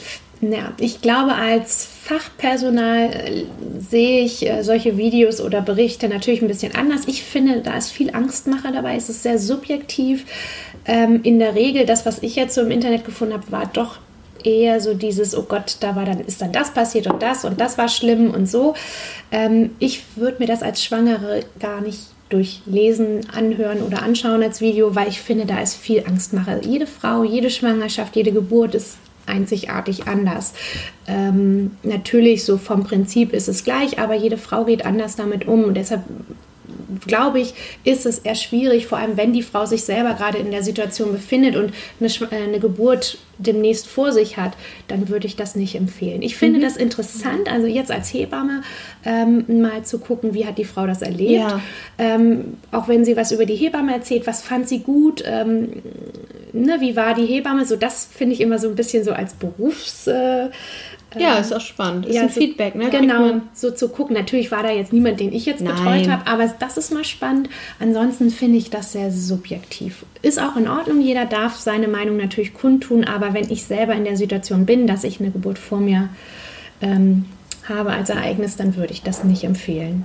ja, 0.53 0.73
ich 0.79 1.01
glaube, 1.01 1.35
als 1.35 1.87
Fachpersonal 1.87 3.11
äh, 3.11 3.45
sehe 3.79 4.25
ich 4.25 4.49
äh, 4.49 4.63
solche 4.63 4.97
Videos 4.97 5.41
oder 5.41 5.61
Berichte 5.61 6.09
natürlich 6.09 6.43
ein 6.43 6.49
bisschen 6.49 6.75
anders. 6.75 7.03
Ich 7.07 7.23
finde, 7.23 7.61
da 7.61 7.77
ist 7.77 7.91
viel 7.91 8.15
Angstmacher 8.15 8.73
dabei. 8.73 8.97
Es 8.97 9.09
ist 9.09 9.23
sehr 9.23 9.39
subjektiv. 9.39 10.25
Ähm, 10.87 11.21
in 11.23 11.39
der 11.39 11.55
Regel, 11.55 11.87
das, 11.87 12.07
was 12.07 12.23
ich 12.23 12.37
jetzt 12.37 12.55
so 12.55 12.63
im 12.63 12.71
Internet 12.71 13.05
gefunden 13.05 13.35
habe, 13.35 13.51
war 13.53 13.67
doch 13.73 13.99
eher 14.45 14.81
so 14.81 14.95
dieses, 14.95 15.37
oh 15.37 15.45
Gott, 15.45 15.77
da 15.81 15.97
war 15.97 16.05
dann, 16.05 16.21
ist 16.21 16.43
dann 16.43 16.53
das 16.53 16.73
passiert 16.73 17.07
und 17.07 17.23
das 17.23 17.45
und 17.45 17.61
das 17.61 17.79
war 17.79 17.89
schlimm 17.89 18.31
und 18.31 18.47
so. 18.47 18.75
Ähm, 19.33 19.71
ich 19.79 20.03
würde 20.17 20.39
mir 20.39 20.47
das 20.47 20.63
als 20.63 20.83
Schwangere 20.85 21.41
gar 21.59 21.81
nicht 21.81 22.01
durchlesen, 22.29 23.21
anhören 23.35 23.83
oder 23.83 24.03
anschauen 24.03 24.43
als 24.43 24.61
Video, 24.61 24.95
weil 24.95 25.09
ich 25.09 25.21
finde, 25.21 25.47
da 25.47 25.61
ist 25.61 25.75
viel 25.75 26.05
Angstmacher. 26.07 26.63
Jede 26.63 26.87
Frau, 26.87 27.23
jede 27.23 27.51
Schwangerschaft, 27.51 28.17
jede 28.17 28.33
Geburt 28.33 28.75
ist 28.75 28.97
einzigartig 29.27 30.07
anders. 30.07 30.55
Ähm, 31.07 31.73
natürlich, 31.83 32.45
so 32.45 32.59
vom 32.59 32.85
Prinzip 32.85 33.33
ist 33.33 33.49
es 33.49 33.65
gleich, 33.65 33.99
aber 33.99 34.15
jede 34.15 34.39
Frau 34.39 34.65
geht 34.65 34.85
anders 34.85 35.17
damit 35.17 35.47
um. 35.47 35.65
Und 35.65 35.75
deshalb 35.75 36.03
glaube 37.07 37.41
ich, 37.41 37.55
ist 37.85 38.07
es 38.07 38.21
eher 38.21 38.35
schwierig, 38.35 38.87
vor 38.87 38.99
allem 38.99 39.17
wenn 39.17 39.33
die 39.33 39.43
Frau 39.43 39.67
sich 39.67 39.85
selber 39.85 40.15
gerade 40.15 40.39
in 40.39 40.51
der 40.51 40.63
Situation 40.63 41.13
befindet 41.13 41.57
und 41.57 41.73
eine, 42.01 42.09
äh, 42.09 42.45
eine 42.45 42.61
Geburt 42.61 43.19
demnächst 43.39 43.87
vor 43.87 44.13
sich 44.13 44.37
hat, 44.37 44.53
dann 44.89 45.09
würde 45.09 45.27
ich 45.27 45.37
das 45.37 45.57
nicht 45.57 45.75
empfehlen. 45.75 46.23
Ich 46.23 46.37
finde 46.37 46.59
mhm. 46.59 46.63
das 46.63 46.77
interessant, 46.77 47.51
also 47.51 47.67
jetzt 47.67 47.91
als 47.91 48.13
Hebamme 48.13 48.63
ähm, 49.05 49.45
mal 49.61 49.83
zu 49.85 49.99
gucken, 49.99 50.35
wie 50.35 50.47
hat 50.47 50.59
die 50.59 50.65
Frau 50.65 50.87
das 50.87 51.03
erlebt. 51.03 51.33
Ja. 51.33 51.61
Ähm, 51.99 52.59
auch 52.71 52.89
wenn 52.89 53.05
sie 53.05 53.17
was 53.17 53.33
über 53.33 53.45
die 53.45 53.57
Hebamme 53.57 53.93
erzählt, 53.93 54.27
was 54.27 54.43
fand 54.43 54.69
sie 54.69 54.81
gut, 54.81 55.23
ähm, 55.27 55.83
ne, 56.53 56.77
wie 56.81 56.97
war 56.97 57.15
die 57.15 57.27
Hebamme, 57.27 57.67
so 57.67 57.77
das 57.77 58.09
finde 58.11 58.35
ich 58.35 58.41
immer 58.41 58.59
so 58.59 58.69
ein 58.69 58.75
bisschen 58.75 59.05
so 59.05 59.13
als 59.13 59.35
Berufs... 59.35 60.07
Äh, 60.07 60.51
ja, 61.19 61.35
ist 61.37 61.53
auch 61.53 61.61
spannend. 61.61 62.07
Ist 62.07 62.15
ja, 62.15 62.23
ein 62.23 62.29
so, 62.29 62.41
Feedback, 62.41 62.75
ne? 62.75 62.91
Genau, 62.91 63.41
so 63.53 63.71
zu 63.71 63.89
gucken. 63.89 64.15
Natürlich 64.15 64.51
war 64.51 64.63
da 64.63 64.71
jetzt 64.71 64.93
niemand, 64.93 65.21
den 65.21 65.33
ich 65.33 65.47
jetzt 65.47 65.63
Nein. 65.63 65.75
betreut 65.75 66.09
habe, 66.09 66.27
aber 66.27 66.53
das 66.59 66.77
ist 66.77 66.93
mal 66.93 67.05
spannend. 67.05 67.49
Ansonsten 67.81 68.31
finde 68.31 68.59
ich 68.59 68.71
das 68.71 68.93
sehr 68.93 69.11
subjektiv. 69.11 70.05
Ist 70.23 70.41
auch 70.41 70.57
in 70.57 70.69
Ordnung, 70.69 71.01
jeder 71.01 71.25
darf 71.25 71.57
seine 71.57 71.89
Meinung 71.89 72.17
natürlich 72.17 72.55
kundtun, 72.55 73.05
aber 73.05 73.35
wenn 73.35 73.51
ich 73.51 73.65
selber 73.65 73.95
in 73.95 74.05
der 74.05 74.17
Situation 74.17 74.67
bin, 74.67 74.87
dass 74.87 75.05
ich 75.05 75.21
eine 75.21 75.31
Geburt 75.31 75.59
vor 75.59 75.81
mir 75.81 76.09
ähm, 76.81 77.27
habe 77.69 77.91
als 77.91 78.11
Ereignis, 78.11 78.57
dann 78.57 78.77
würde 78.77 78.93
ich 78.93 79.03
das 79.03 79.25
nicht 79.25 79.45
empfehlen. 79.45 80.05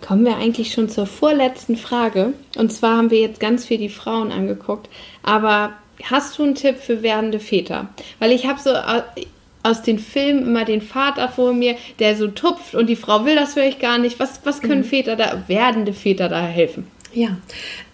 Kommen 0.00 0.24
wir 0.24 0.36
eigentlich 0.36 0.72
schon 0.72 0.88
zur 0.88 1.06
vorletzten 1.06 1.76
Frage. 1.76 2.32
Und 2.56 2.72
zwar 2.72 2.96
haben 2.96 3.10
wir 3.10 3.20
jetzt 3.20 3.40
ganz 3.40 3.64
viel 3.64 3.78
die 3.78 3.88
Frauen 3.88 4.32
angeguckt, 4.32 4.88
aber 5.22 5.72
hast 6.02 6.38
du 6.38 6.44
einen 6.44 6.54
Tipp 6.54 6.76
für 6.78 7.02
werdende 7.02 7.40
Väter? 7.40 7.88
Weil 8.18 8.32
ich 8.32 8.46
habe 8.46 8.60
so, 8.60 8.70
aus 9.66 9.82
den 9.82 9.98
Filmen 9.98 10.42
immer 10.42 10.64
den 10.64 10.80
Vater 10.80 11.28
vor 11.28 11.52
mir, 11.52 11.76
der 11.98 12.16
so 12.16 12.28
tupft 12.28 12.74
und 12.74 12.86
die 12.86 12.96
Frau 12.96 13.24
will 13.24 13.34
das 13.34 13.54
vielleicht 13.54 13.80
gar 13.80 13.98
nicht. 13.98 14.18
Was, 14.18 14.40
was 14.44 14.60
können 14.60 14.82
mhm. 14.82 14.86
Väter 14.86 15.16
da, 15.16 15.42
werdende 15.46 15.92
Väter 15.92 16.28
da 16.28 16.42
helfen? 16.42 16.86
Ja, 17.12 17.28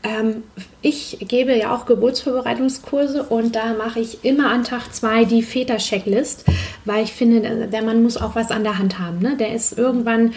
ähm, 0.02 0.42
ich 0.80 1.18
gebe 1.20 1.56
ja 1.56 1.74
auch 1.74 1.86
Geburtsvorbereitungskurse 1.86 3.22
und 3.22 3.54
da 3.54 3.74
mache 3.74 4.00
ich 4.00 4.24
immer 4.24 4.50
an 4.50 4.64
Tag 4.64 4.92
zwei 4.92 5.24
die 5.24 5.42
Väter-Checklist, 5.42 6.44
weil 6.84 7.04
ich 7.04 7.12
finde, 7.12 7.68
der 7.68 7.82
Mann 7.82 8.02
muss 8.02 8.16
auch 8.16 8.34
was 8.34 8.50
an 8.50 8.64
der 8.64 8.78
Hand 8.78 8.98
haben. 8.98 9.20
Ne? 9.20 9.36
Der 9.36 9.54
ist 9.54 9.78
irgendwann 9.78 10.32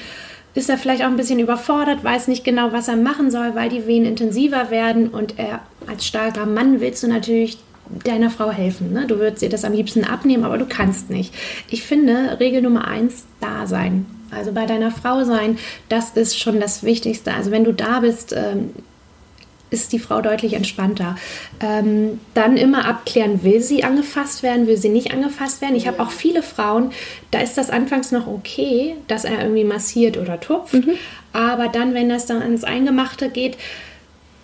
ist 0.56 0.70
er 0.70 0.78
vielleicht 0.78 1.02
auch 1.02 1.08
ein 1.08 1.18
bisschen 1.18 1.40
überfordert, 1.40 2.04
weiß 2.04 2.30
nicht 2.30 2.46
genau, 2.46 2.72
was 2.72 2.88
er 2.88 2.96
machen 2.96 3.30
soll, 3.30 3.56
weil 3.56 3.70
die 3.70 3.88
Wehen 3.88 4.06
intensiver 4.06 4.72
werden 4.72 5.10
und 5.10 5.38
er 5.38 5.60
als 5.86 6.06
starker 6.06 6.46
Mann 6.46 6.80
willst 6.80 7.04
du 7.04 7.08
natürlich 7.08 7.58
deiner 8.04 8.30
Frau 8.30 8.52
helfen. 8.52 8.94
Ne? 8.94 9.06
Du 9.08 9.20
würdest 9.20 9.44
ihr 9.44 9.50
das 9.50 9.66
am 9.66 9.74
liebsten 9.74 10.04
abnehmen, 10.04 10.44
aber 10.44 10.58
du 10.58 10.66
kannst 10.66 11.10
nicht. 11.10 11.34
Ich 11.70 11.84
finde, 11.84 12.38
Regel 12.40 12.62
Nummer 12.62 12.88
eins, 12.88 13.26
da 13.40 13.68
sein. 13.68 14.06
Also 14.32 14.52
bei 14.52 14.66
deiner 14.66 14.92
Frau 14.92 15.24
sein, 15.24 15.58
das 15.90 16.12
ist 16.12 16.40
schon 16.40 16.60
das 16.60 16.84
Wichtigste. 16.84 17.34
Also 17.34 17.52
wenn 17.52 17.64
du 17.64 17.74
da 17.74 18.00
bist, 18.02 18.34
ähm, 18.34 18.72
ist 19.70 19.94
die 19.94 20.00
Frau 20.00 20.22
deutlich 20.22 20.54
entspannter. 20.54 21.16
Ähm, 21.60 22.20
dann 22.34 22.58
immer 22.58 22.86
abklären, 22.86 23.44
will 23.44 23.62
sie 23.62 23.84
angefasst 23.84 24.44
werden, 24.44 24.68
will 24.68 24.78
sie 24.78 24.90
nicht 24.90 25.12
angefasst 25.12 25.62
werden. 25.62 25.76
Ich 25.76 25.88
habe 25.88 26.02
auch 26.02 26.12
viele 26.12 26.44
Frauen, 26.44 26.92
da 27.32 27.40
ist 27.40 27.58
das 27.58 27.70
anfangs 27.70 28.12
noch 28.12 28.28
okay, 28.28 28.96
dass 29.08 29.26
er 29.26 29.42
irgendwie 29.42 29.64
massiert 29.64 30.18
oder 30.18 30.40
tupft. 30.40 30.74
Mhm. 30.74 30.94
Aber 31.34 31.68
dann, 31.68 31.94
wenn 31.94 32.10
das 32.10 32.26
dann 32.26 32.42
ans 32.42 32.64
Eingemachte 32.64 33.30
geht, 33.30 33.58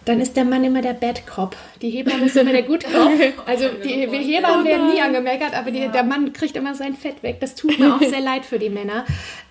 dann 0.05 0.19
ist 0.19 0.35
der 0.35 0.45
Mann 0.45 0.63
immer 0.63 0.81
der 0.81 0.93
Bad 0.93 1.27
Cop. 1.27 1.55
Die 1.81 1.89
Hebamme 1.89 2.25
ist 2.25 2.35
immer 2.35 2.51
der 2.51 2.63
Good 2.63 2.83
Cop. 2.85 3.11
Also 3.45 3.65
die 3.83 4.07
Hebammen 4.07 4.65
werden 4.65 4.93
nie 4.93 5.01
angemeckert, 5.01 5.53
aber 5.53 5.71
die, 5.71 5.87
der 5.89 6.03
Mann 6.03 6.33
kriegt 6.33 6.55
immer 6.55 6.73
sein 6.73 6.95
Fett 6.95 7.21
weg. 7.23 7.39
Das 7.39 7.55
tut 7.55 7.77
mir 7.77 7.95
auch 7.95 7.99
sehr 8.09 8.19
leid 8.19 8.45
für 8.45 8.59
die 8.59 8.69
Männer. 8.69 9.05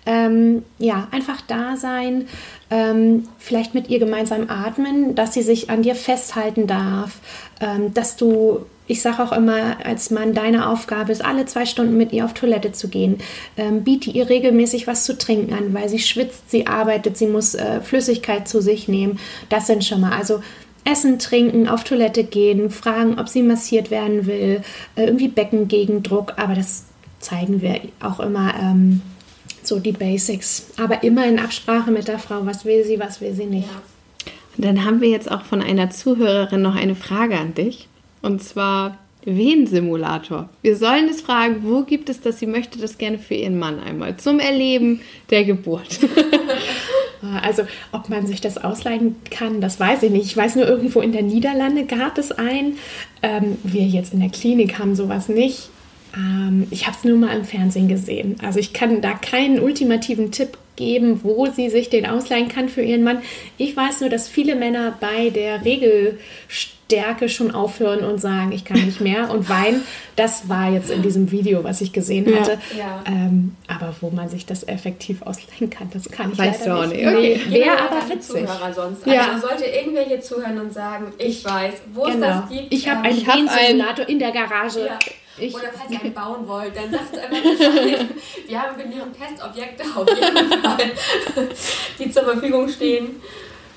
Ähm, 0.05 0.63
ja, 0.77 1.07
einfach 1.11 1.41
da 1.41 1.77
sein, 1.77 2.27
ähm, 2.71 3.27
vielleicht 3.37 3.75
mit 3.75 3.89
ihr 3.89 3.99
gemeinsam 3.99 4.49
atmen, 4.49 5.13
dass 5.13 5.33
sie 5.33 5.43
sich 5.43 5.69
an 5.69 5.83
dir 5.83 5.93
festhalten 5.93 6.65
darf, 6.65 7.19
ähm, 7.59 7.93
dass 7.93 8.15
du 8.15 8.65
ich 8.87 9.01
sage 9.01 9.23
auch 9.23 9.31
immer 9.31 9.77
als 9.85 10.11
Mann, 10.11 10.33
deine 10.33 10.67
Aufgabe 10.67 11.13
ist, 11.13 11.23
alle 11.23 11.45
zwei 11.45 11.65
Stunden 11.65 11.95
mit 11.95 12.11
ihr 12.11 12.25
auf 12.25 12.33
Toilette 12.33 12.73
zu 12.73 12.89
gehen. 12.89 13.19
Ähm, 13.55 13.85
biete 13.85 14.09
ihr 14.09 14.27
regelmäßig 14.27 14.85
was 14.85 15.05
zu 15.05 15.17
trinken 15.17 15.53
an, 15.53 15.73
weil 15.73 15.87
sie 15.87 15.99
schwitzt, 15.99 16.51
sie 16.51 16.67
arbeitet, 16.67 17.15
sie 17.15 17.27
muss 17.27 17.55
äh, 17.55 17.79
Flüssigkeit 17.79 18.49
zu 18.49 18.61
sich 18.61 18.89
nehmen. 18.89 19.17
Das 19.47 19.67
sind 19.67 19.85
schon 19.85 20.01
mal. 20.01 20.17
Also 20.17 20.41
Essen, 20.83 21.19
trinken, 21.19 21.69
auf 21.69 21.85
Toilette 21.85 22.25
gehen, 22.25 22.69
fragen, 22.69 23.17
ob 23.17 23.29
sie 23.29 23.43
massiert 23.43 23.91
werden 23.91 24.25
will, 24.25 24.61
äh, 24.95 25.05
irgendwie 25.05 25.29
Beckengegendruck. 25.29 26.33
Aber 26.35 26.55
das 26.55 26.83
zeigen 27.19 27.61
wir 27.61 27.79
auch 28.01 28.19
immer. 28.19 28.53
Ähm, 28.59 29.01
so 29.67 29.79
die 29.79 29.91
Basics. 29.91 30.67
Aber 30.77 31.03
immer 31.03 31.25
in 31.25 31.39
Absprache 31.39 31.91
mit 31.91 32.07
der 32.07 32.19
Frau, 32.19 32.45
was 32.45 32.65
will 32.65 32.83
sie, 32.83 32.99
was 32.99 33.21
will 33.21 33.33
sie 33.33 33.45
nicht. 33.45 33.67
Ja. 33.67 33.81
Dann 34.57 34.85
haben 34.85 35.01
wir 35.01 35.09
jetzt 35.09 35.31
auch 35.31 35.43
von 35.43 35.61
einer 35.61 35.89
Zuhörerin 35.89 36.61
noch 36.61 36.75
eine 36.75 36.95
Frage 36.95 37.37
an 37.37 37.53
dich. 37.53 37.87
Und 38.21 38.43
zwar 38.43 38.97
Wehensimulator. 39.23 40.49
Wir 40.61 40.75
sollen 40.75 41.07
es 41.07 41.21
fragen, 41.21 41.63
wo 41.63 41.83
gibt 41.83 42.09
es 42.09 42.21
das? 42.21 42.39
Sie 42.39 42.47
möchte 42.47 42.79
das 42.79 42.97
gerne 42.97 43.19
für 43.19 43.35
ihren 43.35 43.59
Mann 43.59 43.79
einmal 43.79 44.17
zum 44.17 44.39
Erleben 44.39 45.01
der 45.29 45.45
Geburt. 45.45 45.99
Also, 47.43 47.63
ob 47.91 48.09
man 48.09 48.25
sich 48.25 48.41
das 48.41 48.57
ausleihen 48.57 49.15
kann, 49.29 49.61
das 49.61 49.79
weiß 49.79 50.01
ich 50.01 50.09
nicht. 50.09 50.25
Ich 50.25 50.35
weiß 50.35 50.55
nur, 50.55 50.67
irgendwo 50.67 51.01
in 51.01 51.11
der 51.11 51.21
Niederlande 51.21 51.85
gab 51.85 52.17
es 52.17 52.31
ein. 52.31 52.77
Ähm, 53.21 53.57
wir 53.63 53.83
jetzt 53.83 54.13
in 54.13 54.21
der 54.21 54.29
Klinik 54.29 54.79
haben 54.79 54.95
sowas 54.95 55.29
nicht. 55.29 55.69
Ähm, 56.15 56.67
ich 56.71 56.87
habe 56.87 56.97
es 56.97 57.03
nur 57.03 57.17
mal 57.17 57.35
im 57.35 57.45
Fernsehen 57.45 57.87
gesehen. 57.87 58.35
Also, 58.43 58.59
ich 58.59 58.73
kann 58.73 59.01
da 59.01 59.13
keinen 59.13 59.59
ultimativen 59.59 60.31
Tipp 60.31 60.57
geben, 60.75 61.21
wo 61.23 61.45
sie 61.47 61.69
sich 61.69 61.89
den 61.89 62.05
ausleihen 62.05 62.47
kann 62.47 62.69
für 62.69 62.81
ihren 62.81 63.03
Mann. 63.03 63.21
Ich 63.57 63.75
weiß 63.75 64.01
nur, 64.01 64.09
dass 64.09 64.27
viele 64.27 64.55
Männer 64.55 64.97
bei 64.99 65.29
der 65.29 65.63
Regelstärke 65.63 67.29
schon 67.29 67.51
aufhören 67.51 68.03
und 68.03 68.19
sagen, 68.19 68.51
ich 68.51 68.65
kann 68.65 68.83
nicht 68.83 68.99
mehr 68.99 69.29
und 69.31 69.47
weinen. 69.47 69.83
Das 70.15 70.49
war 70.49 70.71
jetzt 70.71 70.89
in 70.89 71.01
diesem 71.03 71.31
Video, 71.31 71.63
was 71.63 71.81
ich 71.81 71.93
gesehen 71.93 72.27
hatte. 72.39 72.57
Ja. 72.77 73.03
Ähm, 73.05 73.55
aber 73.67 73.93
wo 74.01 74.09
man 74.09 74.29
sich 74.29 74.45
das 74.45 74.67
effektiv 74.67 75.21
ausleihen 75.21 75.69
kann, 75.69 75.89
das 75.93 76.09
kann 76.09 76.31
ich 76.31 76.39
weißt 76.39 76.65
leider 76.65 76.87
nicht. 76.87 77.05
Okay. 77.05 77.41
Nee, 77.49 77.59
Wäre 77.59 77.77
aber 77.79 78.09
witzig. 78.09 78.47
Sonst. 78.73 79.05
Ja. 79.05 79.33
Also 79.33 79.47
sollte 79.47 79.65
irgendwer 79.65 80.03
hier 80.03 80.21
zuhören 80.21 80.59
und 80.59 80.73
sagen, 80.73 81.13
ich 81.17 81.45
weiß, 81.45 81.73
wo 81.93 82.03
genau. 82.03 82.13
es 82.13 82.21
das 82.21 82.49
gibt. 82.49 82.73
Ich 82.73 82.89
habe 82.89 83.01
einen 83.01 83.23
Gensimulator 83.23 84.09
in 84.09 84.19
der 84.19 84.31
Garage. 84.31 84.85
Ja. 84.85 84.99
Ich 85.41 85.55
Oder 85.55 85.71
falls 85.73 85.91
ihr 85.91 85.99
einen 86.03 86.13
bauen 86.13 86.47
wollt, 86.47 86.75
dann 86.75 86.91
sagt 86.91 87.17
einfach 87.17 87.41
Bescheid. 87.41 88.05
Wir 88.47 88.61
haben 88.61 88.75
für 88.79 88.87
ihren 88.87 89.11
Testobjekte 89.13 89.83
auf 89.95 90.07
jeden 90.07 90.61
Fall, 90.61 90.91
die 91.99 92.11
zur 92.11 92.23
Verfügung 92.23 92.69
stehen. 92.69 93.21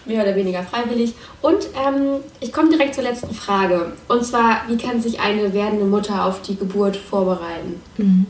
mehr 0.05 0.23
oder 0.23 0.37
weniger 0.37 0.63
freiwillig. 0.63 1.15
Und 1.41 1.67
ähm, 1.75 2.21
ich 2.41 2.53
komme 2.53 2.69
direkt 2.69 2.95
zur 2.95 3.05
letzten 3.05 3.35
Frage. 3.35 3.93
Und 4.09 4.25
zwar, 4.25 4.63
wie 4.69 4.77
kann 4.77 5.01
sich 5.01 5.21
eine 5.21 5.55
werdende 5.55 5.87
Mutter 5.87 6.27
auf 6.27 6.43
die 6.43 6.57
Geburt 6.57 6.97
vorbereiten? 6.97 7.81
Mhm. 7.97 8.27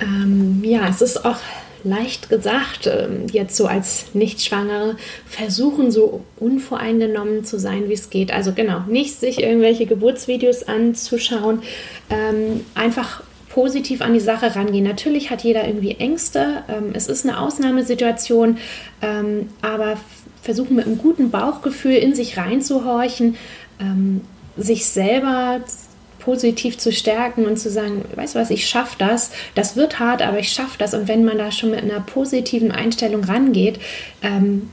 Ähm, 0.00 0.64
ja, 0.64 0.88
es 0.88 1.00
ist 1.00 1.24
auch 1.24 1.36
leicht 1.84 2.30
gesagt, 2.30 2.86
ähm, 2.86 3.26
jetzt 3.30 3.56
so 3.56 3.66
als 3.66 4.06
Nichtschwangere, 4.14 4.96
versuchen 5.26 5.90
so 5.90 6.24
unvoreingenommen 6.40 7.44
zu 7.44 7.58
sein, 7.58 7.88
wie 7.88 7.92
es 7.92 8.10
geht. 8.10 8.32
Also 8.32 8.52
genau, 8.52 8.80
nicht 8.88 9.14
sich 9.14 9.42
irgendwelche 9.42 9.86
Geburtsvideos 9.86 10.64
anzuschauen, 10.64 11.62
ähm, 12.10 12.64
einfach 12.74 13.22
positiv 13.50 14.00
an 14.00 14.14
die 14.14 14.20
Sache 14.20 14.56
rangehen. 14.56 14.84
Natürlich 14.84 15.30
hat 15.30 15.44
jeder 15.44 15.66
irgendwie 15.66 15.92
Ängste, 15.92 16.64
ähm, 16.68 16.90
es 16.94 17.06
ist 17.06 17.24
eine 17.24 17.38
Ausnahmesituation, 17.40 18.58
aber 19.60 19.96
versuchen 20.42 20.76
mit 20.76 20.86
einem 20.86 20.98
guten 20.98 21.30
Bauchgefühl 21.30 21.94
in 21.94 22.14
sich 22.14 22.38
reinzuhorchen, 22.38 23.36
sich 24.56 24.86
selber 24.86 25.60
positiv 26.24 26.78
zu 26.78 26.92
stärken 26.92 27.46
und 27.46 27.58
zu 27.58 27.70
sagen, 27.70 28.04
weißt 28.14 28.34
du 28.34 28.38
was, 28.38 28.50
ich 28.50 28.66
schaffe 28.68 28.96
das, 28.98 29.30
das 29.54 29.76
wird 29.76 29.98
hart, 29.98 30.22
aber 30.22 30.38
ich 30.38 30.50
schaffe 30.50 30.78
das. 30.78 30.94
Und 30.94 31.08
wenn 31.08 31.24
man 31.24 31.38
da 31.38 31.50
schon 31.52 31.70
mit 31.70 31.82
einer 31.82 32.00
positiven 32.00 32.72
Einstellung 32.72 33.24
rangeht, 33.24 33.78
ähm, 34.22 34.70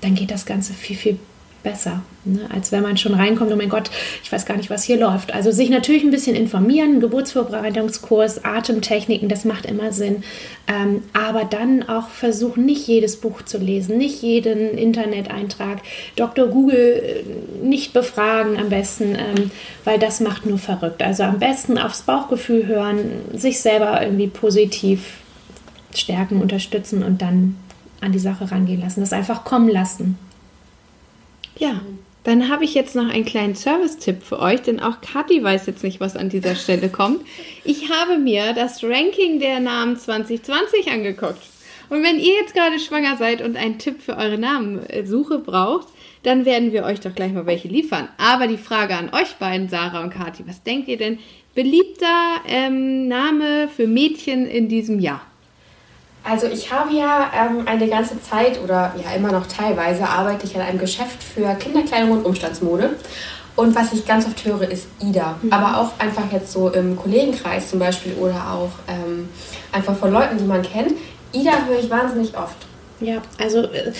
dann 0.00 0.14
geht 0.14 0.30
das 0.30 0.46
Ganze 0.46 0.74
viel, 0.74 0.96
viel 0.96 1.12
besser, 1.14 1.33
ne? 2.24 2.48
als 2.52 2.72
wenn 2.72 2.82
man 2.82 2.96
schon 2.96 3.14
reinkommt, 3.14 3.52
oh 3.52 3.56
mein 3.56 3.68
Gott, 3.68 3.90
ich 4.22 4.30
weiß 4.30 4.46
gar 4.46 4.56
nicht, 4.56 4.70
was 4.70 4.84
hier 4.84 4.98
läuft. 4.98 5.32
Also 5.32 5.50
sich 5.50 5.70
natürlich 5.70 6.04
ein 6.04 6.10
bisschen 6.10 6.36
informieren, 6.36 7.00
Geburtsvorbereitungskurs, 7.00 8.44
Atemtechniken, 8.44 9.28
das 9.28 9.44
macht 9.44 9.66
immer 9.66 9.92
Sinn. 9.92 10.22
Ähm, 10.66 11.02
aber 11.12 11.44
dann 11.44 11.88
auch 11.88 12.08
versuchen, 12.08 12.64
nicht 12.64 12.86
jedes 12.86 13.16
Buch 13.16 13.42
zu 13.42 13.58
lesen, 13.58 13.98
nicht 13.98 14.22
jeden 14.22 14.76
Interneteintrag, 14.76 15.80
Dr. 16.16 16.46
Google 16.48 17.02
äh, 17.02 17.64
nicht 17.64 17.92
befragen 17.92 18.58
am 18.58 18.68
besten, 18.68 19.14
ähm, 19.14 19.50
weil 19.84 19.98
das 19.98 20.20
macht 20.20 20.46
nur 20.46 20.58
verrückt. 20.58 21.02
Also 21.02 21.24
am 21.24 21.38
besten 21.38 21.78
aufs 21.78 22.02
Bauchgefühl 22.02 22.66
hören, 22.66 22.98
sich 23.32 23.60
selber 23.60 24.02
irgendwie 24.02 24.28
positiv 24.28 25.18
stärken, 25.94 26.40
unterstützen 26.40 27.02
und 27.02 27.22
dann 27.22 27.56
an 28.00 28.12
die 28.12 28.18
Sache 28.18 28.50
rangehen 28.50 28.80
lassen, 28.80 29.00
das 29.00 29.12
einfach 29.12 29.44
kommen 29.44 29.68
lassen. 29.68 30.18
Ja, 31.56 31.80
dann 32.24 32.48
habe 32.48 32.64
ich 32.64 32.74
jetzt 32.74 32.96
noch 32.96 33.08
einen 33.08 33.26
kleinen 33.26 33.54
Service-Tipp 33.54 34.22
für 34.22 34.40
euch, 34.40 34.62
denn 34.62 34.80
auch 34.80 35.00
Kathi 35.02 35.42
weiß 35.42 35.66
jetzt 35.66 35.84
nicht, 35.84 36.00
was 36.00 36.16
an 36.16 36.30
dieser 36.30 36.54
Stelle 36.54 36.88
kommt. 36.88 37.20
Ich 37.64 37.90
habe 37.90 38.18
mir 38.18 38.54
das 38.54 38.82
Ranking 38.82 39.38
der 39.40 39.60
Namen 39.60 39.96
2020 39.98 40.90
angeguckt. 40.90 41.42
Und 41.90 42.02
wenn 42.02 42.18
ihr 42.18 42.34
jetzt 42.40 42.54
gerade 42.54 42.78
schwanger 42.78 43.18
seid 43.18 43.42
und 43.42 43.56
einen 43.56 43.78
Tipp 43.78 44.00
für 44.00 44.16
eure 44.16 44.38
Namensuche 44.38 45.38
braucht, 45.38 45.88
dann 46.22 46.46
werden 46.46 46.72
wir 46.72 46.84
euch 46.84 47.00
doch 47.00 47.14
gleich 47.14 47.32
mal 47.32 47.44
welche 47.44 47.68
liefern. 47.68 48.08
Aber 48.16 48.46
die 48.46 48.56
Frage 48.56 48.96
an 48.96 49.10
euch 49.12 49.34
beiden, 49.34 49.68
Sarah 49.68 50.02
und 50.02 50.10
Kathi, 50.10 50.44
was 50.46 50.62
denkt 50.62 50.88
ihr 50.88 50.96
denn? 50.96 51.18
Beliebter 51.54 52.40
ähm, 52.48 53.06
Name 53.06 53.68
für 53.68 53.86
Mädchen 53.86 54.46
in 54.46 54.68
diesem 54.68 54.98
Jahr? 54.98 55.20
Also 56.24 56.46
ich 56.46 56.72
habe 56.72 56.94
ja 56.94 57.30
ähm, 57.36 57.66
eine 57.66 57.86
ganze 57.86 58.20
Zeit 58.22 58.58
oder 58.62 58.94
ja 59.02 59.14
immer 59.14 59.30
noch 59.30 59.46
teilweise 59.46 60.08
arbeite 60.08 60.46
ich 60.46 60.56
an 60.56 60.62
einem 60.62 60.78
Geschäft 60.78 61.22
für 61.22 61.54
Kinderkleidung 61.54 62.12
und 62.12 62.24
Umstandsmode. 62.24 62.96
Und 63.56 63.76
was 63.76 63.92
ich 63.92 64.04
ganz 64.06 64.26
oft 64.26 64.44
höre, 64.44 64.68
ist 64.68 64.86
Ida. 65.00 65.36
Mhm. 65.42 65.52
Aber 65.52 65.78
auch 65.78 66.00
einfach 66.00 66.32
jetzt 66.32 66.50
so 66.50 66.70
im 66.70 66.96
Kollegenkreis 66.96 67.70
zum 67.70 67.78
Beispiel 67.78 68.14
oder 68.14 68.50
auch 68.50 68.70
ähm, 68.88 69.28
einfach 69.70 69.96
von 69.96 70.12
Leuten, 70.12 70.38
die 70.38 70.44
man 70.44 70.62
kennt. 70.62 70.94
Ida 71.32 71.52
höre 71.66 71.78
ich 71.78 71.90
wahnsinnig 71.90 72.36
oft. 72.36 72.56
Ja, 73.00 73.20
also 73.38 73.58
äh, 73.62 73.92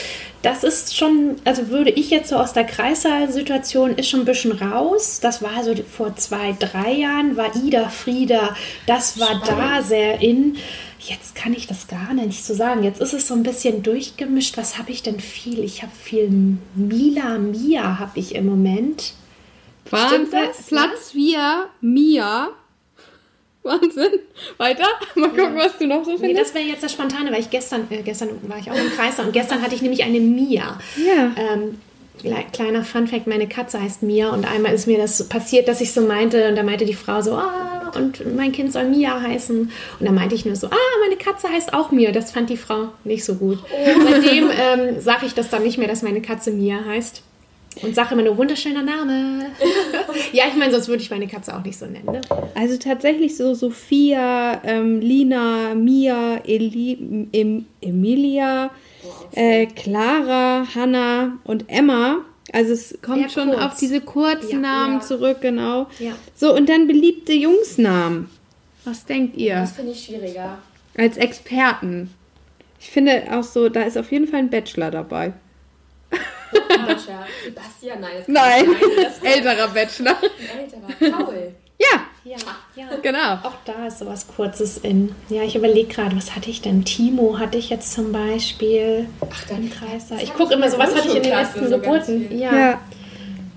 das 0.43 0.65
ist 0.65 0.97
schon, 0.97 1.37
also 1.45 1.69
würde 1.69 1.91
ich 1.91 2.11
jetzt 2.11 2.31
so 2.31 2.37
aus 2.37 2.53
der 2.53 2.65
Kreissaalsituation 2.65 3.97
ist 3.97 4.09
schon 4.09 4.21
ein 4.21 4.27
bisschen 4.27 4.53
raus. 4.53 5.21
Das 5.21 5.43
war 5.43 5.63
so 5.63 5.75
vor 5.85 6.17
zwei, 6.17 6.57
drei 6.59 6.93
Jahren, 6.93 7.37
war 7.37 7.55
Ida, 7.57 7.89
Frieda, 7.89 8.57
das 8.87 9.19
war 9.19 9.43
Spannend. 9.45 9.49
da 9.49 9.83
sehr 9.83 10.21
in. 10.21 10.57
Jetzt 11.07 11.35
kann 11.35 11.53
ich 11.53 11.67
das 11.67 11.87
gar 11.87 12.15
nicht 12.15 12.45
so 12.45 12.55
sagen. 12.55 12.83
Jetzt 12.83 13.01
ist 13.01 13.13
es 13.13 13.29
so 13.29 13.35
ein 13.35 13.43
bisschen 13.43 13.83
durchgemischt. 13.83 14.57
Was 14.57 14.79
habe 14.79 14.91
ich 14.91 15.03
denn 15.03 15.21
viel? 15.21 15.63
Ich 15.63 15.83
habe 15.83 15.93
viel 15.93 16.31
Mila, 16.75 17.39
Mia 17.39 17.99
habe 17.99 18.19
ich 18.19 18.35
im 18.35 18.47
Moment. 18.47 19.13
Wahnsinn. 19.91 20.29
Platz 20.69 21.11
4, 21.13 21.67
Mia. 21.83 22.49
Wahnsinn. 23.63 24.21
Weiter? 24.57 24.87
Mal 25.15 25.29
gucken, 25.29 25.57
ja. 25.57 25.65
was 25.65 25.79
du 25.79 25.87
noch 25.87 26.05
so 26.05 26.17
findest. 26.17 26.23
Nee, 26.23 26.35
das 26.35 26.55
wäre 26.55 26.65
jetzt 26.65 26.83
das 26.83 26.93
Spontane, 26.93 27.31
weil 27.33 27.41
ich 27.41 27.51
gestern, 27.51 27.87
äh, 27.91 28.03
gestern 28.03 28.31
war 28.49 28.59
ich 28.59 28.71
auch 28.71 28.77
im 28.77 28.91
Kreis 28.91 29.19
und 29.19 29.33
gestern 29.33 29.63
hatte 29.63 29.75
ich 29.75 29.83
nämlich 29.83 30.05
eine 30.05 30.21
Mia. 30.21 30.79
Ja. 30.97 31.33
Ähm, 31.37 31.79
kleiner 32.53 32.85
Funfact, 32.85 33.27
meine 33.27 33.49
Katze 33.49 33.81
heißt 33.81 34.03
Mia 34.03 34.31
und 34.31 34.47
einmal 34.47 34.73
ist 34.73 34.87
mir 34.87 34.99
das 34.99 35.29
passiert, 35.29 35.69
dass 35.69 35.81
ich 35.81 35.93
so 35.93 36.03
meinte 36.03 36.49
und 36.49 36.57
da 36.57 36.63
meinte 36.63 36.85
die 36.85 36.95
Frau 36.95 37.21
so, 37.21 37.35
ah, 37.35 37.64
und 37.97 38.35
mein 38.37 38.53
Kind 38.53 38.73
soll 38.73 38.85
Mia 38.85 39.21
heißen. 39.21 39.59
Und 40.01 40.07
da 40.07 40.13
meinte 40.13 40.35
ich 40.35 40.45
nur 40.45 40.57
so, 40.57 40.69
ah, 40.69 40.99
meine 41.03 41.17
Katze 41.17 41.49
heißt 41.49 41.75
auch 41.75 41.91
Mia. 41.91 42.13
Das 42.13 42.33
fand 42.33 42.51
die 42.51 42.57
Frau 42.57 42.89
nicht 43.05 43.25
so 43.25 43.35
gut. 43.37 43.59
Oh. 43.71 44.01
Seitdem 44.11 44.51
ähm, 44.51 45.01
sage 45.01 45.27
ich 45.27 45.35
das 45.35 45.51
dann 45.51 45.63
nicht 45.63 45.79
mehr, 45.79 45.89
dass 45.89 46.03
meine 46.03 46.23
Katze 46.23 46.51
Mia 46.51 46.85
heißt. 46.85 47.23
Und 47.83 47.95
sage 47.95 48.15
immer 48.15 48.23
nur 48.23 48.37
wunderschöner 48.37 48.83
Name. 48.83 49.47
ja, 50.33 50.45
ich 50.49 50.55
meine, 50.55 50.71
sonst 50.73 50.89
würde 50.89 51.03
ich 51.03 51.11
meine 51.11 51.27
Katze 51.27 51.57
auch 51.57 51.65
nicht 51.65 51.77
so 51.77 51.87
nennen. 51.87 52.07
Ne? 52.07 52.21
Also 52.55 52.77
tatsächlich 52.77 53.37
so 53.37 53.55
Sophia, 53.55 54.61
ähm, 54.65 55.01
Lina, 55.01 55.75
Mia, 55.75 56.41
Eli, 56.47 57.27
em, 57.33 57.67
Emilia, 57.81 58.71
äh, 59.33 59.67
Clara, 59.67 60.67
Hannah 60.75 61.39
und 61.45 61.65
Emma. 61.69 62.25
Also 62.53 62.73
es 62.73 62.99
kommt 63.03 63.23
ja, 63.23 63.29
schon 63.29 63.51
kurz. 63.51 63.63
auf 63.63 63.77
diese 63.79 64.01
Kurznamen 64.01 64.97
ja, 64.97 65.01
zurück, 65.01 65.39
genau. 65.41 65.89
So, 66.35 66.55
und 66.55 66.69
dann 66.69 66.87
beliebte 66.87 67.33
Jungsnamen. 67.33 68.29
Was 68.85 69.07
denkt 69.07 69.37
ihr? 69.37 69.57
Das 69.57 69.73
finde 69.73 69.93
ich 69.93 70.05
schwieriger. 70.05 70.59
Als 70.97 71.17
Experten. 71.17 72.13
Ich 72.79 72.91
finde 72.91 73.25
auch 73.31 73.43
so, 73.43 73.69
da 73.71 73.83
ist 73.83 73.97
auf 73.97 74.13
jeden 74.13 74.29
Fall 74.29 74.41
ein 74.41 74.51
Bachelor 74.51 74.91
dabei. 74.91 75.33
Sebastian, 77.45 78.01
nein. 78.01 78.13
Das 78.19 78.29
nein, 78.29 78.67
das 79.03 79.19
älterer 79.23 79.69
Bachelor. 79.69 80.17
Ein 80.21 80.59
älterer, 80.61 81.19
Paul. 81.19 81.55
Ja. 81.79 82.07
Ja, 82.25 82.37
ja, 82.75 82.87
genau. 83.03 83.35
Auch 83.43 83.57
da 83.67 83.87
ist 83.87 83.99
sowas 83.99 84.27
Kurzes 84.35 84.79
in. 84.79 85.15
Ja, 85.29 85.43
ich 85.43 85.57
überlege 85.57 85.93
gerade, 85.93 86.17
was 86.17 86.35
hatte 86.35 86.49
ich 86.49 86.63
denn? 86.63 86.83
Timo 86.85 87.39
hatte 87.39 87.59
ich 87.59 87.69
jetzt 87.69 87.93
zum 87.93 88.13
Beispiel. 88.13 89.07
Ach, 89.31 89.45
dann 89.47 89.71
Kreis. 89.71 90.07
Ich 90.23 90.33
gucke 90.33 90.55
immer 90.55 90.71
so, 90.71 90.79
was 90.79 90.95
hatte 90.95 91.09
ich 91.09 91.17
in 91.17 91.23
den 91.23 91.33
letzten 91.33 91.69
so 91.69 91.79
Geburten? 91.79 92.37
Ja. 92.37 92.57
ja. 92.57 92.81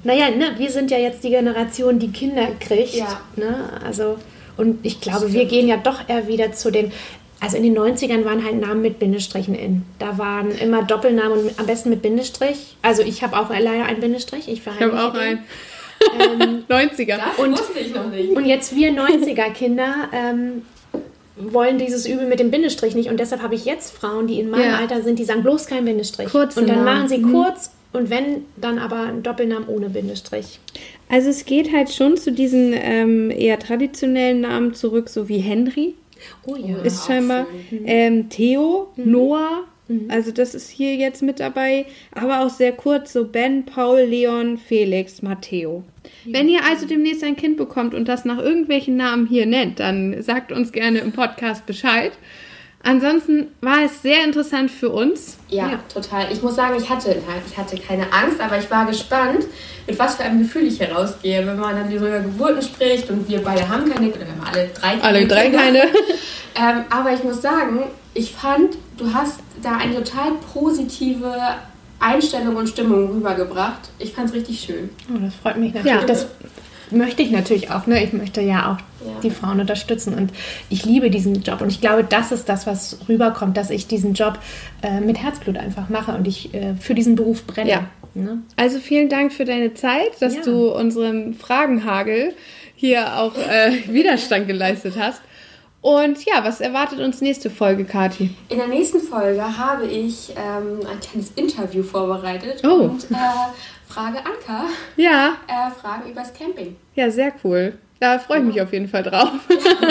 Naja, 0.03 0.32
ne, 0.32 0.51
wir 0.57 0.70
sind 0.70 0.91
ja 0.91 0.97
jetzt 0.97 1.24
die 1.24 1.30
Generation, 1.30 1.97
die 1.97 2.11
Kinder 2.11 2.47
kriegt. 2.59 2.95
Ja. 2.95 3.22
Ne? 3.38 3.70
Also, 3.86 4.18
und 4.57 4.86
ich 4.86 4.99
glaube, 4.99 5.32
wir 5.32 5.45
gehen 5.45 5.68
ja 5.70 5.78
doch 5.78 6.07
eher 6.09 6.28
wieder 6.28 6.51
zu 6.51 6.70
den. 6.70 6.91
Also 7.39 7.55
in 7.55 7.63
den 7.63 7.78
90ern 7.78 8.26
waren 8.26 8.43
halt 8.43 8.59
Namen 8.59 8.82
mit 8.82 8.99
Bindestrichen 8.99 9.53
in. 9.55 9.86
Da 9.99 10.18
waren 10.18 10.51
immer 10.51 10.84
Doppelnamen 10.84 11.39
und 11.39 11.59
am 11.59 11.68
besten 11.68 11.89
mit 11.89 12.01
Bindestrich. 12.01 12.76
Also 12.82 13.03
ich 13.03 13.22
habe 13.24 13.38
auch 13.38 13.49
leider 13.49 13.86
einen 13.86 14.01
Bindestrich. 14.01 14.47
Ich, 14.49 14.65
ich 14.65 14.82
habe 14.82 15.01
auch 15.01 15.13
einen. 15.13 15.39
Ähm, 16.20 16.64
90er. 16.70 17.18
Das 17.18 17.39
und, 17.39 17.52
wusste 17.52 17.80
ich 17.80 17.93
noch 17.93 18.10
nicht. 18.10 18.30
Und 18.30 18.45
jetzt 18.45 18.76
wir 18.76 18.91
90er-Kinder 18.91 20.10
ähm, 20.12 20.64
wollen 21.36 21.78
dieses 21.78 22.08
Übel 22.08 22.28
mit 22.28 22.39
dem 22.39 22.52
Bindestrich 22.52 22.95
nicht. 22.95 23.10
Und 23.10 23.20
deshalb 23.20 23.41
habe 23.41 23.56
ich 23.56 23.66
jetzt 23.66 23.95
Frauen, 23.95 24.28
die 24.28 24.39
in 24.39 24.50
meinem 24.50 24.72
ja. 24.72 24.78
Alter 24.78 25.02
sind, 25.02 25.20
die 25.20 25.26
sagen 25.26 25.43
bloß 25.43 25.68
kein 25.68 25.86
Bindestrich. 25.86 26.30
Kurz 26.30 26.58
und 26.58 26.68
dann 26.68 26.84
machen 26.84 27.08
sie 27.08 27.20
mhm. 27.20 27.32
kurz 27.32 27.72
und 27.93 28.10
wenn, 28.10 28.45
dann 28.58 28.80
aber 28.80 29.02
ein 29.02 29.24
Doppelnamen 29.24 29.68
ohne 29.68 29.89
Bindestrich. 29.89 30.60
Also 31.10 31.30
es 31.30 31.45
geht 31.45 31.72
halt 31.72 31.91
schon 31.91 32.18
zu 32.18 32.32
diesen 32.32 32.74
ähm, 32.74 33.32
eher 33.32 33.60
traditionellen 33.60 34.41
Namen 34.41 34.74
zurück, 34.74 35.10
so 35.10 35.30
wie 35.30 35.39
Henry. 35.39 35.95
Oh 36.45 36.56
ja. 36.56 36.78
Ist 36.82 37.06
scheinbar. 37.06 37.45
Ähm, 37.86 38.30
Theo, 38.30 38.89
mhm. 38.95 39.12
Noah, 39.12 39.64
Mhm. 39.88 40.07
Also 40.09 40.31
das 40.31 40.55
ist 40.55 40.69
hier 40.69 40.95
jetzt 40.95 41.21
mit 41.21 41.39
dabei, 41.39 41.85
aber 42.11 42.41
auch 42.41 42.49
sehr 42.49 42.71
kurz, 42.71 43.13
so 43.13 43.25
Ben, 43.25 43.65
Paul, 43.65 44.01
Leon, 44.01 44.57
Felix, 44.57 45.21
Matteo. 45.21 45.83
Ja. 46.25 46.39
Wenn 46.39 46.49
ihr 46.49 46.63
also 46.63 46.85
demnächst 46.85 47.23
ein 47.23 47.35
Kind 47.35 47.57
bekommt 47.57 47.93
und 47.93 48.07
das 48.07 48.25
nach 48.25 48.39
irgendwelchen 48.39 48.97
Namen 48.97 49.27
hier 49.27 49.45
nennt, 49.45 49.79
dann 49.79 50.21
sagt 50.21 50.51
uns 50.51 50.71
gerne 50.71 50.99
im 50.99 51.11
Podcast 51.11 51.65
Bescheid. 51.65 52.11
Ansonsten 52.88 53.47
war 53.59 53.83
es 53.83 54.01
sehr 54.01 54.23
interessant 54.23 54.71
für 54.71 54.89
uns. 54.89 55.38
Ja, 55.49 55.71
ja, 55.71 55.79
total. 55.93 56.31
Ich 56.31 56.41
muss 56.41 56.55
sagen, 56.55 56.75
ich 56.81 56.89
hatte, 56.89 57.21
ich 57.45 57.57
hatte 57.57 57.77
keine 57.77 58.03
Angst, 58.13 58.39
aber 58.39 58.57
ich 58.57 58.71
war 58.71 58.85
gespannt, 58.85 59.45
mit 59.85 59.99
was 59.99 60.15
für 60.15 60.23
einem 60.23 60.39
Gefühl 60.39 60.67
ich 60.67 60.79
herausgehe, 60.79 61.45
wenn 61.45 61.59
man 61.59 61.75
dann 61.75 61.91
über 61.91 62.19
Geburten 62.19 62.61
spricht 62.61 63.09
und 63.09 63.27
wir 63.27 63.43
beide 63.43 63.67
haben 63.67 63.91
keine, 63.91 64.07
oder 64.07 64.21
wir 64.21 64.27
haben 64.27 64.53
alle 64.53 64.69
drei 64.69 64.91
keine. 64.91 65.03
Alle 65.03 65.27
drei 65.27 65.49
keine. 65.49 65.79
ähm, 66.55 66.85
aber 66.89 67.11
ich 67.11 67.21
muss 67.25 67.41
sagen, 67.41 67.83
ich 68.13 68.31
fand, 68.31 68.77
du 68.95 69.13
hast 69.13 69.41
da 69.61 69.75
eine 69.75 69.95
total 69.95 70.31
positive 70.53 71.35
Einstellung 71.99 72.55
und 72.55 72.69
Stimmung 72.69 73.09
rübergebracht. 73.11 73.89
Ich 73.99 74.13
fand 74.13 74.29
es 74.29 74.33
richtig 74.33 74.61
schön. 74.61 74.89
Oh, 75.13 75.17
das 75.21 75.33
freut 75.35 75.57
mich 75.57 75.73
natürlich. 75.73 76.01
Ja. 76.01 76.07
Das 76.07 76.27
möchte 76.91 77.21
ich 77.21 77.31
natürlich 77.31 77.71
auch. 77.71 77.88
Ne? 77.88 78.03
Ich 78.03 78.13
möchte 78.13 78.41
ja 78.41 78.71
auch 78.73 79.05
ja. 79.05 79.19
die 79.21 79.29
Frauen 79.29 79.59
unterstützen 79.59 80.13
und 80.13 80.31
ich 80.69 80.85
liebe 80.85 81.09
diesen 81.09 81.41
Job 81.43 81.61
und 81.61 81.69
ich 81.69 81.81
glaube, 81.81 82.03
das 82.03 82.31
ist 82.31 82.49
das, 82.49 82.67
was 82.67 82.97
rüberkommt, 83.07 83.57
dass 83.57 83.69
ich 83.69 83.88
diesen 83.88 84.13
Job 84.13 84.39
äh, 84.81 84.99
mit 84.99 85.17
Herzblut 85.21 85.57
einfach 85.57 85.89
mache 85.89 86.13
und 86.13 86.27
ich 86.27 86.53
äh, 86.53 86.75
für 86.75 86.93
diesen 86.93 87.15
Beruf 87.15 87.45
brenne. 87.45 87.69
Ja, 87.69 87.88
Ne? 88.17 88.41
Also 88.55 88.79
vielen 88.79 89.09
Dank 89.09 89.31
für 89.31 89.45
deine 89.45 89.73
Zeit, 89.75 90.21
dass 90.21 90.35
ja. 90.38 90.41
du 90.41 90.71
unserem 90.73 91.33
Fragenhagel 91.33 92.33
hier 92.75 93.17
auch 93.17 93.35
äh, 93.38 93.71
Widerstand 93.88 94.47
geleistet 94.47 94.95
hast. 94.97 95.21
Und 95.81 96.25
ja, 96.25 96.43
was 96.43 96.59
erwartet 96.59 96.99
uns 96.99 97.21
nächste 97.21 97.49
Folge, 97.49 97.85
Kati? 97.85 98.31
In 98.49 98.57
der 98.57 98.67
nächsten 98.67 98.99
Folge 98.99 99.57
habe 99.57 99.85
ich 99.85 100.31
ähm, 100.31 100.79
ein 100.89 100.99
kleines 100.99 101.31
Interview 101.35 101.83
vorbereitet 101.83 102.63
oh. 102.65 102.85
und 102.85 103.03
äh, 103.11 103.15
frage 103.98 104.20
Anka. 104.20 104.70
Ja. 104.95 105.38
Äh, 105.48 105.72
Fragen 105.72 106.12
übers 106.12 106.32
Camping. 106.34 106.76
Ja, 106.93 107.10
sehr 107.10 107.34
cool. 107.43 107.78
Da 108.00 108.20
freue 108.20 108.39
ich 108.39 108.45
mich 108.45 108.62
auf 108.62 108.72
jeden 108.72 108.88
Fall 108.88 109.02
drauf. 109.02 109.32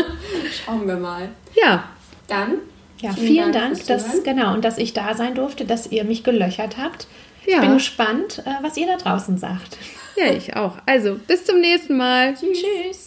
Schauen 0.65 0.87
wir 0.87 0.95
mal. 0.95 1.29
Ja. 1.61 1.89
Dann. 2.29 2.59
Ja, 2.99 3.13
vielen, 3.13 3.27
vielen 3.27 3.53
Dank, 3.53 3.75
Dank 3.75 3.87
dass, 3.89 4.23
genau, 4.23 4.55
und 4.55 4.65
dass 4.65 4.79
ich 4.79 4.93
da 4.93 5.15
sein 5.15 5.35
durfte, 5.35 5.65
dass 5.65 5.91
ihr 5.91 6.05
mich 6.05 6.23
gelöchert 6.23 6.79
habt. 6.79 7.09
Ja. 7.47 7.57
Ich 7.57 7.61
bin 7.61 7.75
gespannt, 7.75 8.43
äh, 8.47 8.63
was 8.63 8.77
ihr 8.77 8.87
da 8.87 8.97
draußen 8.97 9.39
sagt. 9.39 9.77
Ja, 10.17 10.33
ich 10.33 10.57
auch. 10.57 10.79
Also, 10.87 11.17
bis 11.27 11.45
zum 11.45 11.61
nächsten 11.61 11.97
Mal. 11.97 12.35
Tschüss. 12.35 12.63
Tschüss. 12.63 13.06